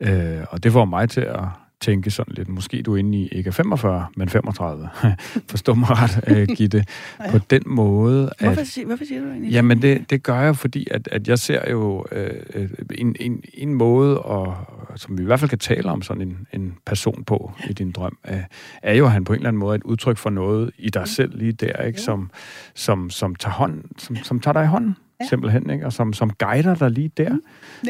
Ja. 0.00 0.40
Øh, 0.40 0.46
og 0.50 0.62
det 0.62 0.72
får 0.72 0.84
mig 0.84 1.10
til 1.10 1.20
at 1.20 1.44
tænke 1.84 2.10
sådan 2.10 2.34
lidt, 2.34 2.48
måske 2.48 2.82
du 2.82 2.94
er 2.94 2.96
inde 2.96 3.18
i 3.18 3.28
ikke 3.28 3.52
45, 3.52 4.06
men 4.16 4.28
35. 4.28 4.88
Forstå 5.50 5.74
mig 5.74 5.88
ret, 5.90 6.48
uh, 6.48 6.56
Gitte. 6.56 6.84
ja. 7.20 7.30
På 7.30 7.38
den 7.50 7.62
måde... 7.66 8.32
At, 8.38 8.46
hvorfor, 8.46 8.64
siger, 8.64 8.86
hvorfor 8.86 9.04
siger 9.04 9.20
du 9.20 9.28
egentlig 9.28 9.52
Jamen, 9.52 9.82
det, 9.82 10.10
det 10.10 10.22
gør 10.22 10.40
jeg, 10.40 10.56
fordi 10.56 10.86
at, 10.90 11.08
at 11.12 11.28
jeg 11.28 11.38
ser 11.38 11.70
jo 11.70 12.06
uh, 12.12 12.62
en, 12.94 13.16
en, 13.20 13.42
en 13.54 13.74
måde, 13.74 14.20
og, 14.20 14.56
som 14.96 15.18
vi 15.18 15.22
i 15.22 15.26
hvert 15.26 15.40
fald 15.40 15.48
kan 15.48 15.58
tale 15.58 15.90
om 15.90 16.02
sådan 16.02 16.22
en, 16.22 16.46
en 16.52 16.74
person 16.86 17.24
på 17.24 17.52
i 17.70 17.72
din 17.72 17.92
drøm, 17.92 18.18
uh, 18.28 18.36
er 18.82 18.94
jo, 18.94 19.04
at 19.04 19.12
han 19.12 19.24
på 19.24 19.32
en 19.32 19.36
eller 19.36 19.48
anden 19.48 19.60
måde 19.60 19.74
er 19.74 19.78
et 19.78 19.84
udtryk 19.84 20.16
for 20.16 20.30
noget 20.30 20.70
i 20.78 20.90
dig 20.90 21.08
selv 21.08 21.38
lige 21.38 21.52
der, 21.52 21.82
ikke? 21.82 22.00
Som, 22.00 22.30
som, 22.74 23.10
som, 23.10 23.34
tager 23.34 23.54
hånd, 23.54 23.84
som, 23.98 24.16
som 24.16 24.40
tager 24.40 24.52
dig 24.52 24.64
i 24.64 24.66
hånden 24.66 24.96
ja. 25.20 25.26
simpelthen, 25.28 25.70
ikke? 25.70 25.86
og 25.86 25.92
som, 25.92 26.12
som 26.12 26.30
guider 26.30 26.74
dig 26.74 26.90
lige 26.90 27.10
der. 27.16 27.38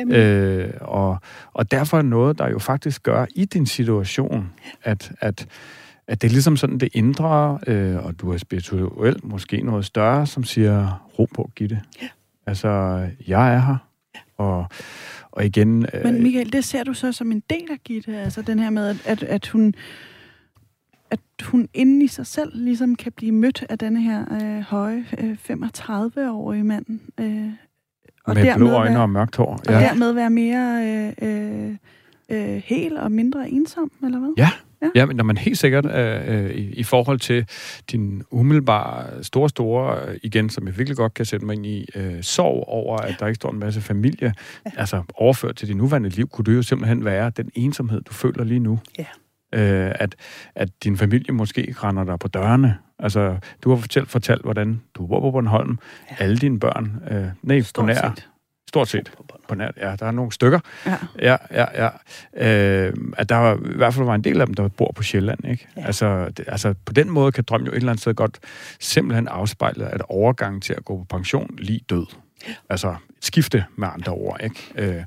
Mm, 0.04 0.12
øh, 0.12 0.70
og, 0.80 1.18
og 1.52 1.70
derfor 1.70 1.98
er 1.98 2.02
noget, 2.02 2.38
der 2.38 2.48
jo 2.48 2.58
faktisk 2.58 3.02
gør 3.02 3.26
i 3.34 3.44
din 3.44 3.66
situation, 3.66 4.52
at, 4.82 5.12
at, 5.20 5.46
at 6.08 6.22
det 6.22 6.28
er 6.28 6.32
ligesom 6.32 6.56
sådan 6.56 6.78
det 6.78 6.88
indre, 6.92 7.58
øh, 7.66 8.04
og 8.04 8.20
du 8.20 8.32
er 8.32 8.38
spirituelt 8.38 9.24
måske 9.24 9.62
noget 9.62 9.84
større, 9.84 10.26
som 10.26 10.44
siger, 10.44 11.04
ro 11.18 11.28
på, 11.34 11.50
Gitte. 11.56 11.80
Ja. 12.02 12.08
Altså, 12.46 12.68
jeg 13.26 13.54
er 13.54 13.60
her, 13.60 13.76
og, 14.36 14.66
og 15.30 15.44
igen... 15.44 15.86
Øh, 15.94 16.04
Men 16.04 16.22
Michael, 16.22 16.52
det 16.52 16.64
ser 16.64 16.84
du 16.84 16.94
så 16.94 17.12
som 17.12 17.32
en 17.32 17.42
del 17.50 17.66
af 17.70 17.78
Gitte, 17.84 18.16
altså 18.16 18.42
den 18.42 18.58
her 18.58 18.70
med, 18.70 18.88
at, 18.88 18.96
at, 19.04 19.22
at 19.22 19.48
hun 19.48 19.74
at 21.10 21.20
hun 21.42 21.68
inde 21.74 22.04
i 22.04 22.08
sig 22.08 22.26
selv 22.26 22.50
ligesom 22.54 22.94
kan 22.94 23.12
blive 23.12 23.32
mødt 23.32 23.64
af 23.68 23.78
denne 23.78 24.02
her 24.02 24.24
øh, 24.32 24.60
høje 24.60 25.04
øh, 25.18 25.36
35-årige 25.50 26.64
mand. 26.64 26.86
Øh, 27.20 27.48
og 28.24 28.34
Med 28.34 28.54
blå 28.56 28.70
øjne 28.70 28.94
være, 28.94 29.02
og 29.02 29.10
mørkt 29.10 29.36
hår. 29.36 29.60
Ja. 29.68 29.76
Og 29.76 29.80
dermed 29.82 30.12
være 30.12 30.30
mere 30.30 30.84
øh, 31.20 31.68
øh, 31.68 31.76
øh, 32.28 32.62
hel 32.64 32.96
og 32.96 33.12
mindre 33.12 33.50
ensom, 33.50 33.92
eller 34.04 34.18
hvad? 34.18 34.30
Ja, 34.36 34.50
Ja. 34.84 35.00
ja, 35.00 35.06
men 35.06 35.16
når 35.16 35.24
man 35.24 35.36
helt 35.36 35.58
sikkert 35.58 35.86
øh, 35.86 36.44
øh, 36.44 36.50
i, 36.50 36.74
i 36.74 36.82
forhold 36.82 37.18
til 37.18 37.46
din 37.92 38.22
umiddelbare 38.30 39.24
store, 39.24 39.48
store, 39.48 40.08
øh, 40.08 40.18
igen, 40.22 40.50
som 40.50 40.66
jeg 40.66 40.78
virkelig 40.78 40.96
godt 40.96 41.14
kan 41.14 41.24
sætte 41.24 41.46
mig 41.46 41.54
ind 41.54 41.66
i, 41.66 41.86
øh, 41.94 42.22
sorg 42.22 42.64
over, 42.68 42.96
at 42.98 43.16
der 43.20 43.26
ikke 43.26 43.36
står 43.36 43.50
en 43.50 43.58
masse 43.58 43.80
familie, 43.80 44.34
ja. 44.66 44.70
altså 44.76 45.02
overført 45.14 45.56
til 45.56 45.68
dit 45.68 45.76
nuværende 45.76 46.08
liv, 46.08 46.28
kunne 46.28 46.44
det 46.44 46.56
jo 46.56 46.62
simpelthen 46.62 47.04
være 47.04 47.30
den 47.30 47.50
ensomhed, 47.54 48.00
du 48.00 48.12
føler 48.12 48.44
lige 48.44 48.60
nu. 48.60 48.78
Ja 48.98 49.04
øh, 49.54 49.92
at, 49.94 50.14
at 50.54 50.68
din 50.84 50.96
familie 50.96 51.34
måske 51.34 51.74
render 51.82 52.04
dig 52.04 52.18
på 52.18 52.28
dørene. 52.28 52.78
Altså, 52.98 53.36
du 53.64 53.70
har 53.70 53.76
fortalt, 53.76 54.10
fortalt 54.10 54.42
hvordan 54.42 54.82
du 54.94 55.06
bor 55.06 55.20
på 55.20 55.30
Bornholm, 55.30 55.78
ja. 56.10 56.24
alle 56.24 56.36
dine 56.36 56.60
børn, 56.60 57.02
øh, 57.10 57.26
nej, 57.42 57.60
Stort 57.60 57.82
på 57.82 57.86
nær, 57.86 57.94
set. 57.94 58.28
Stort 58.68 58.88
set. 58.88 59.12
På 59.48 59.54
nær, 59.54 59.70
ja, 59.76 59.96
der 59.96 60.06
er 60.06 60.10
nogle 60.10 60.32
stykker. 60.32 60.60
Ja. 60.86 60.96
Ja, 61.18 61.36
ja, 61.50 61.88
ja. 62.36 62.86
Øh, 62.86 62.94
at 63.16 63.28
der 63.28 63.36
var, 63.36 63.54
i 63.54 63.76
hvert 63.76 63.94
fald 63.94 64.06
var 64.06 64.14
en 64.14 64.24
del 64.24 64.40
af 64.40 64.46
dem, 64.46 64.54
der 64.54 64.68
bor 64.68 64.92
på 64.96 65.02
Sjælland, 65.02 65.44
ikke? 65.48 65.68
Ja. 65.76 65.86
Altså, 65.86 66.28
det, 66.28 66.44
altså, 66.48 66.74
på 66.84 66.92
den 66.92 67.10
måde 67.10 67.32
kan 67.32 67.44
drømmen 67.44 67.66
jo 67.66 67.72
et 67.72 67.76
eller 67.76 67.92
andet 67.92 68.00
sted 68.00 68.14
godt 68.14 68.38
simpelthen 68.80 69.28
afspejle, 69.28 69.86
at 69.86 70.02
overgangen 70.08 70.60
til 70.60 70.72
at 70.72 70.84
gå 70.84 70.98
på 70.98 71.04
pension 71.04 71.54
lige 71.58 71.80
død. 71.90 72.06
Ja. 72.48 72.54
Altså, 72.70 72.88
et 72.90 72.96
skifte 73.24 73.64
med 73.76 73.88
andre 73.94 74.12
ord, 74.12 74.40
ikke? 74.44 74.72
Øh, 74.76 75.04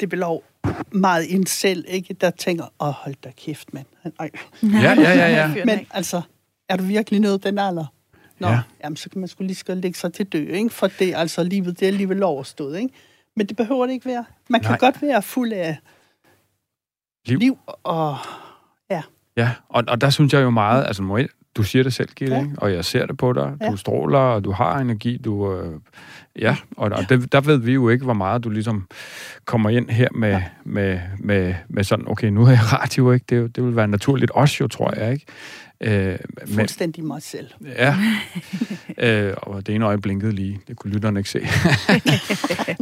det 0.00 0.08
bliver 0.08 0.26
meget 0.92 1.34
en 1.34 1.46
selv, 1.46 1.84
ikke? 1.88 2.14
Der 2.14 2.30
tænker, 2.30 2.64
åh, 2.80 2.88
hold 2.88 3.14
da 3.24 3.30
kæft, 3.36 3.74
mand. 3.74 3.86
Ej. 4.18 4.30
Ja, 4.62 4.94
ja, 4.94 5.12
ja, 5.12 5.28
ja. 5.28 5.64
Men 5.64 5.86
altså, 5.90 6.22
er 6.68 6.76
du 6.76 6.82
virkelig 6.82 7.20
nået 7.20 7.44
den 7.44 7.58
alder? 7.58 7.86
Nå, 8.38 8.48
ja. 8.48 8.60
jamen, 8.84 8.96
så 8.96 9.10
kan 9.10 9.20
man 9.20 9.28
skulle 9.28 9.46
lige 9.46 9.56
skal 9.56 9.76
lægge 9.76 9.98
sig 9.98 10.12
til 10.12 10.26
dø, 10.26 10.38
ikke? 10.38 10.70
For 10.70 10.86
det 10.86 11.14
altså 11.16 11.42
livet, 11.42 11.80
det 11.80 11.86
er 11.86 11.90
alligevel 11.90 12.22
overstået, 12.22 12.78
ikke? 12.78 12.94
Men 13.36 13.46
det 13.46 13.56
behøver 13.56 13.86
det 13.86 13.92
ikke 13.92 14.06
være. 14.06 14.24
Man 14.48 14.60
kan 14.60 14.70
Nej. 14.70 14.78
godt 14.78 15.02
være 15.02 15.22
fuld 15.22 15.52
af 15.52 15.76
liv, 17.26 17.38
liv 17.38 17.58
og... 17.82 18.16
Ja. 18.90 19.02
Ja, 19.36 19.54
og, 19.68 19.84
og 19.88 20.00
der 20.00 20.10
synes 20.10 20.32
jeg 20.32 20.42
jo 20.42 20.50
meget, 20.50 20.86
altså 20.86 21.02
du 21.56 21.62
siger 21.62 21.82
det 21.82 21.94
selv, 21.94 22.08
Gitte, 22.16 22.34
ja. 22.34 22.46
og 22.56 22.72
jeg 22.72 22.84
ser 22.84 23.06
det 23.06 23.16
på 23.16 23.32
dig. 23.32 23.56
Ja. 23.60 23.70
Du 23.70 23.76
stråler, 23.76 24.18
og 24.18 24.44
du 24.44 24.50
har 24.50 24.78
energi. 24.78 25.16
Du, 25.16 25.52
øh, 25.52 25.80
ja, 26.38 26.56
og, 26.76 26.90
og 26.90 27.08
det, 27.08 27.32
der 27.32 27.40
ved 27.40 27.56
vi 27.56 27.72
jo 27.72 27.88
ikke, 27.88 28.04
hvor 28.04 28.14
meget 28.14 28.44
du 28.44 28.50
ligesom 28.50 28.86
kommer 29.44 29.70
ind 29.70 29.90
her 29.90 30.08
med, 30.14 30.28
ja. 30.28 30.42
med, 30.64 31.00
med, 31.18 31.54
med 31.68 31.84
sådan, 31.84 32.08
okay, 32.08 32.28
nu 32.28 32.42
er 32.42 32.50
jeg 32.50 32.72
radio, 32.72 33.12
ikke? 33.12 33.24
Det, 33.28 33.56
det 33.56 33.64
vil 33.64 33.76
være 33.76 33.88
naturligt 33.88 34.30
også 34.30 34.56
jo, 34.60 34.68
tror 34.68 34.94
jeg, 34.94 35.12
ikke? 35.12 35.26
Øh, 35.80 36.18
Fuldstændig 36.54 37.04
mig 37.04 37.22
selv. 37.22 37.50
Ja, 37.64 37.96
øh, 39.28 39.34
og 39.36 39.66
det 39.66 39.74
ene 39.74 39.86
øje 39.86 39.98
blinkede 39.98 40.32
lige. 40.32 40.60
Det 40.68 40.76
kunne 40.76 40.92
lytterne 40.92 41.20
ikke 41.20 41.30
se. 41.30 41.40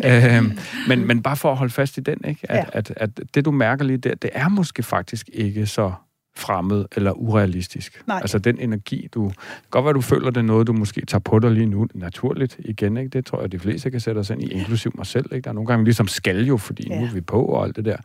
øh, 0.04 0.44
men, 0.88 1.06
men 1.06 1.22
bare 1.22 1.36
for 1.36 1.50
at 1.50 1.56
holde 1.56 1.72
fast 1.72 1.98
i 1.98 2.00
den, 2.00 2.18
ikke? 2.28 2.50
At, 2.50 2.56
ja. 2.56 2.64
at, 2.72 2.92
at 2.96 3.10
det, 3.34 3.44
du 3.44 3.50
mærker 3.50 3.84
lige 3.84 3.98
der, 3.98 4.14
det 4.14 4.30
er 4.32 4.48
måske 4.48 4.82
faktisk 4.82 5.30
ikke 5.32 5.66
så 5.66 5.92
fremmed 6.36 6.84
eller 6.96 7.12
urealistisk. 7.12 8.02
Nej. 8.06 8.18
Altså 8.20 8.38
den 8.38 8.58
energi, 8.58 9.08
du... 9.14 9.32
Godt 9.70 9.84
være, 9.84 9.94
du 9.94 10.00
føler, 10.00 10.30
det 10.30 10.36
er 10.36 10.42
noget, 10.42 10.66
du 10.66 10.72
måske 10.72 11.06
tager 11.06 11.20
på 11.20 11.38
dig 11.38 11.50
lige 11.50 11.66
nu, 11.66 11.86
naturligt 11.94 12.56
igen, 12.58 12.96
ikke? 12.96 13.08
Det 13.08 13.26
tror 13.26 13.40
jeg, 13.40 13.52
de 13.52 13.58
fleste 13.58 13.90
kan 13.90 14.00
sætte 14.00 14.18
os 14.18 14.30
ind 14.30 14.42
i, 14.42 14.52
inklusiv 14.52 14.92
mig 14.94 15.06
selv, 15.06 15.26
ikke? 15.32 15.44
Der 15.44 15.50
er 15.50 15.54
nogle 15.54 15.66
gange 15.66 15.84
ligesom 15.84 16.08
skal 16.08 16.46
jo, 16.46 16.56
fordi 16.56 16.88
ja. 16.88 17.00
nu 17.00 17.06
er 17.06 17.12
vi 17.12 17.20
på 17.20 17.44
og 17.44 17.64
alt 17.64 17.76
det 17.76 17.84
der. 17.84 17.96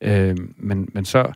Øh, 0.00 0.36
men, 0.56 0.88
men 0.94 1.04
så, 1.04 1.32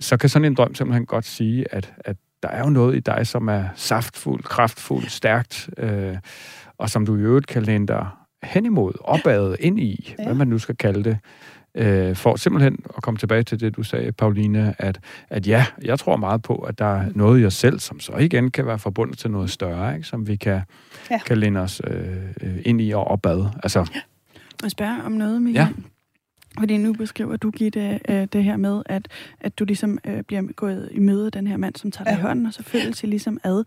så 0.00 0.16
kan 0.16 0.28
sådan 0.28 0.44
en 0.44 0.54
drøm 0.54 0.74
simpelthen 0.74 1.06
godt 1.06 1.24
sige, 1.24 1.74
at, 1.74 1.92
at 1.98 2.16
der 2.42 2.48
er 2.48 2.60
jo 2.60 2.70
noget 2.70 2.96
i 2.96 3.00
dig, 3.00 3.26
som 3.26 3.48
er 3.48 3.64
saftfuld, 3.74 4.42
kraftfuld, 4.42 5.04
stærkt, 5.04 5.70
øh, 5.78 6.16
og 6.78 6.90
som 6.90 7.06
du 7.06 7.16
i 7.16 7.20
øvrigt 7.20 7.46
kan 7.46 7.62
læne 7.62 7.86
dig 7.86 8.06
hen 8.42 8.66
imod, 8.66 8.92
opad, 9.00 9.56
ind 9.60 9.80
i, 9.80 10.14
ja. 10.18 10.24
hvad 10.24 10.34
man 10.34 10.48
nu 10.48 10.58
skal 10.58 10.76
kalde 10.76 11.04
det, 11.04 11.18
øh, 11.74 12.16
for 12.16 12.36
simpelthen 12.36 12.78
at 12.96 13.02
komme 13.02 13.18
tilbage 13.18 13.42
til 13.42 13.60
det, 13.60 13.76
du 13.76 13.82
sagde, 13.82 14.12
Pauline, 14.12 14.74
at, 14.78 15.00
at 15.28 15.46
ja, 15.46 15.66
jeg 15.82 15.98
tror 15.98 16.16
meget 16.16 16.42
på, 16.42 16.54
at 16.54 16.78
der 16.78 16.84
er 16.84 17.08
noget 17.14 17.42
i 17.42 17.44
os 17.44 17.54
selv, 17.54 17.80
som 17.80 18.00
så 18.00 18.12
igen 18.12 18.50
kan 18.50 18.66
være 18.66 18.78
forbundet 18.78 19.18
til 19.18 19.30
noget 19.30 19.50
større, 19.50 19.94
ikke? 19.94 20.06
som 20.06 20.26
vi 20.26 20.36
kan, 20.36 20.60
ja. 21.10 21.18
kan 21.18 21.38
linde 21.38 21.60
os 21.60 21.82
øh, 21.86 22.56
ind 22.64 22.80
i 22.80 22.90
og 22.90 23.04
opad. 23.04 23.46
Altså, 23.62 23.78
ja. 23.94 24.00
Jeg 24.62 24.70
spørge 24.70 25.02
om 25.04 25.12
noget, 25.12 25.42
Michael? 25.42 25.68
Ja. 25.76 25.82
Fordi 26.58 26.76
nu 26.76 26.92
beskriver 26.92 27.36
du, 27.36 27.50
Gitte, 27.50 28.00
øh, 28.08 28.26
det 28.32 28.44
her 28.44 28.56
med, 28.56 28.82
at, 28.86 29.08
at 29.40 29.58
du 29.58 29.64
ligesom 29.64 29.98
øh, 30.04 30.22
bliver 30.22 30.52
gået 30.52 30.88
i 30.92 30.98
møde 30.98 31.30
den 31.30 31.46
her 31.46 31.56
mand, 31.56 31.76
som 31.76 31.90
tager 31.90 32.04
dig 32.04 32.12
ja. 32.12 32.18
i 32.18 32.22
hånden, 32.22 32.46
og 32.46 32.54
så 32.54 32.62
føles 32.62 32.96
sig 32.98 33.08
ligesom 33.08 33.38
ad. 33.44 33.64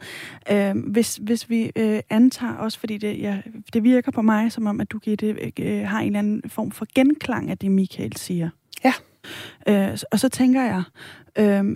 Øh, 0.51 0.91
hvis, 0.91 1.15
hvis 1.15 1.49
vi 1.49 1.71
øh, 1.75 1.99
antager 2.09 2.53
også, 2.53 2.79
fordi 2.79 2.97
det, 2.97 3.19
ja, 3.19 3.41
det 3.73 3.83
virker 3.83 4.11
på 4.11 4.21
mig, 4.21 4.51
som 4.51 4.65
om, 4.67 4.81
at 4.81 4.91
du, 4.91 4.99
Gitte, 4.99 5.51
øh, 5.59 5.87
har 5.87 5.99
en 5.99 6.05
eller 6.05 6.19
anden 6.19 6.49
form 6.49 6.71
for 6.71 6.87
genklang 6.95 7.49
af 7.49 7.57
det, 7.57 7.71
Michael 7.71 8.17
siger. 8.17 8.49
Ja. 8.83 8.93
Øh, 9.67 9.97
og 10.11 10.19
så 10.19 10.29
tænker 10.29 10.61
jeg, 10.61 10.83
øh, 11.35 11.75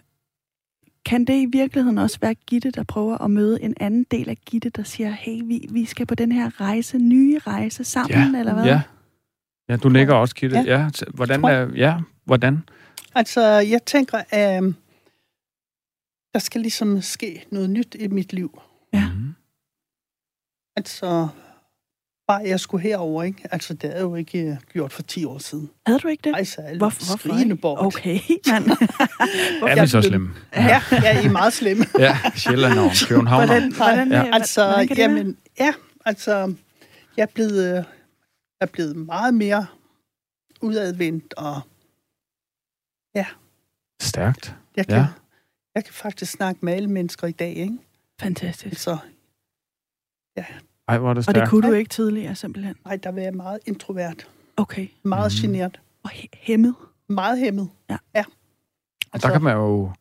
kan 1.05 1.25
det 1.25 1.33
i 1.33 1.45
virkeligheden 1.45 1.97
også 1.97 2.17
være 2.21 2.33
Gitte, 2.33 2.71
der 2.71 2.83
prøver 2.83 3.17
at 3.17 3.31
møde 3.31 3.61
en 3.61 3.73
anden 3.79 4.05
del 4.11 4.29
af 4.29 4.37
Gitte, 4.45 4.69
der 4.69 4.83
siger, 4.83 5.11
hey, 5.11 5.41
vi, 5.43 5.67
vi 5.71 5.85
skal 5.85 6.05
på 6.05 6.15
den 6.15 6.31
her 6.31 6.61
rejse, 6.61 6.97
nye 6.97 7.39
rejse 7.39 7.83
sammen, 7.83 8.33
ja, 8.33 8.39
eller 8.39 8.53
hvad? 8.53 8.65
Ja, 8.65 8.81
Ja, 9.69 9.75
du 9.75 9.89
nikker 9.89 10.13
også, 10.13 10.35
Kitte. 10.35 10.59
Ja. 10.59 10.79
ja. 10.79 10.89
Hvordan 11.13 11.43
er, 11.43 11.67
ja, 11.75 11.97
hvordan? 12.25 12.63
Altså, 13.15 13.41
jeg 13.41 13.83
tænker, 13.85 14.21
at 14.29 14.63
øh, 14.63 14.73
der 16.33 16.39
skal 16.39 16.61
ligesom 16.61 17.01
ske 17.01 17.45
noget 17.51 17.69
nyt 17.69 17.95
i 17.99 18.07
mit 18.07 18.33
liv. 18.33 18.61
Ja. 18.93 19.09
Mm. 19.15 19.35
Altså, 20.75 21.27
bare 22.27 22.41
jeg 22.45 22.59
skulle 22.59 22.83
herover, 22.83 23.23
ikke? 23.23 23.47
Altså, 23.51 23.73
det 23.73 23.97
er 23.97 24.01
jo 24.01 24.15
ikke 24.15 24.39
øh, 24.39 24.55
gjort 24.73 24.93
for 24.93 25.01
10 25.01 25.25
år 25.25 25.37
siden. 25.37 25.69
Havde 25.85 25.99
du 25.99 26.07
ikke 26.07 26.29
det? 26.29 26.57
Alle 26.57 26.77
Hvorfor? 26.77 27.17
skrigende 27.17 27.55
bort. 27.55 27.85
Okay, 27.85 28.19
mand. 28.47 28.65
er 29.69 29.81
vi 29.81 29.87
så 29.87 30.01
slemme? 30.01 30.33
Ja, 30.55 30.81
ja, 30.91 31.21
I 31.21 31.25
er 31.25 31.31
meget 31.31 31.53
slemme. 31.53 31.85
ja, 31.99 32.17
Sjælland 32.35 32.79
og 32.79 32.91
København. 33.09 33.45
Hvordan, 33.47 33.73
hvordan, 33.73 34.11
ja. 34.11 34.29
Altså, 34.33 34.65
hvordan 34.65 34.97
jamen, 34.97 35.37
ja, 35.59 35.73
altså, 36.05 36.53
jeg 37.17 37.23
er 37.23 37.31
blevet... 37.33 37.85
Er 38.61 38.65
blevet 38.65 38.95
meget 38.95 39.33
mere 39.33 39.65
udadvendt 40.61 41.33
og 41.33 41.61
ja. 43.15 43.25
Stærkt. 44.01 44.55
Jeg 44.75 44.87
kan, 44.87 44.97
ja. 44.97 45.07
jeg 45.75 45.83
kan 45.85 45.93
faktisk 45.93 46.31
snakke 46.31 46.65
med 46.65 46.73
alle 46.73 46.89
mennesker 46.89 47.27
i 47.27 47.31
dag, 47.31 47.55
ikke? 47.55 47.77
Fantastisk. 48.21 48.81
Så, 48.81 48.97
ja. 50.37 50.45
Ej, 50.87 50.97
hvor 50.97 51.09
er 51.09 51.13
det 51.13 51.23
stærkt. 51.23 51.37
Og 51.37 51.41
det 51.41 51.49
kunne 51.49 51.67
du 51.67 51.73
ikke 51.73 51.89
tidligere, 51.89 52.35
simpelthen? 52.35 52.75
Nej, 52.85 52.95
der 52.95 53.11
var 53.11 53.21
jeg 53.21 53.33
meget 53.33 53.59
introvert. 53.65 54.29
Okay. 54.57 54.87
Meget 55.03 55.33
mm. 55.43 55.47
genert. 55.47 55.81
Og 56.03 56.09
hæmmet? 56.33 56.75
Meget 57.09 57.39
hæmmet, 57.39 57.69
ja. 57.89 57.97
ja. 58.15 58.23
Altså, 59.13 59.27
der 59.27 59.33
kan 59.33 59.43
man 59.43 59.55
jo... 59.55 59.91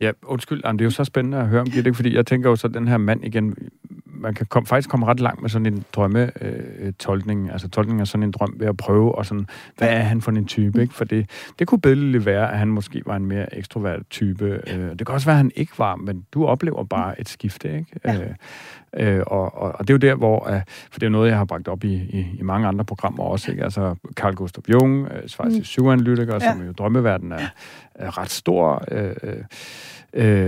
Ja, 0.00 0.12
undskyld, 0.22 0.62
det 0.62 0.80
er 0.80 0.84
jo 0.84 0.90
så 0.90 1.04
spændende 1.04 1.38
at 1.38 1.48
høre 1.48 1.60
om 1.60 1.70
det, 1.70 1.96
fordi 1.96 2.14
jeg 2.14 2.26
tænker 2.26 2.50
jo 2.50 2.56
så, 2.56 2.68
den 2.68 2.88
her 2.88 2.96
mand 2.96 3.24
igen, 3.24 3.70
man 4.18 4.34
kan 4.34 4.46
kom, 4.46 4.66
faktisk 4.66 4.90
komme 4.90 5.06
ret 5.06 5.20
langt 5.20 5.42
med 5.42 5.50
sådan 5.50 5.66
en 5.66 5.84
drømmetolkning, 5.92 7.46
øh, 7.46 7.52
altså 7.52 7.68
tolkning 7.68 8.00
af 8.00 8.06
sådan 8.06 8.22
en 8.22 8.30
drøm 8.30 8.54
ved 8.58 8.66
at 8.66 8.76
prøve, 8.76 9.14
og 9.14 9.26
sådan, 9.26 9.46
hvad 9.76 9.88
er 9.88 10.00
han 10.00 10.20
for 10.20 10.30
en 10.30 10.46
type, 10.46 10.82
ikke? 10.82 10.94
For 10.94 11.04
det, 11.04 11.30
det 11.58 11.66
kunne 11.66 11.80
billedligt 11.80 12.26
være, 12.26 12.52
at 12.52 12.58
han 12.58 12.68
måske 12.68 13.02
var 13.06 13.16
en 13.16 13.26
mere 13.26 13.56
ekstrovert 13.56 14.02
type. 14.10 14.62
Øh, 14.66 14.90
det 14.90 15.06
kan 15.06 15.14
også 15.14 15.26
være, 15.26 15.34
at 15.34 15.38
han 15.38 15.52
ikke 15.56 15.72
var, 15.78 15.96
men 15.96 16.24
du 16.34 16.46
oplever 16.46 16.84
bare 16.84 17.20
et 17.20 17.28
skifte, 17.28 17.78
ikke? 17.78 18.00
Ja. 18.04 18.14
Øh, 18.14 19.16
øh, 19.16 19.22
og, 19.26 19.58
og, 19.58 19.72
og 19.72 19.88
det 19.88 19.90
er 19.90 19.94
jo 19.94 20.10
der, 20.10 20.14
hvor, 20.14 20.48
uh, 20.50 20.60
for 20.90 21.00
det 21.00 21.06
er 21.06 21.10
noget, 21.10 21.28
jeg 21.28 21.38
har 21.38 21.44
bragt 21.44 21.68
op 21.68 21.84
i, 21.84 21.94
i, 21.94 22.26
i 22.38 22.42
mange 22.42 22.68
andre 22.68 22.84
programmer 22.84 23.24
også, 23.24 23.50
ikke? 23.50 23.64
Altså 23.64 23.94
Carl 24.14 24.34
Gustav 24.34 24.62
Jung, 24.68 25.02
uh, 25.02 25.08
Schweiz 25.26 25.56
mm. 25.56 25.62
psykoanalytiker, 25.62 26.34
ja. 26.34 26.52
som 26.52 26.66
jo 26.66 26.72
drømmeverden 26.72 27.32
er, 27.32 27.46
er 27.94 28.18
ret 28.18 28.30
stor, 28.30 28.84
øh, 28.90 29.14
øh, 29.22 29.44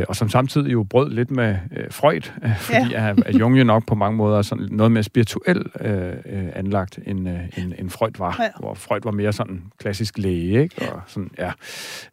og 0.08 0.16
som 0.16 0.28
samtidig 0.28 0.72
jo 0.72 0.82
brød 0.82 1.10
lidt 1.10 1.30
med 1.30 1.56
øh, 1.76 1.84
Freud, 1.90 2.30
øh, 2.44 2.58
fordi 2.58 2.90
ja. 2.90 3.10
at, 3.10 3.22
at 3.26 3.40
Jung 3.40 3.58
jo 3.58 3.64
nok 3.64 3.86
på 3.86 3.94
mange 3.94 4.16
måder 4.16 4.38
er 4.38 4.42
sådan 4.42 4.68
noget 4.70 4.92
mere 4.92 5.02
spirituelt 5.02 5.66
øh, 5.80 6.12
anlagt, 6.54 6.98
end, 7.06 7.28
øh, 7.28 7.58
end, 7.58 7.72
end 7.78 7.90
Freud 7.90 8.10
var, 8.18 8.36
ja. 8.40 8.48
hvor 8.60 8.74
Freud 8.74 9.00
var 9.04 9.10
mere 9.10 9.32
sådan 9.32 9.62
klassisk 9.78 10.18
læge, 10.18 10.62
ikke? 10.62 10.92
Og 10.92 11.02
sådan, 11.06 11.30
ja. 11.38 11.52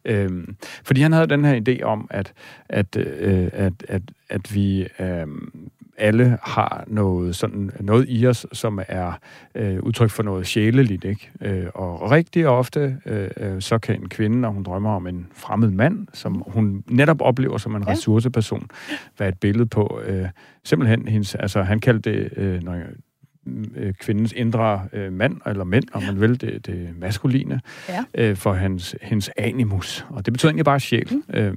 Øh, 0.04 0.30
fordi 0.84 1.00
han 1.00 1.12
havde 1.12 1.26
den 1.26 1.44
her 1.44 1.60
idé 1.68 1.82
om, 1.82 2.06
at, 2.10 2.32
at, 2.68 2.96
øh, 2.96 3.48
at, 3.52 3.72
at, 3.88 4.02
at 4.30 4.54
vi... 4.54 4.88
Øh, 5.00 5.26
alle 5.98 6.38
har 6.42 6.84
noget 6.86 7.36
sådan 7.36 7.70
noget 7.80 8.06
i 8.08 8.26
os, 8.26 8.46
som 8.52 8.80
er 8.88 9.12
øh, 9.54 9.82
udtryk 9.82 10.10
for 10.10 10.22
noget 10.22 10.46
sjæleligt, 10.46 11.04
ikke? 11.04 11.30
Øh, 11.40 11.66
og 11.74 12.10
rigtig 12.10 12.48
ofte, 12.48 12.96
øh, 13.06 13.30
øh, 13.36 13.62
så 13.62 13.78
kan 13.78 14.00
en 14.00 14.08
kvinde, 14.08 14.40
når 14.40 14.50
hun 14.50 14.62
drømmer 14.62 14.90
om 14.90 15.06
en 15.06 15.26
fremmed 15.34 15.70
mand, 15.70 16.08
som 16.12 16.42
hun 16.46 16.84
netop 16.90 17.20
oplever 17.20 17.58
som 17.58 17.76
en 17.76 17.82
ja. 17.82 17.92
ressourceperson, 17.92 18.68
være 19.18 19.28
et 19.28 19.40
billede 19.40 19.66
på 19.66 20.00
øh, 20.06 20.26
simpelthen 20.64 21.08
hendes, 21.08 21.34
altså 21.34 21.62
han 21.62 21.80
kaldte 21.80 22.12
det, 22.12 22.30
øh, 22.36 22.62
når 22.62 22.82
øh, 23.76 23.94
kvindens 23.94 24.32
indre 24.32 24.88
øh, 24.92 25.12
mand, 25.12 25.36
eller 25.46 25.64
mænd, 25.64 25.84
om 25.92 26.02
man 26.02 26.20
vil, 26.20 26.40
det, 26.40 26.66
det 26.66 26.88
maskuline, 26.98 27.60
ja. 27.88 28.04
øh, 28.14 28.36
for 28.36 28.52
hans, 28.52 28.96
hendes 29.02 29.30
animus. 29.36 30.06
Og 30.08 30.26
det 30.26 30.32
betyder 30.32 30.50
egentlig 30.50 30.64
bare 30.64 30.80
sjæl. 30.80 31.08
Mm. 31.10 31.34
Øh, 31.34 31.54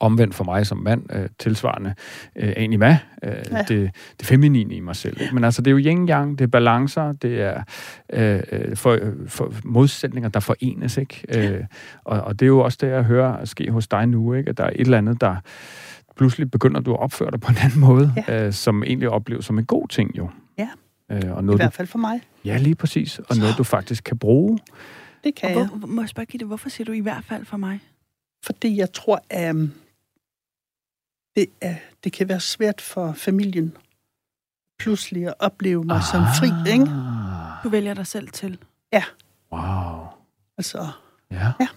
omvendt 0.00 0.34
for 0.34 0.44
mig 0.44 0.66
som 0.66 0.78
mand, 0.78 1.02
øh, 1.12 1.28
tilsvarende 1.38 1.94
øh, 2.36 2.52
anima, 2.56 2.98
øh, 3.22 3.32
ja. 3.50 3.62
det, 3.68 3.90
det 4.18 4.26
feminine 4.26 4.74
i 4.74 4.80
mig 4.80 4.96
selv. 4.96 5.20
Ikke? 5.20 5.34
Men 5.34 5.44
altså, 5.44 5.62
det 5.62 5.70
er 5.70 5.74
jo 5.74 5.78
yin-yang, 5.78 6.30
det 6.30 6.40
er 6.40 6.46
balancer, 6.46 7.12
det 7.12 7.40
er 7.40 7.62
øh, 8.12 8.40
øh 8.52 8.76
for, 8.76 8.98
for 9.28 9.52
modsætninger, 9.64 10.28
der 10.28 10.40
forenes. 10.40 10.96
Ikke? 10.96 11.24
Øh, 11.28 11.64
og, 12.04 12.20
og 12.20 12.40
det 12.40 12.46
er 12.46 12.48
jo 12.48 12.60
også 12.60 12.78
det, 12.80 12.88
jeg 12.88 13.02
hører 13.02 13.44
ske 13.44 13.70
hos 13.70 13.88
dig 13.88 14.06
nu, 14.06 14.34
ikke? 14.34 14.50
at 14.50 14.58
der 14.58 14.64
er 14.64 14.70
et 14.70 14.80
eller 14.80 14.98
andet, 14.98 15.20
der 15.20 15.36
pludselig 16.16 16.50
begynder 16.50 16.80
du 16.80 16.92
at 16.92 17.00
opføre 17.00 17.30
dig 17.30 17.40
på 17.40 17.50
en 17.50 17.56
anden 17.64 17.80
måde, 17.80 18.12
ja. 18.28 18.46
øh, 18.46 18.52
som 18.52 18.82
egentlig 18.82 19.10
opleves 19.10 19.44
som 19.44 19.58
en 19.58 19.64
god 19.64 19.88
ting 19.88 20.18
jo. 20.18 20.30
Ja, 20.58 20.68
øh, 21.10 21.36
og 21.36 21.44
noget, 21.44 21.58
i 21.58 21.62
hvert 21.62 21.72
fald 21.72 21.88
for 21.88 21.98
mig. 21.98 22.20
Ja, 22.44 22.56
lige 22.56 22.74
præcis. 22.74 23.18
Og 23.18 23.36
noget, 23.36 23.54
du 23.58 23.64
faktisk 23.64 24.04
kan 24.04 24.18
bruge. 24.18 24.58
Det 25.24 25.34
kan 25.34 25.54
og 25.54 25.60
jeg. 25.60 25.68
Hvor, 25.68 25.86
må 25.86 26.02
jeg 26.02 26.08
spørge, 26.08 26.26
Gitte, 26.26 26.46
hvorfor 26.46 26.68
siger 26.68 26.84
du 26.84 26.92
i 26.92 27.00
hvert 27.00 27.24
fald 27.24 27.44
for 27.44 27.56
mig? 27.56 27.80
Fordi 28.46 28.76
jeg 28.76 28.92
tror, 28.92 29.22
at 29.30 29.50
um, 29.50 29.72
det, 31.36 31.46
er, 31.60 31.74
det 32.04 32.12
kan 32.12 32.28
være 32.28 32.40
svært 32.40 32.80
for 32.80 33.12
familien 33.12 33.76
pludselig 34.78 35.26
at 35.26 35.34
opleve 35.38 35.84
mig 35.84 35.96
ah. 35.96 36.02
som 36.12 36.20
fri, 36.38 36.72
ikke? 36.72 36.86
Du 37.64 37.68
vælger 37.68 37.94
dig 37.94 38.06
selv 38.06 38.28
til. 38.28 38.58
Ja. 38.92 39.04
Wow. 39.52 40.06
Altså, 40.58 40.88
ja. 41.30 41.52
ja. 41.60 41.68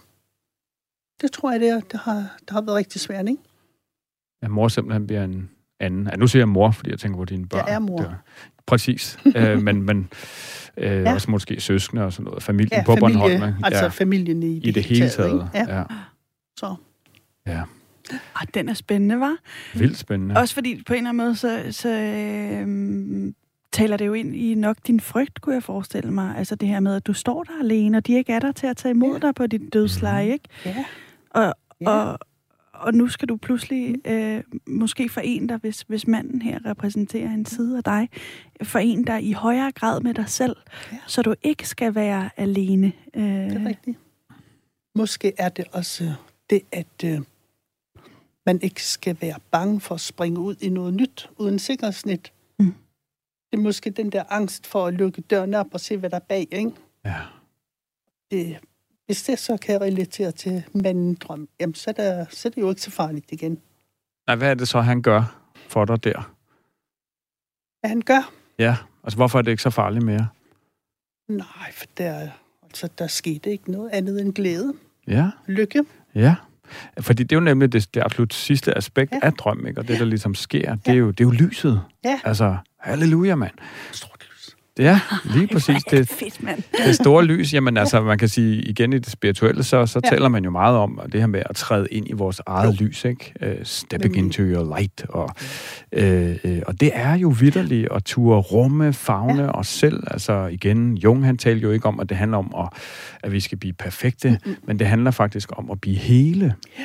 Det 1.20 1.32
tror 1.32 1.50
jeg, 1.50 1.60
det, 1.60 1.68
er, 1.68 1.80
det, 1.80 2.00
har, 2.00 2.14
det 2.14 2.50
har 2.50 2.60
været 2.60 2.76
rigtig 2.76 3.00
svært, 3.00 3.28
ikke? 3.28 3.42
Ja, 4.42 4.48
mor 4.48 4.68
simpelthen 4.68 5.06
bliver 5.06 5.24
en 5.24 5.50
anden. 5.80 6.06
Ja, 6.06 6.16
nu 6.16 6.26
siger 6.26 6.40
jeg 6.40 6.48
mor, 6.48 6.70
fordi 6.70 6.90
jeg 6.90 6.98
tænker 6.98 7.18
på 7.18 7.24
dine 7.24 7.48
børn. 7.48 7.66
Jeg 7.66 7.74
er 7.74 7.78
mor. 7.78 7.98
Det 7.98 8.16
præcis. 8.68 9.18
øh, 9.36 9.62
men 9.66 9.82
men 9.82 10.08
øh, 10.76 11.02
ja. 11.02 11.14
også 11.14 11.30
måske 11.30 11.60
søskende 11.60 12.04
og 12.04 12.12
sådan 12.12 12.24
noget. 12.24 12.42
Familien 12.42 12.72
ja, 12.72 12.84
på 12.84 12.96
familie, 12.96 13.18
Bornholm. 13.18 13.64
Altså 13.64 13.84
ja. 13.84 13.88
familien 13.88 14.42
i, 14.42 14.56
i 14.56 14.70
det 14.70 14.84
hele 14.84 15.08
taget. 15.10 15.50
Ja. 15.54 15.78
ja. 15.78 15.84
Så. 16.58 16.74
Ja. 17.46 17.62
Ah, 18.34 18.46
den 18.54 18.68
er 18.68 18.74
spændende, 18.74 19.20
var. 19.20 19.36
Vildt 19.74 19.98
spændende. 19.98 20.36
Også 20.36 20.54
fordi 20.54 20.82
på 20.86 20.92
en 20.92 20.96
eller 20.96 21.08
anden 21.08 21.24
måde, 21.26 21.36
så, 21.36 21.66
så 21.70 21.88
øh, 21.88 23.32
taler 23.72 23.96
det 23.96 24.06
jo 24.06 24.12
ind 24.12 24.36
i 24.36 24.54
nok 24.54 24.76
din 24.86 25.00
frygt, 25.00 25.40
kunne 25.40 25.54
jeg 25.54 25.62
forestille 25.62 26.10
mig. 26.10 26.36
Altså 26.36 26.54
det 26.54 26.68
her 26.68 26.80
med, 26.80 26.96
at 26.96 27.06
du 27.06 27.12
står 27.12 27.42
der 27.42 27.52
alene, 27.60 27.98
og 27.98 28.06
de 28.06 28.12
ikke 28.12 28.32
er 28.32 28.38
der 28.38 28.52
til 28.52 28.66
at 28.66 28.76
tage 28.76 28.90
imod 28.90 29.12
ja. 29.12 29.26
dig 29.26 29.34
på 29.34 29.46
dit 29.46 29.72
dødsleje, 29.72 30.26
mm. 30.26 30.32
ikke? 30.32 30.48
Ja. 30.64 30.84
Og, 31.30 31.54
ja. 31.80 31.90
og, 31.90 32.18
og 32.72 32.94
nu 32.94 33.08
skal 33.08 33.28
du 33.28 33.36
pludselig 33.36 33.96
mm. 34.04 34.12
øh, 34.12 34.42
måske 34.66 35.08
forene 35.08 35.48
dig, 35.48 35.56
hvis, 35.56 35.84
hvis 35.88 36.06
manden 36.06 36.42
her 36.42 36.66
repræsenterer 36.66 37.30
en 37.30 37.46
side 37.46 37.76
af 37.76 37.84
dig, 37.84 38.08
forene 38.62 39.04
dig 39.04 39.22
i 39.24 39.32
højere 39.32 39.72
grad 39.72 40.00
med 40.00 40.14
dig 40.14 40.28
selv, 40.28 40.56
ja. 40.92 40.98
så 41.06 41.22
du 41.22 41.34
ikke 41.42 41.68
skal 41.68 41.94
være 41.94 42.30
alene. 42.36 42.92
Øh, 43.14 43.22
det 43.22 43.62
er 43.62 43.68
rigtigt. 43.68 43.98
Måske 44.94 45.32
er 45.38 45.48
det 45.48 45.64
også 45.72 46.14
det, 46.50 46.62
at 46.72 47.04
øh, 47.04 47.20
man 48.46 48.62
ikke 48.62 48.84
skal 48.84 49.16
være 49.20 49.40
bange 49.50 49.80
for 49.80 49.94
at 49.94 50.00
springe 50.00 50.40
ud 50.40 50.56
i 50.60 50.68
noget 50.68 50.94
nyt 50.94 51.30
uden 51.36 51.58
sikkerhedsnet. 51.58 52.32
Mm. 52.58 52.74
Det 53.50 53.58
er 53.58 53.62
måske 53.62 53.90
den 53.90 54.12
der 54.12 54.24
angst 54.28 54.66
for 54.66 54.86
at 54.86 54.94
lukke 54.94 55.20
døren 55.20 55.54
op 55.54 55.66
og 55.72 55.80
se, 55.80 55.96
hvad 55.96 56.10
der 56.10 56.16
er 56.16 56.20
bag, 56.28 56.48
ikke? 56.52 56.72
Ja. 57.04 57.20
Det, 58.30 58.58
hvis 59.06 59.22
det 59.22 59.38
så 59.38 59.56
kan 59.56 59.80
relatere 59.80 60.32
til 60.32 60.64
manden 60.74 61.14
drøm, 61.14 61.48
jamen 61.60 61.74
så 61.74 61.90
er, 61.90 61.92
det, 61.92 62.32
så 62.32 62.48
er 62.48 62.50
det 62.50 62.60
jo 62.60 62.70
ikke 62.70 62.82
så 62.82 62.90
farligt 62.90 63.32
igen. 63.32 63.60
Nej, 64.26 64.36
hvad 64.36 64.50
er 64.50 64.54
det 64.54 64.68
så, 64.68 64.80
han 64.80 65.02
gør 65.02 65.40
for 65.68 65.84
dig 65.84 66.04
der? 66.04 66.34
Hvad 67.80 67.88
han 67.88 68.00
gør? 68.00 68.32
Ja, 68.58 68.76
altså 69.04 69.16
hvorfor 69.16 69.38
er 69.38 69.42
det 69.42 69.50
ikke 69.50 69.62
så 69.62 69.70
farligt 69.70 70.04
mere? 70.04 70.28
Nej, 71.28 71.72
for 71.72 71.86
der, 71.98 72.30
altså, 72.62 72.88
der 72.98 73.06
skete 73.06 73.50
ikke 73.50 73.70
noget 73.70 73.90
andet 73.90 74.20
end 74.20 74.32
glæde. 74.32 74.74
Ja. 75.06 75.30
Lykke. 75.46 75.84
Ja. 76.18 76.34
Fordi 77.00 77.22
det 77.22 77.32
er 77.32 77.36
jo 77.36 77.44
nemlig 77.44 77.72
det, 77.72 77.94
det 77.94 78.02
absolut 78.02 78.34
sidste 78.34 78.76
aspekt 78.76 79.12
ja. 79.12 79.18
af 79.22 79.32
drømmen, 79.32 79.66
ikke? 79.66 79.80
og 79.80 79.88
det, 79.88 79.98
der 79.98 80.04
ligesom 80.04 80.34
sker, 80.34 80.74
det, 80.74 80.92
er 80.92 80.96
jo, 80.96 81.10
det 81.10 81.20
er 81.20 81.24
jo 81.24 81.30
lyset. 81.30 81.80
Ja. 82.04 82.20
Altså, 82.24 82.56
halleluja, 82.80 83.34
mand. 83.34 83.54
Ja, 84.78 85.00
lige 85.34 85.46
præcis. 85.46 85.84
Det, 85.84 86.08
fedt, 86.08 86.42
mand. 86.42 86.62
det 86.86 86.94
store 86.94 87.24
lys, 87.24 87.54
jamen 87.54 87.76
altså, 87.76 88.00
man 88.00 88.18
kan 88.18 88.28
sige, 88.28 88.62
igen 88.62 88.92
i 88.92 88.98
det 88.98 89.10
spirituelle, 89.10 89.64
så, 89.64 89.86
så 89.86 90.00
ja. 90.04 90.10
taler 90.10 90.28
man 90.28 90.44
jo 90.44 90.50
meget 90.50 90.76
om 90.76 91.00
det 91.12 91.20
her 91.20 91.26
med 91.26 91.42
at 91.50 91.56
træde 91.56 91.86
ind 91.90 92.08
i 92.08 92.12
vores 92.12 92.40
eget 92.46 92.80
jo. 92.80 92.86
lys, 92.86 93.04
ikke? 93.04 93.32
Uh, 93.42 93.48
stepping 93.62 94.14
Nemlig. 94.14 94.24
into 94.24 94.42
your 94.42 94.76
light. 94.76 95.06
Og, 95.08 95.30
uh, 95.96 96.52
uh, 96.52 96.58
og 96.66 96.80
det 96.80 96.90
er 96.94 97.14
jo 97.14 97.28
vidderligt 97.28 97.88
at 97.92 98.04
ture 98.04 98.40
rumme, 98.40 98.92
fagne 98.92 99.42
ja. 99.42 99.50
os 99.50 99.66
selv. 99.66 100.02
Altså 100.06 100.46
igen, 100.46 100.96
Jung 100.96 101.24
han 101.24 101.38
talte 101.38 101.62
jo 101.62 101.70
ikke 101.70 101.86
om, 101.86 102.00
at 102.00 102.08
det 102.08 102.16
handler 102.16 102.38
om, 102.38 102.54
at, 102.58 102.68
at 103.22 103.32
vi 103.32 103.40
skal 103.40 103.58
blive 103.58 103.72
perfekte, 103.72 104.30
mm-hmm. 104.30 104.56
men 104.66 104.78
det 104.78 104.86
handler 104.86 105.10
faktisk 105.10 105.48
om 105.58 105.70
at 105.70 105.80
blive 105.80 105.96
hele. 105.96 106.54
Ja. 106.78 106.84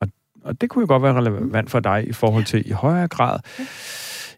Og, 0.00 0.08
og 0.44 0.60
det 0.60 0.70
kunne 0.70 0.82
jo 0.82 0.86
godt 0.86 1.02
være 1.02 1.14
relevant 1.14 1.70
for 1.70 1.80
dig 1.80 2.04
i 2.08 2.12
forhold 2.12 2.44
til 2.44 2.68
i 2.68 2.72
højere 2.72 3.08
grad 3.08 3.38
ja 3.58 3.64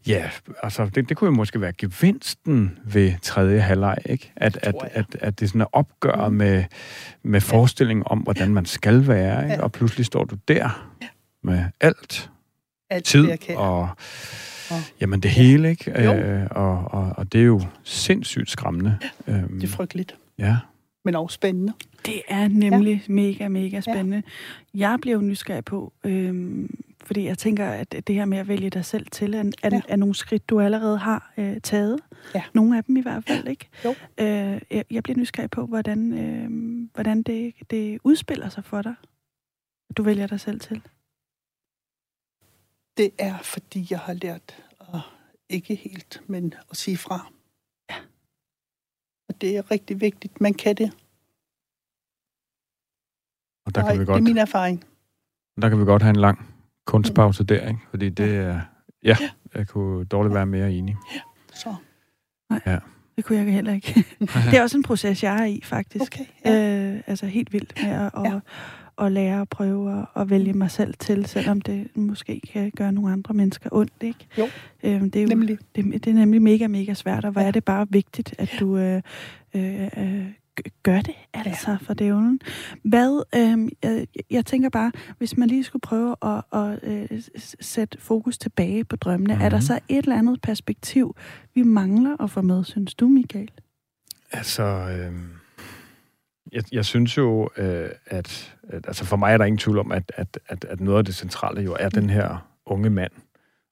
Ja, 0.07 0.31
altså 0.63 0.91
det, 0.95 1.09
det 1.09 1.17
kunne 1.17 1.29
jo 1.29 1.37
måske 1.37 1.61
være 1.61 1.73
gevinsten 1.73 2.79
ved 2.85 3.13
tredje 3.23 3.61
halvleg, 3.61 3.97
ikke? 4.07 4.33
At, 4.37 4.59
at, 4.63 4.75
at, 4.83 5.17
at 5.21 5.41
det 5.41 5.49
sådan 5.49 5.61
er 5.61 5.67
opgør 5.73 6.29
mm. 6.29 6.35
med, 6.35 6.65
med 7.23 7.41
forestillingen 7.41 8.05
om, 8.07 8.19
hvordan 8.19 8.55
man 8.55 8.67
skal 8.67 9.07
være, 9.09 9.51
ikke? 9.51 9.65
Og 9.65 9.73
pludselig 9.73 10.07
står 10.07 10.25
du 10.25 10.37
der 10.49 10.91
med 11.43 11.65
alt, 11.81 12.31
alt 12.91 13.05
tid 13.05 13.29
og, 13.57 13.81
og 14.71 14.77
jamen 15.01 15.21
det 15.21 15.31
hele, 15.31 15.71
ikke? 15.71 16.09
Øh, 16.09 16.47
og, 16.51 16.85
og, 16.93 17.13
og 17.17 17.33
det 17.33 17.41
er 17.41 17.45
jo 17.45 17.61
sindssygt 17.83 18.51
skræmmende. 18.51 18.99
Ja, 19.27 19.33
øhm, 19.33 19.61
det 19.61 19.65
er 19.65 19.73
frygteligt. 19.73 20.17
Ja. 20.39 20.57
Men 21.05 21.15
også 21.15 21.35
spændende. 21.35 21.73
Det 22.07 22.23
er 22.29 22.49
nemlig 22.49 23.05
ja. 23.09 23.13
mega, 23.13 23.49
mega 23.49 23.81
spændende. 23.81 24.23
Ja. 24.75 24.89
Jeg 24.91 24.99
blev 25.03 25.21
nysgerrig 25.21 25.65
på, 25.65 25.93
øhm, 26.05 26.85
fordi 27.07 27.25
jeg 27.25 27.39
tænker, 27.39 27.67
at 27.67 27.93
det 28.07 28.15
her 28.15 28.25
med 28.25 28.39
at 28.39 28.49
vælge 28.49 28.71
dig 28.71 28.85
selv 28.85 29.07
til, 29.07 29.35
er, 29.35 29.53
er, 29.63 29.71
ja. 29.71 29.81
er 29.89 29.97
nogle 29.97 30.15
skridt, 30.15 30.49
du 30.49 30.61
allerede 30.61 30.99
har 30.99 31.33
øh, 31.37 31.61
taget. 31.61 32.01
Ja. 32.35 32.43
Nogle 32.55 32.77
af 32.77 32.85
dem 32.85 32.97
i 32.97 33.01
hvert 33.01 33.25
fald, 33.25 33.49
ikke? 33.49 33.69
Jo. 33.85 33.91
Øh, 33.91 34.61
jeg, 34.71 34.85
jeg 34.91 35.03
bliver 35.03 35.19
nysgerrig 35.19 35.51
på, 35.51 35.67
hvordan, 35.67 36.19
øh, 36.19 36.89
hvordan 36.95 37.23
det, 37.23 37.55
det 37.71 37.99
udspiller 38.05 38.49
sig 38.49 38.65
for 38.65 38.83
dig, 38.83 38.95
at 39.91 39.97
du 39.97 40.03
vælger 40.03 40.27
dig 40.27 40.41
selv 40.41 40.61
til. 40.61 40.83
Det 42.97 43.11
er, 43.19 43.39
fordi 43.39 43.87
jeg 43.91 43.99
har 43.99 44.13
lært 44.13 44.65
at 44.81 45.01
ikke 45.49 45.75
helt, 45.75 46.23
men 46.27 46.55
at 46.71 46.77
sige 46.77 46.97
fra. 46.97 47.33
Ja. 47.91 47.97
Og 49.29 49.41
det 49.41 49.57
er 49.57 49.71
rigtig 49.71 50.01
vigtigt. 50.01 50.41
Man 50.41 50.55
kan 50.55 50.77
det. 50.77 50.93
Og 53.67 53.75
der 53.75 53.91
kan 53.91 54.01
vi 54.01 54.05
godt, 54.05 54.17
det 54.17 54.21
er 54.21 54.35
min 54.35 54.39
erfaring. 54.39 54.85
Der 55.63 55.69
kan 55.69 55.81
vi 55.81 55.85
godt 55.85 56.03
have 56.03 56.11
en 56.11 56.17
lang 56.17 56.54
kunstpause 56.87 57.45
der, 57.45 57.69
ikke? 57.69 57.81
Fordi 57.91 58.09
det 58.09 58.37
er... 58.37 58.61
Ja, 59.05 59.17
jeg 59.55 59.69
kunne 59.69 60.05
dårligt 60.05 60.35
være 60.35 60.47
mere 60.47 60.73
enig. 60.73 60.97
Ja, 61.15 61.21
så. 61.55 61.75
Nej, 62.51 62.61
ja. 62.67 62.79
det 63.17 63.25
kunne 63.25 63.39
jeg 63.39 63.53
heller 63.53 63.73
ikke. 63.73 64.05
det 64.51 64.59
er 64.59 64.63
også 64.63 64.77
en 64.77 64.83
proces, 64.83 65.23
jeg 65.23 65.41
er 65.41 65.45
i, 65.45 65.61
faktisk. 65.65 66.03
Okay, 66.03 66.25
ja. 66.45 66.95
øh, 66.95 67.01
altså 67.07 67.27
helt 67.27 67.53
vildt 67.53 67.83
med 67.83 67.91
at, 67.91 68.11
ja. 68.25 68.37
at, 68.37 68.43
at 69.07 69.13
lære 69.13 69.41
at 69.41 69.49
prøve 69.49 70.01
at, 70.01 70.23
at 70.23 70.31
vælge 70.31 70.53
mig 70.53 70.71
selv 70.71 70.95
til, 70.95 71.27
selvom 71.27 71.61
det 71.61 71.97
måske 71.97 72.41
kan 72.53 72.73
gøre 72.77 72.93
nogle 72.93 73.13
andre 73.13 73.35
mennesker 73.35 73.71
ondt, 73.73 73.93
ikke? 74.01 74.27
Jo, 74.39 74.45
øh, 74.83 75.01
det 75.01 75.17
er 75.17 75.23
jo, 75.23 75.29
nemlig. 75.29 75.59
Det, 75.77 75.85
det 75.85 76.07
er 76.07 76.15
nemlig 76.15 76.43
mega, 76.43 76.67
mega 76.67 76.95
svært, 76.95 77.25
og 77.25 77.31
hvor 77.31 77.41
ja. 77.41 77.47
er 77.47 77.51
det 77.51 77.65
bare 77.65 77.87
vigtigt, 77.91 78.35
at 78.39 78.57
du 78.61 78.77
øh, 78.77 79.03
øh, 79.55 79.89
øh, 79.97 80.27
gør 80.83 81.01
det 81.01 81.15
altså 81.35 81.71
ja. 81.71 81.77
for 81.77 81.95
dævlen. 81.95 82.41
Hvad, 82.83 83.23
øh, 83.35 83.69
jeg, 83.83 84.07
jeg 84.31 84.47
tænker 84.47 84.69
bare, 84.69 84.93
hvis 85.19 85.37
man 85.37 85.49
lige 85.49 85.65
skulle 85.65 85.81
prøve 85.81 86.17
at, 86.23 86.43
at 86.53 86.79
øh, 86.83 87.23
sætte 87.61 88.01
fokus 88.01 88.39
tilbage 88.39 88.85
på 88.85 88.97
drømmene, 88.97 89.35
mm-hmm. 89.35 89.45
er 89.45 89.49
der 89.49 89.57
mhm. 89.57 89.63
så 89.63 89.81
et 89.89 89.99
eller 89.99 90.19
andet 90.19 90.41
perspektiv, 90.41 91.17
vi 91.55 91.63
mangler 91.63 92.23
at 92.23 92.31
få 92.31 92.43
med, 92.43 92.65
synes 92.65 92.95
du, 92.95 93.09
Michael? 93.09 93.51
Altså, 94.33 94.63
øh, 94.63 95.13
jeg, 96.53 96.63
jeg 96.73 96.85
synes 96.85 97.17
jo, 97.17 97.51
øh, 97.57 97.91
at, 98.07 98.57
at 98.69 98.87
altså 98.87 99.05
for 99.05 99.17
mig 99.17 99.33
er 99.33 99.39
der 99.39 99.45
ingen 99.45 99.59
tvivl 99.59 99.79
om, 99.79 99.93
at, 99.93 100.13
at, 100.17 100.39
at, 100.49 100.65
at 100.65 100.81
noget 100.81 100.99
af 100.99 101.05
det 101.05 101.15
centrale 101.15 101.63
jo 101.63 101.77
er 101.81 101.87
mm. 101.87 101.91
den 102.01 102.11
her 102.11 102.49
unge 102.67 102.91
mand, 102.91 103.13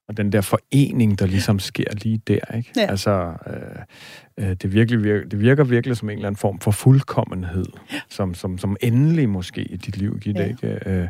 og 0.07 0.17
den 0.17 0.31
der 0.31 0.41
forening, 0.41 1.19
der 1.19 1.25
ligesom 1.25 1.59
sker 1.59 1.93
lige 2.03 2.21
der, 2.27 2.55
ikke? 2.57 2.71
Ja. 2.77 2.85
Altså, 2.89 3.33
øh, 3.47 4.45
øh, 4.49 4.55
det, 4.55 4.73
virkelig 4.73 5.03
virker, 5.03 5.29
det 5.29 5.39
virker 5.39 5.63
virkelig 5.63 5.97
som 5.97 6.09
en 6.09 6.15
eller 6.15 6.27
anden 6.27 6.37
form 6.37 6.59
for 6.59 6.71
fuldkommenhed, 6.71 7.65
ja. 7.93 7.99
som, 8.09 8.33
som, 8.33 8.57
som 8.57 8.77
endelig 8.81 9.29
måske 9.29 9.61
i 9.61 9.77
dit 9.77 9.97
liv 9.97 10.19
giver 10.19 10.41
ja. 10.41 10.47
ikke 10.47 10.79
øh, 10.85 11.07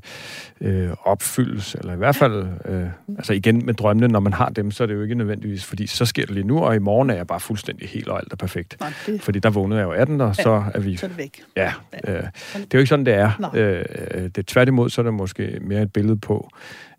øh, 0.62 0.90
opfyldes, 1.04 1.76
eller 1.76 1.94
i 1.94 1.98
hvert 1.98 2.16
fald, 2.16 2.48
øh, 2.66 2.88
altså 3.18 3.34
igen 3.34 3.66
med 3.66 3.74
drømmene, 3.74 4.08
når 4.08 4.20
man 4.20 4.34
har 4.34 4.50
dem, 4.50 4.72
så 4.72 4.84
er 4.84 4.88
det 4.88 4.94
jo 4.94 5.02
ikke 5.02 5.16
nødvendigvis, 5.16 5.66
fordi 5.66 5.88
så 5.88 6.06
sker 6.06 6.26
det 6.26 6.34
lige 6.34 6.48
nu, 6.48 6.60
og 6.60 6.76
i 6.76 6.80
morgen 6.80 7.10
er 7.10 7.16
jeg 7.16 7.28
bare 7.28 7.40
fuldstændig 7.40 7.90
helt 7.90 8.08
og 8.08 8.18
alt 8.20 8.34
er 8.34 8.36
perfekt. 8.36 8.78
Nej, 8.80 8.94
det... 9.06 9.22
Fordi 9.22 9.40
der 9.40 9.50
vågnede 9.50 9.80
jeg 9.80 9.86
jo 9.86 9.92
18, 9.92 10.22
og 10.22 10.36
ja, 10.38 10.44
så 10.44 10.64
er 10.74 10.80
vi... 10.80 10.98
Så 10.98 11.06
er 11.06 11.08
det 11.08 11.18
væk. 11.18 11.42
Ja, 11.58 11.74
øh, 12.08 12.14
det 12.14 12.24
er 12.54 12.66
jo 12.74 12.80
ikke 12.80 12.90
sådan, 12.90 13.06
det 13.06 13.14
er. 13.14 13.52
Øh, 13.56 14.30
det 14.36 14.48
tværtimod, 14.48 14.90
så 14.90 15.02
er 15.02 15.04
det 15.04 15.14
måske 15.14 15.60
mere 15.62 15.82
et 15.82 15.94
billede 15.94 16.18
på, 16.18 16.50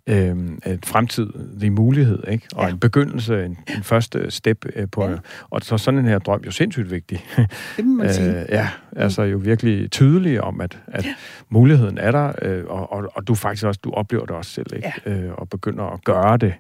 øh, 0.07 0.29
en 0.29 0.59
fremtidig 0.85 1.73
mulighed, 1.73 2.23
ikke? 2.29 2.47
Og 2.55 2.65
ja. 2.65 2.71
en 2.71 2.79
begyndelse, 2.79 3.45
en, 3.45 3.59
en 3.77 3.83
første 3.83 4.31
step 4.31 4.65
øh, 4.77 4.89
på... 4.93 5.09
Ja. 5.09 5.17
Og 5.51 5.61
så 5.63 5.79
sådan 5.79 6.01
en 6.01 6.07
her 6.07 6.19
drøm 6.19 6.43
jo 6.47 6.51
sindssygt 6.51 6.91
vigtig. 6.91 7.25
Det 7.77 7.85
må 7.85 7.95
man 7.95 8.15
sige. 8.15 8.41
øh, 8.41 8.47
ja, 8.49 8.69
altså 8.97 9.23
jo 9.23 9.39
virkelig 9.39 9.91
tydelig 9.91 10.41
om, 10.41 10.61
at, 10.61 10.79
at 10.87 11.05
ja. 11.05 11.15
muligheden 11.49 11.99
er 11.99 12.11
der, 12.11 12.33
øh, 12.43 12.65
og, 12.67 12.93
og, 12.93 13.11
og 13.15 13.27
du 13.29 13.35
faktisk 13.35 13.65
også, 13.65 13.81
du 13.85 13.91
oplever 13.91 14.27
det 14.27 14.37
også 14.37 14.51
selv, 14.51 14.67
ikke? 14.77 14.93
Ja. 15.07 15.13
Øh, 15.13 15.33
og 15.35 15.49
begynder 15.49 15.85
at 15.85 16.05
gøre 16.05 16.37
det. 16.37 16.55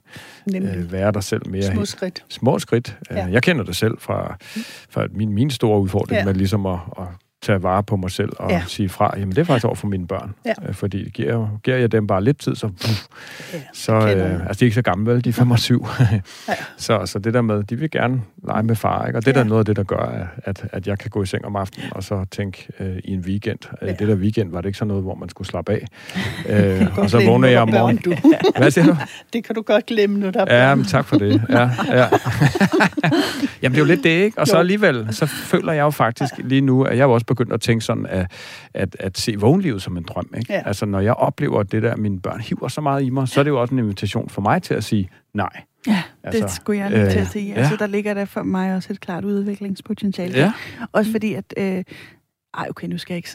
Øh, 0.56 0.92
være 0.92 1.12
dig 1.12 1.22
selv 1.22 1.48
mere. 1.48 1.62
Små 1.62 1.84
skridt. 1.84 2.24
Små 2.28 2.58
skridt. 2.58 2.98
Ja. 3.10 3.26
Jeg 3.26 3.42
kender 3.42 3.64
det 3.64 3.76
selv 3.76 3.98
fra, 3.98 4.36
fra 4.90 5.06
min, 5.10 5.32
min 5.32 5.50
store 5.50 5.80
udfordring 5.80 6.18
ja. 6.18 6.24
med 6.24 6.34
ligesom 6.34 6.66
at, 6.66 6.78
at 6.98 7.06
tage 7.44 7.62
vare 7.62 7.82
på 7.82 7.96
mig 7.96 8.10
selv 8.10 8.32
og 8.38 8.50
ja. 8.50 8.62
sige 8.66 8.88
fra, 8.88 9.14
jamen 9.18 9.30
det 9.30 9.38
er 9.38 9.44
faktisk 9.44 9.64
over 9.64 9.74
for 9.74 9.86
mine 9.86 10.06
børn. 10.06 10.34
Ja. 10.44 10.52
Øh, 10.68 10.74
fordi 10.74 11.10
giver, 11.10 11.58
giver 11.62 11.76
jeg 11.76 11.92
dem 11.92 12.06
bare 12.06 12.24
lidt 12.24 12.38
tid, 12.38 12.54
så... 12.54 12.68
Puff, 12.68 13.06
ja, 13.52 13.58
så 13.72 13.92
øh, 13.92 14.00
altså, 14.00 14.60
de 14.60 14.64
er 14.64 14.66
ikke 14.66 14.74
så 14.74 14.82
gamle, 14.82 15.12
vel? 15.12 15.24
De 15.24 15.28
er 15.28 15.32
5 15.32 15.50
og 15.50 15.58
7. 15.58 15.86
ja. 16.00 16.20
så, 16.76 17.06
så 17.06 17.18
det 17.18 17.34
der 17.34 17.42
med, 17.42 17.62
de 17.62 17.76
vil 17.78 17.90
gerne 17.90 18.22
lege 18.46 18.62
med 18.62 18.76
far, 18.76 19.06
ikke? 19.06 19.18
Og 19.18 19.26
det 19.26 19.32
ja. 19.32 19.32
der 19.32 19.44
er 19.44 19.48
noget 19.48 19.58
af 19.58 19.64
det, 19.64 19.76
der 19.76 19.82
gør, 19.82 20.28
at, 20.36 20.64
at 20.72 20.86
jeg 20.86 20.98
kan 20.98 21.10
gå 21.10 21.22
i 21.22 21.26
seng 21.26 21.44
om 21.44 21.56
aftenen 21.56 21.92
og 21.92 22.02
så 22.02 22.24
tænke 22.30 22.68
øh, 22.80 22.96
i 23.04 23.12
en 23.12 23.20
weekend. 23.20 23.58
Øh, 23.82 23.88
ja. 23.88 23.94
Det 23.94 24.08
der 24.08 24.14
weekend 24.14 24.50
var 24.50 24.60
det 24.60 24.68
ikke 24.68 24.78
sådan 24.78 24.88
noget, 24.88 25.02
hvor 25.02 25.14
man 25.14 25.28
skulle 25.28 25.48
slappe 25.48 25.72
af. 25.72 25.86
øh, 26.80 26.98
og 26.98 27.10
så 27.10 27.24
vågner 27.26 27.48
jeg 27.48 27.62
om 27.62 27.68
morgenen. 27.68 28.02
Du. 28.02 28.14
Hvad 28.58 28.70
siger 28.70 28.86
du? 28.86 28.96
Det 29.32 29.44
kan 29.44 29.54
du 29.54 29.62
godt 29.62 29.86
glemme, 29.86 30.18
når 30.18 30.30
der 30.30 30.44
er 30.44 30.68
Ja, 30.68 30.74
men 30.74 30.84
tak 30.84 31.04
for 31.04 31.18
det. 31.18 31.42
Ja, 31.48 31.70
ja. 31.92 32.06
jamen 33.62 33.74
det 33.74 33.76
er 33.76 33.78
jo 33.78 33.84
lidt 33.84 34.04
det, 34.04 34.10
ikke? 34.10 34.38
Og 34.38 34.46
så 34.46 34.56
alligevel, 34.56 35.08
så 35.10 35.26
føler 35.26 35.72
jeg 35.72 35.82
jo 35.82 35.90
faktisk 35.90 36.34
lige 36.38 36.60
nu, 36.60 36.82
at 36.82 36.96
jeg 36.96 37.02
er 37.02 37.08
også 37.08 37.26
begyndt 37.26 37.52
at 37.52 37.60
tænke 37.60 37.84
sådan, 37.84 38.06
at, 38.06 38.30
at, 38.74 38.96
at 39.00 39.18
se 39.18 39.34
vågenlivet 39.38 39.82
som 39.82 39.96
en 39.96 40.04
drøm. 40.08 40.34
Ikke? 40.38 40.52
Ja. 40.52 40.62
Altså, 40.66 40.86
når 40.86 41.00
jeg 41.00 41.14
oplever 41.14 41.62
det 41.62 41.82
der, 41.82 41.92
at 41.92 41.98
mine 41.98 42.20
børn 42.20 42.40
hiver 42.40 42.68
så 42.68 42.80
meget 42.80 43.02
i 43.02 43.10
mig, 43.10 43.28
så 43.28 43.40
er 43.40 43.44
det 43.44 43.50
jo 43.50 43.60
også 43.60 43.74
en 43.74 43.78
invitation 43.78 44.28
for 44.28 44.42
mig 44.42 44.62
til 44.62 44.74
at 44.74 44.84
sige 44.84 45.08
nej. 45.34 45.62
Ja, 45.86 46.02
altså, 46.22 46.42
det 46.42 46.50
skulle 46.50 46.80
jeg 46.80 46.90
lige 46.90 47.10
til 47.10 47.18
at 47.18 47.26
sige. 47.26 47.52
Øh, 47.52 47.58
altså, 47.58 47.72
ja. 47.72 47.76
der 47.76 47.86
ligger 47.86 48.14
der 48.14 48.24
for 48.24 48.42
mig 48.42 48.74
også 48.74 48.92
et 48.92 49.00
klart 49.00 49.24
udviklingspotentiale. 49.24 50.38
Ja. 50.38 50.52
Også 50.92 51.10
fordi, 51.10 51.34
at 51.34 51.54
øh, 51.56 51.84
ej, 52.58 52.66
okay, 52.70 52.86
nu 52.86 52.98
skal 52.98 53.14
jeg 53.14 53.16
ikke... 53.16 53.28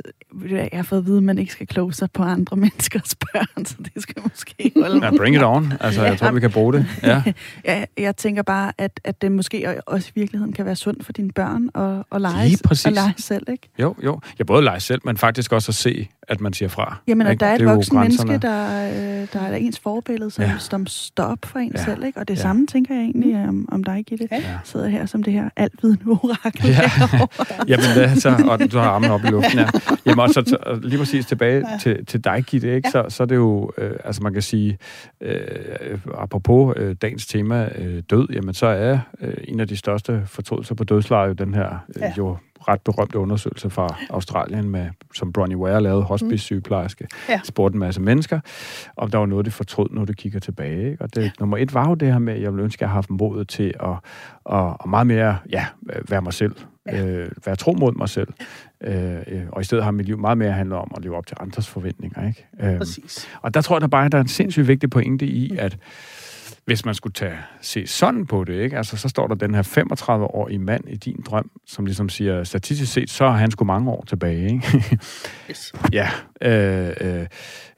Jeg 0.49 0.69
har 0.73 0.83
fået 0.83 0.99
at 0.99 1.05
vide, 1.05 1.17
at 1.17 1.23
man 1.23 1.37
ikke 1.37 1.53
skal 1.53 1.67
kloge 1.67 1.93
sig 1.93 2.11
på 2.11 2.23
andre 2.23 2.57
menneskers 2.65 3.15
børn, 3.15 3.65
så 3.65 3.75
det 3.93 4.03
skal 4.03 4.21
måske 4.23 4.71
holde. 4.81 5.05
Ja, 5.05 5.17
bring 5.17 5.35
it 5.35 5.43
on. 5.43 5.73
Altså, 5.79 6.03
jeg 6.03 6.17
tror, 6.17 6.31
vi 6.31 6.39
kan 6.39 6.51
bruge 6.51 6.73
det. 6.73 6.85
Ja. 7.03 7.23
ja, 7.65 7.85
jeg 7.97 8.17
tænker 8.17 8.41
bare, 8.43 8.73
at, 8.77 8.99
at 9.03 9.21
det 9.21 9.31
måske 9.31 9.81
også 9.85 10.09
i 10.15 10.19
virkeligheden 10.19 10.53
kan 10.53 10.65
være 10.65 10.75
sundt 10.75 11.05
for 11.05 11.11
dine 11.11 11.31
børn 11.31 11.69
at, 11.75 12.03
at 12.11 12.21
lege, 12.21 12.57
at 12.85 12.93
lege 12.93 13.13
selv, 13.17 13.43
ikke? 13.51 13.69
Jo, 13.79 13.95
jo. 14.03 14.19
Jeg 14.37 14.45
både 14.45 14.63
lege 14.63 14.79
selv, 14.79 15.01
men 15.05 15.17
faktisk 15.17 15.51
også 15.51 15.71
at 15.71 15.75
se, 15.75 16.09
at 16.29 16.41
man 16.41 16.53
siger 16.53 16.69
fra. 16.69 16.97
Jamen, 17.07 17.27
at 17.27 17.39
der 17.39 17.45
er 17.45 17.55
et 17.55 17.65
voksen 17.65 17.99
menneske, 17.99 18.37
der, 18.37 18.89
øh, 18.89 19.27
der 19.33 19.39
er 19.39 19.55
ens 19.55 19.79
forbillede, 19.79 20.31
som, 20.31 20.43
ja. 20.43 20.53
som 20.59 20.87
står 20.87 21.23
op 21.23 21.45
for 21.45 21.59
en 21.59 21.71
ja. 21.75 21.83
selv, 21.83 22.03
ikke? 22.03 22.19
Og 22.19 22.27
det 22.27 22.35
ja. 22.35 22.41
samme 22.41 22.67
tænker 22.67 22.95
jeg 22.95 23.03
egentlig 23.03 23.47
om, 23.47 23.69
om 23.71 23.83
dig, 23.83 24.03
Gitte. 24.07 24.27
Ja. 24.31 24.59
Sidder 24.63 24.87
her 24.87 25.05
som 25.05 25.23
det 25.23 25.33
her 25.33 25.49
altviden 25.55 25.99
orakel. 26.05 26.69
Ja. 26.69 26.91
Jamen, 27.71 27.85
det, 27.95 28.21
så, 28.21 28.45
og 28.49 28.71
du 28.71 28.77
har 28.77 28.89
armen 28.89 29.11
op 29.11 29.23
i 29.23 29.27
luften, 29.27 29.59
ja. 29.59 29.67
Jamen, 30.05 30.19
og 30.19 30.29
så 30.29 30.79
lige 30.83 30.97
præcis 30.97 31.25
tilbage 31.25 31.69
ja. 31.71 31.77
til, 31.77 32.05
til 32.05 32.23
dig, 32.23 32.43
Gitte, 32.47 32.75
ikke? 32.75 32.87
Ja. 32.87 33.09
Så, 33.09 33.15
så 33.15 33.23
er 33.23 33.27
det 33.27 33.35
jo, 33.35 33.71
øh, 33.77 33.91
altså 34.03 34.23
man 34.23 34.33
kan 34.33 34.41
sige, 34.41 34.77
øh, 35.21 35.99
apropos 36.17 36.73
øh, 36.77 36.95
dagens 37.01 37.27
tema, 37.27 37.69
øh, 37.75 38.03
død, 38.09 38.27
jamen 38.33 38.53
så 38.53 38.65
er 38.65 38.99
øh, 39.21 39.33
en 39.47 39.59
af 39.59 39.67
de 39.67 39.77
største 39.77 40.21
fortrydelser 40.25 40.75
på 40.75 40.83
dødsleje 40.83 41.27
jo 41.27 41.33
den 41.33 41.53
her 41.53 41.85
øh, 41.95 42.01
ja. 42.01 42.13
jo 42.17 42.37
ret 42.69 42.81
berømte 42.81 43.19
undersøgelse 43.19 43.69
fra 43.69 43.95
Australien, 44.09 44.69
med, 44.69 44.87
som 45.15 45.33
Bronnie 45.33 45.57
Ware 45.57 45.81
lavede, 45.81 46.03
hospice-sygeplejerske, 46.03 47.07
ja. 47.29 47.41
spurgte 47.43 47.75
en 47.75 47.79
masse 47.79 48.01
mennesker, 48.01 48.39
om 48.97 49.11
der 49.11 49.17
var 49.17 49.25
noget, 49.25 49.45
de 49.45 49.51
fortrød, 49.51 49.87
når 49.91 50.05
de 50.05 50.13
kigger 50.13 50.39
tilbage. 50.39 50.91
Ikke? 50.91 51.03
Og 51.03 51.15
det, 51.15 51.23
ja. 51.23 51.31
nummer 51.39 51.57
et 51.57 51.73
var 51.73 51.89
jo 51.89 51.95
det 51.95 52.11
her 52.11 52.19
med, 52.19 52.33
at 52.33 52.41
jeg 52.41 52.51
ville 52.51 52.63
ønske, 52.63 52.77
at 52.77 52.81
jeg 52.81 52.89
havde 52.89 52.97
haft 52.97 53.09
modet 53.09 53.47
til 53.47 53.73
at, 53.79 53.89
at, 54.55 54.75
at 54.83 54.89
meget 54.89 55.07
mere 55.07 55.37
ja, 55.49 55.65
være 56.09 56.21
mig 56.21 56.33
selv. 56.33 56.55
Ja. 56.91 57.05
Øh, 57.05 57.31
være 57.45 57.55
tro 57.55 57.73
mod 57.73 57.93
mig 57.93 58.09
selv. 58.09 58.27
Øh, 58.83 59.13
øh, 59.27 59.41
og 59.51 59.61
i 59.61 59.63
stedet 59.63 59.83
har 59.83 59.91
mit 59.91 60.05
liv 60.05 60.17
meget 60.17 60.37
mere 60.37 60.51
handlet 60.51 60.79
om 60.79 60.91
at 60.97 61.03
leve 61.03 61.17
op 61.17 61.27
til 61.27 61.37
andres 61.39 61.67
forventninger. 61.67 62.27
Ikke? 62.27 62.47
Øh, 62.61 62.77
Præcis. 62.77 63.27
Og 63.41 63.53
der 63.53 63.61
tror 63.61 63.75
jeg, 63.75 63.81
der 63.81 63.87
bare 63.87 64.09
der 64.09 64.17
er 64.17 64.21
en 64.21 64.27
sindssygt 64.27 64.67
vigtig 64.67 64.89
pointe 64.89 65.25
i, 65.25 65.57
at 65.57 65.77
hvis 66.69 66.85
man 66.85 66.95
skulle 66.95 67.13
tage, 67.13 67.37
se 67.61 67.87
sådan 67.87 68.25
på 68.25 68.43
det, 68.43 68.53
ikke? 68.53 68.77
Altså, 68.77 68.97
så 68.97 69.09
står 69.09 69.27
der 69.27 69.35
den 69.35 69.55
her 69.55 69.63
35-årige 69.63 70.59
mand 70.59 70.89
i 70.89 70.95
din 70.95 71.23
drøm, 71.25 71.51
som 71.67 71.85
ligesom 71.85 72.09
siger, 72.09 72.43
statistisk 72.43 72.93
set, 72.93 73.09
så 73.09 73.29
har 73.29 73.37
han 73.37 73.51
sgu 73.51 73.65
mange 73.65 73.91
år 73.91 74.03
tilbage, 74.07 74.43
ikke? 74.43 74.83
yes. 75.49 75.73
ja. 75.93 76.09
Øh, 76.41 76.93
øh, 77.01 77.25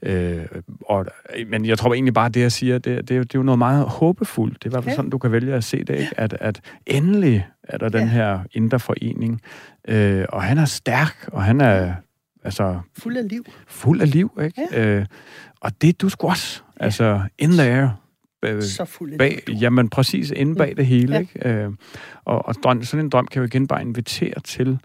øh, 0.03 0.45
og, 0.85 1.05
men 1.47 1.65
jeg 1.65 1.77
tror 1.77 1.93
egentlig 1.93 2.13
bare, 2.13 2.29
det 2.29 2.41
jeg 2.41 2.51
siger, 2.51 2.77
det, 2.77 2.97
det, 2.97 3.09
det 3.09 3.19
er 3.19 3.39
jo 3.39 3.43
noget 3.43 3.59
meget 3.59 3.85
håbefuldt. 3.85 4.53
Det 4.53 4.65
er 4.65 4.69
i 4.69 4.73
hvert 4.73 4.83
fald 4.83 4.93
okay. 4.93 4.95
sådan, 4.95 5.09
du 5.09 5.17
kan 5.17 5.31
vælge 5.31 5.53
at 5.53 5.63
se 5.63 5.77
det, 5.83 5.95
ikke? 5.95 6.19
At, 6.19 6.37
at 6.39 6.61
endelig 6.85 7.47
er 7.63 7.77
der 7.77 7.89
den 7.89 8.01
ja. 8.01 8.07
her 8.07 8.39
indre 8.51 8.79
forening, 8.79 9.41
øh, 9.87 10.25
og 10.29 10.43
han 10.43 10.57
er 10.57 10.65
stærk, 10.65 11.29
og 11.31 11.43
han 11.43 11.61
er 11.61 11.93
altså... 12.43 12.79
Fuld 12.97 13.17
af 13.17 13.29
liv. 13.29 13.45
Fuld 13.67 14.01
af 14.01 14.11
liv, 14.11 14.39
ikke? 14.43 14.67
Ja. 14.71 14.85
Øh, 14.85 15.05
og 15.61 15.81
det 15.81 16.01
du 16.01 16.09
sgu 16.09 16.27
også. 16.27 16.61
Altså, 16.79 17.21
in 17.37 17.51
there. 17.51 17.95
Øh, 18.43 18.61
så 18.61 18.85
fuld 18.85 19.17
bag. 19.17 19.43
Jamen, 19.49 19.89
præcis 19.89 20.31
inde 20.31 20.55
bag 20.55 20.69
mm. 20.69 20.75
det 20.75 20.85
hele, 20.85 21.13
ja. 21.13 21.19
ikke? 21.19 21.49
Øh, 21.49 21.71
og, 22.25 22.45
og 22.45 22.55
drøm, 22.63 22.83
sådan 22.83 23.05
en 23.05 23.09
drøm 23.09 23.27
kan 23.27 23.39
jo 23.39 23.45
igen 23.45 23.67
bare 23.67 23.81
invitere 23.81 24.39
til, 24.39 24.79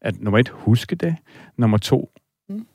at 0.00 0.20
nummer 0.20 0.38
et, 0.38 0.48
huske 0.48 0.96
det. 0.96 1.16
Nummer 1.56 1.78
to, 1.78 2.10
mm. 2.48 2.66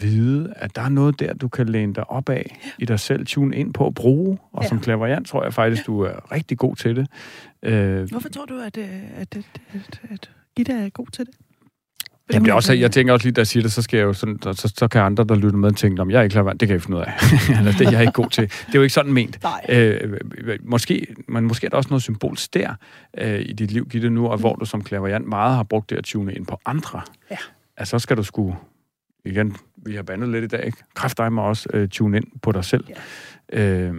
vide, 0.00 0.52
at 0.56 0.76
der 0.76 0.82
er 0.82 0.88
noget 0.88 1.20
der, 1.20 1.34
du 1.34 1.48
kan 1.48 1.68
læne 1.68 1.94
dig 1.94 2.10
op 2.10 2.28
af 2.28 2.60
ja. 2.64 2.70
i 2.78 2.84
dig 2.84 3.00
selv, 3.00 3.26
tune 3.26 3.56
ind 3.56 3.74
på 3.74 3.86
at 3.86 3.94
bruge. 3.94 4.38
Og 4.52 4.62
ja. 4.62 4.68
som 4.68 4.80
klaverjant 4.80 5.26
tror 5.26 5.44
jeg 5.44 5.54
faktisk, 5.54 5.86
du 5.86 6.00
er 6.00 6.32
rigtig 6.32 6.58
god 6.58 6.76
til 6.76 6.96
det. 6.96 7.06
Øh, 7.62 8.10
Hvorfor 8.10 8.28
tror 8.28 8.44
du, 8.44 8.58
at, 8.58 8.78
at, 8.78 9.36
at, 9.36 9.36
at, 9.72 10.00
at 10.10 10.30
Gitte 10.56 10.72
er 10.72 10.88
god 10.88 11.06
til 11.06 11.26
det? 11.26 11.34
Jamen, 12.32 12.44
det 12.44 12.50
er 12.50 12.54
også, 12.54 12.72
jeg 12.72 12.90
tænker 12.90 13.12
også 13.12 13.26
lige, 13.26 13.32
da 13.32 13.40
jeg 13.40 13.46
siger 13.46 13.62
det, 13.62 13.72
så, 13.72 13.82
skal 13.82 13.96
jeg 13.96 14.04
jo 14.04 14.12
sådan, 14.12 14.38
så, 14.42 14.72
så 14.76 14.88
kan 14.88 15.00
andre, 15.00 15.24
der 15.24 15.34
lytter 15.34 15.58
med, 15.58 15.72
tænke, 15.72 16.02
om 16.02 16.10
jeg 16.10 16.18
er 16.18 16.22
ikke 16.22 16.32
klar, 16.32 16.52
det 16.52 16.68
kan 16.68 16.70
jeg 16.70 16.82
finde 16.82 16.98
ud 16.98 17.02
af. 17.02 17.12
Eller 17.58 17.72
det 17.72 17.86
er 17.86 17.90
jeg 17.90 18.00
ikke 18.00 18.12
god 18.12 18.30
til. 18.30 18.44
Det 18.44 18.68
er 18.68 18.78
jo 18.78 18.82
ikke 18.82 18.94
sådan 18.94 19.12
ment. 19.12 19.38
Øh, 19.68 20.18
måske, 20.60 21.06
men 21.28 21.44
måske 21.44 21.66
er 21.66 21.68
der 21.68 21.76
også 21.76 21.88
noget 21.90 22.02
symbolsk 22.02 22.54
der 22.54 22.74
øh, 23.18 23.40
i 23.40 23.52
dit 23.52 23.70
liv, 23.70 23.88
Gitte, 23.88 24.10
nu, 24.10 24.26
og 24.26 24.36
mm. 24.36 24.40
hvor 24.40 24.54
du 24.54 24.64
som 24.64 24.84
klaverjant 24.84 25.28
meget 25.28 25.56
har 25.56 25.62
brugt 25.62 25.90
det 25.90 25.96
at 25.96 26.04
tune 26.04 26.34
ind 26.34 26.46
på 26.46 26.60
andre. 26.66 27.00
Ja. 27.30 27.36
Altså, 27.76 27.98
så 27.98 28.02
skal 28.02 28.16
du 28.16 28.22
sgu, 28.22 28.56
igen, 29.24 29.56
vi 29.76 29.94
har 29.94 30.02
bandet 30.02 30.28
lidt 30.28 30.44
i 30.44 30.46
dag, 30.46 30.66
ikke? 30.66 30.78
Kræft 30.94 31.18
dig 31.18 31.32
med 31.32 31.42
også 31.42 31.68
øh, 31.72 31.88
tune 31.88 32.16
ind 32.16 32.26
på 32.42 32.52
dig 32.52 32.64
selv. 32.64 32.84
Ja. 33.52 33.62
Øh, 33.62 33.94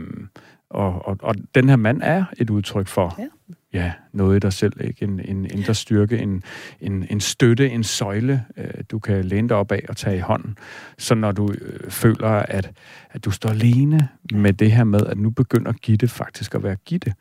og, 0.70 1.08
og, 1.08 1.18
og 1.22 1.36
den 1.56 1.70
her 1.70 1.76
mand 1.76 2.02
er 2.04 2.26
et 2.38 2.50
udtryk 2.50 2.88
for 2.88 3.16
ja. 3.20 3.28
Ja, 3.74 3.94
noget 4.12 4.36
i 4.36 4.40
dig 4.40 4.54
selv. 4.54 4.74
Ikke? 4.82 5.04
En, 5.04 5.20
en 5.20 5.46
indre 5.46 5.74
styrke, 5.74 6.18
en, 6.18 6.44
en, 6.80 7.06
en 7.10 7.20
støtte, 7.20 7.70
en 7.70 7.84
søjle, 7.84 8.46
øh, 8.58 8.84
du 8.92 9.00
kan 9.00 9.26
læne 9.26 9.50
dig 9.50 9.58
op 9.58 9.72
af 9.72 9.86
og 9.90 9.98
tage 9.98 10.18
i 10.18 10.20
hånden. 10.20 10.58
Så 10.98 11.16
når 11.16 11.32
du 11.32 11.52
øh, 11.62 11.92
føler, 11.92 12.28
at, 12.28 12.72
at 13.10 13.26
du 13.26 13.32
står 13.32 13.50
alene 13.50 14.08
med 14.34 14.54
det 14.54 14.72
her 14.72 14.84
med, 14.84 15.06
at 15.06 15.18
nu 15.18 15.30
begynder 15.30 15.72
Gitte 15.72 16.08
faktisk 16.08 16.56
at 16.56 16.64
være 16.64 16.76
Gitte, 16.76 17.14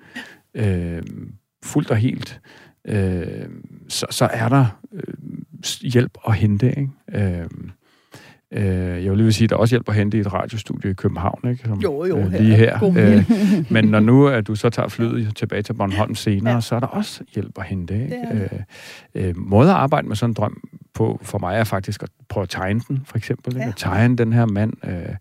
øh, 0.55 1.03
fuldt 1.65 1.91
og 1.91 1.97
helt, 1.97 2.41
øh, 2.85 3.49
så, 3.89 4.07
så 4.11 4.29
er 4.33 4.49
der 4.49 4.67
øh, 4.93 5.15
hjælp 5.83 6.19
at 6.29 6.35
hente. 6.35 6.69
Ikke? 6.69 6.91
Øh, 7.15 7.49
Øh, 8.53 9.05
jeg 9.05 9.11
vil 9.11 9.19
lige 9.19 9.33
sige, 9.33 9.47
at 9.47 9.51
der 9.51 9.57
også 9.57 9.73
hjælper 9.73 9.93
at 9.93 9.99
hente 9.99 10.17
i 10.17 10.21
et 10.21 10.33
radiostudie 10.33 10.91
i 10.91 10.95
København, 10.95 11.41
ikke? 11.51 11.65
Som, 11.65 11.81
jo, 11.81 12.05
jo, 12.05 12.19
øh, 12.19 12.33
lige 12.33 12.57
her. 12.57 12.85
Øh, 12.99 13.31
men 13.75 13.85
når 13.85 14.01
nu 14.01 14.29
at 14.29 14.47
du 14.47 14.55
så 14.55 14.71
tager 14.71 14.89
flyet 14.89 15.37
tilbage 15.37 15.63
til 15.63 15.73
Bornholm 15.73 16.15
senere, 16.15 16.55
ja. 16.55 16.61
så 16.61 16.75
er 16.75 16.81
der 16.81 16.87
også 16.87 17.21
hjælp 17.35 17.59
at 17.59 17.65
hente. 17.65 17.95
Ikke? 17.95 18.17
Det 18.33 18.49
øh, 19.15 19.29
øh, 19.29 19.37
måde 19.37 19.71
at 19.71 19.77
arbejde 19.77 20.09
med 20.09 20.17
sådan 20.17 20.31
en 20.31 20.35
drøm 20.35 20.69
på 20.95 21.21
for 21.23 21.39
mig 21.39 21.57
er 21.59 21.65
faktisk 21.65 22.03
at 22.03 22.09
prøve 22.29 22.43
at 22.43 22.49
tegne 22.49 22.81
den, 22.89 23.03
for 23.07 23.17
eksempel. 23.17 23.53
Ikke? 23.53 23.63
Ja. 23.63 23.69
At 23.69 23.77
tegne 23.77 24.17
den 24.17 24.33
her 24.33 24.47
mand, 24.47 24.73
øh, 24.85 25.17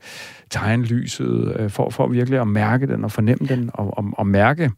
tegne 0.50 0.84
lyset, 0.84 1.56
øh, 1.60 1.70
for, 1.70 1.90
for 1.90 2.08
virkelig 2.08 2.40
at 2.40 2.48
mærke 2.48 2.88
den 2.88 3.04
og 3.04 3.12
fornemme 3.12 3.48
den, 3.48 3.70
og, 3.74 3.98
og, 3.98 4.06
og 4.18 4.28
mærke, 4.28 4.72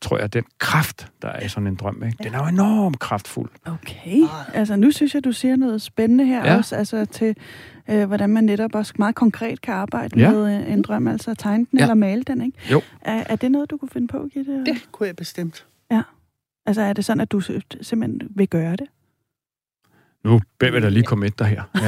tror 0.00 0.18
jeg, 0.18 0.32
den 0.32 0.44
kraft, 0.58 1.08
der 1.22 1.28
er 1.28 1.44
i 1.44 1.48
sådan 1.48 1.66
en 1.66 1.74
drøm. 1.74 2.02
Ikke? 2.06 2.16
Ja. 2.20 2.24
Den 2.24 2.34
er 2.34 2.38
jo 2.38 2.46
enormt 2.46 2.98
kraftfuld. 2.98 3.50
Okay, 3.66 4.22
altså 4.54 4.76
nu 4.76 4.90
synes 4.90 5.14
jeg, 5.14 5.24
du 5.24 5.32
siger 5.32 5.56
noget 5.56 5.82
spændende 5.82 6.26
her 6.26 6.46
ja. 6.46 6.56
også, 6.56 6.76
altså 6.76 7.04
til 7.04 7.36
øh, 7.90 8.04
hvordan 8.04 8.30
man 8.30 8.44
netop 8.44 8.74
også 8.74 8.94
meget 8.98 9.14
konkret 9.14 9.60
kan 9.60 9.74
arbejde 9.74 10.20
ja. 10.20 10.30
med 10.30 10.60
øh, 10.60 10.72
en 10.72 10.82
drøm, 10.82 11.08
altså 11.08 11.30
at 11.30 11.38
tegne 11.38 11.66
den 11.70 11.78
ja. 11.78 11.84
eller 11.84 11.94
male 11.94 12.22
den, 12.22 12.42
ikke? 12.42 12.58
Jo. 12.70 12.82
Er, 13.00 13.24
er 13.26 13.36
det 13.36 13.50
noget, 13.50 13.70
du 13.70 13.76
kunne 13.76 13.88
finde 13.88 14.08
på, 14.08 14.28
Gitte? 14.32 14.64
Det 14.64 14.88
kunne 14.92 15.06
jeg 15.06 15.16
bestemt. 15.16 15.66
Ja. 15.90 16.02
Altså 16.66 16.82
er 16.82 16.92
det 16.92 17.04
sådan, 17.04 17.20
at 17.20 17.32
du 17.32 17.40
simpelthen 17.80 18.20
vil 18.30 18.48
gøre 18.48 18.76
det? 18.76 18.86
Nu 20.24 20.40
beder 20.58 20.72
vi 20.72 20.80
dig 20.80 20.92
lige 20.92 21.02
komme 21.02 21.26
efter 21.26 21.44
her. 21.44 21.62
Ja. 21.74 21.80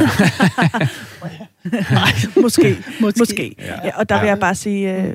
Nej, 1.93 2.43
måske. 2.43 2.77
Måske. 3.01 3.19
måske. 3.19 3.55
Ja. 3.59 3.75
Ja, 3.85 3.99
og 3.99 4.09
der 4.09 4.21
vil 4.21 4.29
jeg 4.29 4.39
bare 4.39 4.55
sige, 4.55 5.09
uh, 5.09 5.15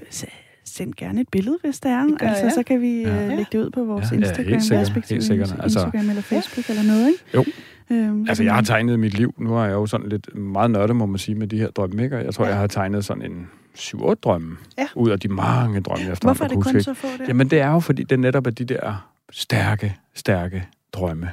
send 0.65 0.93
gerne 0.97 1.21
et 1.21 1.29
billede, 1.31 1.57
hvis 1.63 1.79
det 1.79 1.91
er. 1.91 2.03
Det 2.03 2.17
altså, 2.21 2.51
så 2.55 2.63
kan 2.63 2.81
vi 2.81 3.01
ja. 3.01 3.23
uh, 3.23 3.29
lægge 3.29 3.45
det 3.51 3.57
ud 3.57 3.69
på 3.69 3.83
vores 3.83 4.11
ja, 4.11 4.15
Instagram, 4.15 4.45
ja, 4.45 4.51
helt 4.51 4.63
sikkert, 4.63 5.09
helt 5.09 5.23
sikkert. 5.23 5.55
Altså, 5.59 5.79
Instagram 5.79 6.09
eller 6.09 6.21
Facebook 6.21 6.69
ja. 6.69 6.73
eller 6.73 6.93
noget, 6.93 7.07
ikke? 7.07 7.23
Jo. 7.33 7.45
Øhm, 7.91 8.25
altså, 8.29 8.43
jeg 8.43 8.55
har 8.55 8.61
tegnet 8.61 8.99
mit 8.99 9.13
liv. 9.13 9.33
Nu 9.37 9.55
er 9.55 9.63
jeg 9.63 9.73
jo 9.73 9.85
sådan 9.85 10.09
lidt 10.09 10.35
meget 10.35 10.71
nørdet, 10.71 10.95
må 10.95 11.05
man 11.05 11.17
sige, 11.17 11.35
med 11.35 11.47
de 11.47 11.57
her 11.57 11.69
drømme. 11.69 12.03
Ikke? 12.03 12.17
Jeg 12.17 12.33
tror, 12.33 12.45
ja. 12.45 12.49
jeg 12.49 12.59
har 12.59 12.67
tegnet 12.67 13.05
sådan 13.05 13.23
en 13.31 13.49
7-8 13.77 14.13
drømme 14.13 14.57
ja. 14.77 14.87
ud 14.95 15.09
af 15.09 15.19
de 15.19 15.27
mange 15.27 15.81
drømme, 15.81 16.05
jeg 16.05 16.17
Hvorfor 16.21 16.43
er 16.43 16.47
det 16.47 16.63
kun 16.63 16.81
så 16.81 16.93
få 16.93 17.07
det? 17.19 17.27
Jamen, 17.27 17.49
det 17.49 17.59
er 17.59 17.71
jo, 17.71 17.79
fordi 17.79 18.03
det 18.03 18.19
netop 18.19 18.47
er 18.47 18.51
de 18.51 18.65
der 18.65 19.11
stærke, 19.31 19.95
stærke 20.13 20.67
drømme. 20.93 21.31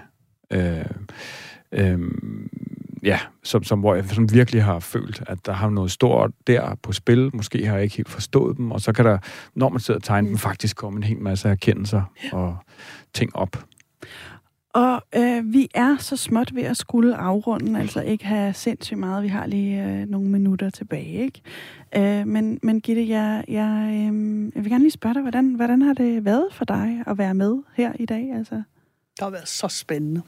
Øh, 0.52 0.84
øh, 1.72 1.98
ja, 3.02 3.18
som, 3.42 3.64
som, 3.64 3.80
hvor 3.80 3.94
jeg 3.94 4.04
som 4.04 4.32
virkelig 4.32 4.64
har 4.64 4.78
følt, 4.78 5.22
at 5.26 5.46
der 5.46 5.52
har 5.52 5.70
noget 5.70 5.90
stort 5.90 6.30
der 6.46 6.74
på 6.82 6.92
spil. 6.92 7.30
Måske 7.36 7.66
har 7.66 7.74
jeg 7.74 7.84
ikke 7.84 7.96
helt 7.96 8.08
forstået 8.08 8.56
dem, 8.56 8.70
og 8.70 8.80
så 8.80 8.92
kan 8.92 9.04
der, 9.04 9.18
når 9.54 9.68
man 9.68 9.80
sidder 9.80 9.98
og 9.98 10.04
tegner 10.04 10.28
mm. 10.28 10.28
dem, 10.28 10.38
faktisk 10.38 10.76
komme 10.76 10.96
en 10.96 11.02
hel 11.02 11.18
masse 11.18 11.48
erkendelser 11.48 12.02
og 12.32 12.56
ting 13.14 13.36
op. 13.36 13.64
Og 14.78 15.02
øh, 15.14 15.52
vi 15.52 15.68
er 15.74 15.96
så 15.96 16.16
småt 16.16 16.54
ved 16.54 16.62
at 16.62 16.76
skulle 16.76 17.16
afrunde, 17.16 17.80
altså 17.80 18.00
ikke 18.00 18.24
have 18.24 18.54
sindssygt 18.54 18.98
meget. 18.98 19.22
Vi 19.22 19.28
har 19.28 19.46
lige 19.46 19.84
øh, 19.84 20.08
nogle 20.08 20.28
minutter 20.28 20.70
tilbage, 20.70 21.12
ikke? 21.12 21.42
Øh, 21.96 22.26
men, 22.26 22.58
men 22.62 22.80
Gitte, 22.80 23.08
jeg, 23.08 23.44
jeg, 23.48 23.90
øh, 23.90 24.44
jeg 24.54 24.64
vil 24.64 24.70
gerne 24.70 24.84
lige 24.84 24.90
spørge 24.90 25.14
dig, 25.14 25.22
hvordan, 25.22 25.54
hvordan 25.54 25.82
har 25.82 25.92
det 25.92 26.24
været 26.24 26.48
for 26.52 26.64
dig 26.64 27.02
at 27.06 27.18
være 27.18 27.34
med 27.34 27.62
her 27.74 27.92
i 27.98 28.06
dag? 28.06 28.32
Altså? 28.32 28.54
Det 28.54 28.64
har 29.20 29.30
været 29.30 29.48
så 29.48 29.68
spændende. 29.68 30.22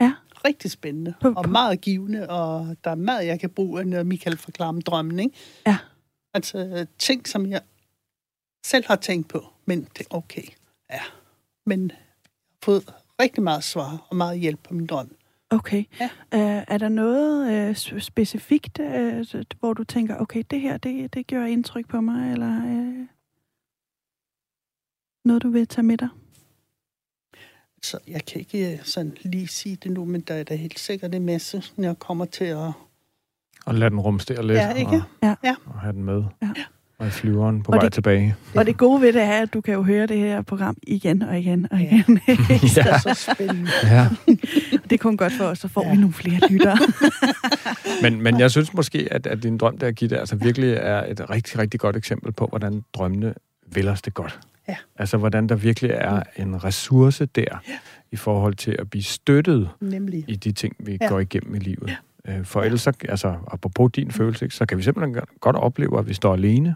Ja. 0.00 0.12
Rigtig 0.44 0.70
spændende. 0.70 1.14
På, 1.20 1.32
og 1.36 1.48
meget 1.48 1.80
givende, 1.80 2.30
og 2.30 2.76
der 2.84 2.90
er 2.90 2.94
meget, 2.94 3.26
jeg 3.26 3.40
kan 3.40 3.50
bruge, 3.50 3.84
når 3.84 4.02
Michael 4.02 4.36
forklarer 4.36 4.68
om 4.68 4.82
drømmen, 4.82 5.18
ikke? 5.18 5.36
Ja. 5.66 5.78
Altså 6.34 6.86
ting, 6.98 7.28
som 7.28 7.46
jeg 7.46 7.60
selv 8.64 8.84
har 8.86 8.96
tænkt 8.96 9.28
på, 9.28 9.46
men 9.64 9.88
det 9.98 10.00
er 10.10 10.16
okay. 10.16 10.44
Ja. 10.90 11.00
Men 11.66 11.92
fået 12.62 12.84
rigtig 13.20 13.42
meget 13.42 13.64
svar 13.64 14.06
og 14.10 14.16
meget 14.16 14.38
hjælp 14.38 14.60
på 14.62 14.74
min 14.74 14.86
drøm. 14.86 15.16
Okay. 15.50 15.84
Ja. 16.00 16.08
Uh, 16.34 16.64
er 16.68 16.78
der 16.78 16.88
noget 16.88 17.68
uh, 17.70 18.00
specifikt, 18.00 18.78
uh, 18.78 19.42
hvor 19.60 19.74
du 19.74 19.84
tænker, 19.84 20.16
okay, 20.16 20.42
det 20.50 20.60
her, 20.60 20.76
det, 20.76 21.14
det 21.14 21.26
gør 21.26 21.44
indtryk 21.44 21.88
på 21.88 22.00
mig, 22.00 22.32
eller 22.32 22.56
uh, 22.56 23.06
noget, 25.24 25.42
du 25.42 25.50
vil 25.50 25.68
tage 25.68 25.84
med 25.84 25.98
dig? 25.98 26.08
Så 27.82 27.98
jeg 28.08 28.24
kan 28.24 28.40
ikke 28.40 28.80
sådan 28.82 29.16
lige 29.22 29.48
sige 29.48 29.76
det 29.76 29.90
nu, 29.90 30.04
men 30.04 30.20
der 30.20 30.34
er 30.34 30.44
da 30.44 30.54
helt 30.54 30.78
sikkert 30.78 31.14
en 31.14 31.26
masse, 31.26 31.62
når 31.76 31.88
jeg 31.88 31.98
kommer 31.98 32.24
til 32.24 32.44
at... 32.44 32.72
Og 33.66 33.74
lade 33.74 33.90
den 33.90 34.00
rumstere 34.00 34.46
lidt. 34.46 34.58
Ja, 34.58 34.72
ikke? 34.72 35.02
Og, 35.22 35.36
ja. 35.44 35.54
og 35.66 35.80
have 35.80 35.92
den 35.92 36.04
med. 36.04 36.24
Ja. 36.42 36.52
Og 37.02 37.12
flyveren 37.12 37.62
på 37.62 37.72
og 37.72 37.76
vej 37.76 37.84
det, 37.84 37.92
tilbage. 37.92 38.34
Og 38.54 38.66
det 38.66 38.76
gode 38.76 39.00
ved 39.00 39.12
det 39.12 39.22
er, 39.22 39.42
at 39.42 39.54
du 39.54 39.60
kan 39.60 39.74
jo 39.74 39.82
høre 39.82 40.06
det 40.06 40.18
her 40.18 40.42
program 40.42 40.76
igen 40.82 41.22
og 41.22 41.38
igen 41.38 41.66
og 41.70 41.80
igen. 41.80 42.20
Ja. 42.28 42.34
det 42.48 42.78
er 42.78 42.98
så 42.98 43.32
spændende. 43.32 43.70
Ja. 43.82 44.08
det 44.84 44.92
er 44.92 44.98
kun 44.98 45.16
godt 45.16 45.32
for 45.32 45.44
os, 45.44 45.58
så 45.58 45.68
får 45.68 45.84
ja. 45.84 45.90
vi 45.90 45.96
nogle 45.96 46.12
flere 46.12 46.40
lyttere. 46.50 46.78
men, 48.02 48.22
men 48.22 48.40
jeg 48.40 48.50
synes 48.50 48.74
måske, 48.74 49.08
at, 49.10 49.26
at 49.26 49.42
din 49.42 49.58
drøm 49.58 49.78
der, 49.78 49.92
Gitte, 49.92 50.18
altså 50.18 50.36
virkelig 50.36 50.72
er 50.72 51.04
et 51.10 51.30
rigtig, 51.30 51.58
rigtig 51.58 51.80
godt 51.80 51.96
eksempel 51.96 52.32
på, 52.32 52.46
hvordan 52.46 52.84
drømmene 52.94 53.34
vil 53.74 53.88
os 53.88 54.02
det 54.02 54.14
godt. 54.14 54.40
Ja. 54.68 54.76
Altså, 54.96 55.16
hvordan 55.16 55.46
der 55.46 55.54
virkelig 55.54 55.90
er 55.90 56.22
en 56.36 56.64
ressource 56.64 57.26
der, 57.26 57.42
ja. 57.42 57.58
i 58.12 58.16
forhold 58.16 58.54
til 58.54 58.76
at 58.78 58.90
blive 58.90 59.02
støttet 59.02 59.68
Nemlig. 59.80 60.24
i 60.28 60.36
de 60.36 60.52
ting, 60.52 60.76
vi 60.78 60.98
ja. 61.00 61.08
går 61.08 61.20
igennem 61.20 61.54
i 61.54 61.58
livet. 61.58 61.88
Ja. 61.88 61.96
Øh, 62.38 62.44
for 62.44 62.62
ellers, 62.62 62.80
så, 62.80 62.92
altså, 63.08 63.34
apropos 63.46 63.90
din 63.92 64.10
følelse, 64.10 64.50
så 64.50 64.66
kan 64.66 64.78
vi 64.78 64.82
simpelthen 64.82 65.16
godt 65.40 65.56
opleve, 65.56 65.98
at 65.98 66.08
vi 66.08 66.14
står 66.14 66.32
alene 66.32 66.74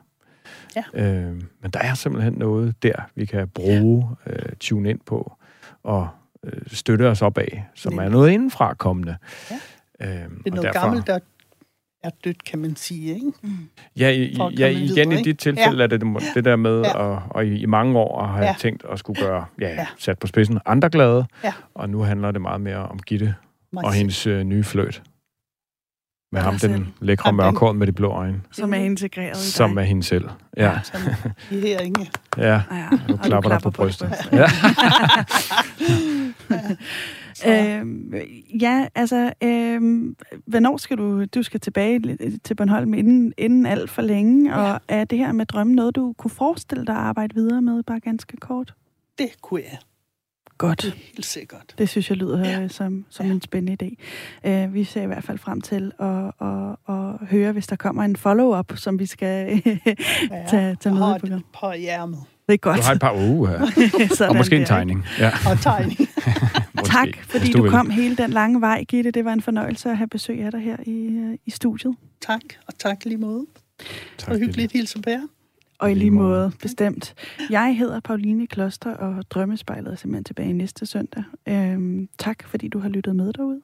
Ja. 0.76 0.84
Øh, 0.94 1.34
men 1.62 1.70
der 1.72 1.80
er 1.80 1.94
simpelthen 1.94 2.32
noget 2.32 2.82
der, 2.82 2.94
vi 3.14 3.24
kan 3.24 3.48
bruge, 3.48 4.08
ja. 4.26 4.32
øh, 4.32 4.52
tune 4.60 4.90
ind 4.90 5.00
på 5.06 5.32
og 5.82 6.08
øh, 6.44 6.60
støtte 6.66 7.08
os 7.08 7.22
op 7.22 7.38
af, 7.38 7.64
som 7.74 7.92
Nemlig. 7.92 8.06
er 8.06 8.10
noget 8.10 8.30
indenfra 8.30 8.74
kommende. 8.74 9.16
Ja. 9.50 9.56
Øh, 10.00 10.08
det 10.08 10.20
er 10.46 10.50
noget 10.50 10.62
derfor, 10.62 10.80
gammelt, 10.80 11.06
der 11.06 11.18
er 12.04 12.10
dødt, 12.24 12.44
kan 12.44 12.58
man 12.58 12.76
sige, 12.76 13.14
ikke? 13.14 13.32
Mm. 13.42 13.68
Ja, 13.96 14.10
i, 14.10 14.36
ja 14.58 14.66
igen 14.66 15.10
videre, 15.10 15.20
i 15.20 15.22
dit 15.22 15.38
tilfælde 15.38 15.76
ja. 15.76 15.82
er 15.82 15.86
det 15.86 16.00
det 16.34 16.44
der 16.44 16.56
med, 16.56 16.80
ja. 16.80 16.92
og, 16.92 17.22
og 17.30 17.46
i, 17.46 17.58
i 17.58 17.66
mange 17.66 17.98
år 17.98 18.26
har 18.26 18.42
jeg 18.42 18.56
tænkt 18.58 18.84
at 18.92 18.98
skulle 18.98 19.22
gøre, 19.22 19.44
ja, 19.60 19.68
ja, 19.68 19.86
sat 19.98 20.18
på 20.18 20.26
spidsen, 20.26 20.58
andre 20.66 20.90
glade, 20.90 21.26
ja. 21.44 21.52
og 21.74 21.90
nu 21.90 22.02
handler 22.02 22.30
det 22.30 22.40
meget 22.40 22.60
mere 22.60 22.76
om 22.76 22.98
Gitte 22.98 23.34
Måske. 23.72 23.86
og 23.86 23.92
hendes 23.92 24.26
øh, 24.26 24.44
nye 24.44 24.64
fløjt 24.64 25.02
Med 26.36 26.42
ham, 26.42 26.58
den 26.58 26.94
lækre 27.00 27.32
mørkhår 27.32 27.72
med 27.72 27.86
de 27.86 27.92
blå 27.92 28.10
øjne. 28.10 28.40
Som 28.52 28.74
er 28.74 28.78
integreret 28.78 29.36
i 29.36 29.40
dig. 29.40 29.52
Som 29.52 29.78
er 29.78 29.82
hende 29.82 30.02
selv. 30.02 30.28
Ja. 30.56 30.64
ja 30.64 30.78
som 30.82 31.00
I 31.50 31.60
her, 31.60 31.80
Inge. 31.80 32.10
Ja, 32.38 32.62
ja. 32.70 32.88
nu 33.08 33.16
klapper 33.16 33.50
der 33.50 33.58
på, 33.58 33.70
på 33.70 33.82
brystet. 33.82 34.08
brystet. 34.08 34.48
Ja. 37.44 37.76
øhm, 37.80 38.14
ja, 38.60 38.86
altså, 38.94 39.32
øhm, 39.42 40.16
hvornår 40.46 40.76
skal 40.76 40.98
du, 40.98 41.24
du 41.24 41.42
skal 41.42 41.60
tilbage 41.60 42.18
til 42.44 42.54
Bornholm 42.54 42.94
inden, 42.94 43.32
inden 43.38 43.66
alt 43.66 43.90
for 43.90 44.02
længe, 44.02 44.50
ja. 44.50 44.72
og 44.72 44.80
er 44.88 45.04
det 45.04 45.18
her 45.18 45.32
med 45.32 45.46
drømme 45.46 45.74
noget, 45.74 45.96
du 45.96 46.14
kunne 46.18 46.30
forestille 46.30 46.86
dig 46.86 46.94
at 46.94 47.00
arbejde 47.00 47.34
videre 47.34 47.62
med, 47.62 47.82
bare 47.82 48.00
ganske 48.00 48.36
kort? 48.36 48.74
Det 49.18 49.28
kunne 49.42 49.60
jeg. 49.70 49.78
Godt. 50.58 50.82
Det 50.82 50.88
er 50.88 50.96
helt 50.96 51.26
sikkert. 51.26 51.74
Det 51.78 51.88
synes 51.88 52.10
jeg 52.10 52.16
lyder 52.16 52.60
ja. 52.60 52.68
som, 52.68 53.04
som 53.10 53.26
ja. 53.26 53.32
en 53.32 53.42
spændende 53.42 53.84
idé. 53.84 53.96
Uh, 54.50 54.74
vi 54.74 54.84
ser 54.84 55.02
i 55.02 55.06
hvert 55.06 55.24
fald 55.24 55.38
frem 55.38 55.60
til 55.60 55.92
at, 56.00 56.06
at, 56.40 56.76
at 56.88 57.28
høre, 57.28 57.52
hvis 57.52 57.66
der 57.66 57.76
kommer 57.76 58.04
en 58.04 58.16
follow-up, 58.16 58.72
som 58.76 58.98
vi 58.98 59.06
skal 59.06 59.46
ja, 59.66 60.44
tage, 60.48 60.76
tage 60.80 60.94
med 60.94 61.20
på. 61.20 61.26
på 61.60 61.72
hjermet. 61.72 62.18
Det 62.46 62.54
er 62.54 62.56
godt. 62.56 62.76
Du 62.76 62.82
har 62.82 62.92
et 62.92 63.00
par 63.00 63.14
uger 63.14 63.48
her. 63.48 64.28
og 64.28 64.36
måske 64.36 64.56
en 64.56 64.64
tegning. 64.64 65.04
Ja. 65.18 65.30
Og 65.50 65.60
tegning. 65.60 65.98
tak, 66.84 67.08
fordi 67.22 67.52
du, 67.52 67.64
du 67.64 67.70
kom 67.70 67.90
hele 67.90 68.16
den 68.16 68.30
lange 68.30 68.60
vej, 68.60 68.84
Gitte. 68.84 69.10
Det 69.10 69.24
var 69.24 69.32
en 69.32 69.42
fornøjelse 69.42 69.90
at 69.90 69.96
have 69.96 70.08
besøg 70.08 70.40
af 70.40 70.50
dig 70.50 70.60
her 70.60 70.76
i, 70.86 71.06
øh, 71.06 71.38
i 71.46 71.50
studiet. 71.50 71.96
Tak, 72.26 72.40
og 72.66 72.78
tak 72.78 73.04
lige 73.04 73.18
måde. 73.18 73.46
Tak, 74.18 74.30
og 74.30 74.38
hyggeligt 74.38 74.72
hilse 74.72 75.02
på 75.02 75.10
jer. 75.10 75.20
Og 75.78 75.90
i 75.90 75.94
lige 75.94 76.10
måde, 76.10 76.52
bestemt. 76.62 77.14
Jeg 77.50 77.76
hedder 77.78 78.00
Pauline 78.00 78.46
Kloster, 78.46 78.94
og 78.94 79.30
Drømmespejlet 79.30 79.92
er 79.92 79.96
simpelthen 79.96 80.24
tilbage 80.24 80.52
næste 80.52 80.86
søndag. 80.86 81.24
Øhm, 81.48 82.08
tak, 82.18 82.48
fordi 82.48 82.68
du 82.68 82.78
har 82.78 82.88
lyttet 82.88 83.16
med 83.16 83.32
derude. 83.32 83.60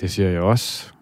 Det 0.00 0.10
siger 0.10 0.28
jeg 0.28 0.40
også. 0.40 0.92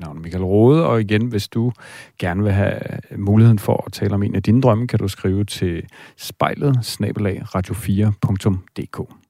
Navn 0.00 0.16
er 0.16 0.20
Michael 0.20 0.44
Rode, 0.44 0.86
og 0.86 1.00
igen, 1.00 1.26
hvis 1.26 1.48
du 1.48 1.72
gerne 2.18 2.42
vil 2.42 2.52
have 2.52 2.80
muligheden 3.16 3.58
for 3.58 3.84
at 3.86 3.92
tale 3.92 4.14
om 4.14 4.22
en 4.22 4.34
af 4.34 4.42
dine 4.42 4.62
drømme, 4.62 4.86
kan 4.86 4.98
du 4.98 5.08
skrive 5.08 5.44
til 5.44 5.84
spejlet 6.16 6.76
radio4.dk. 6.76 9.29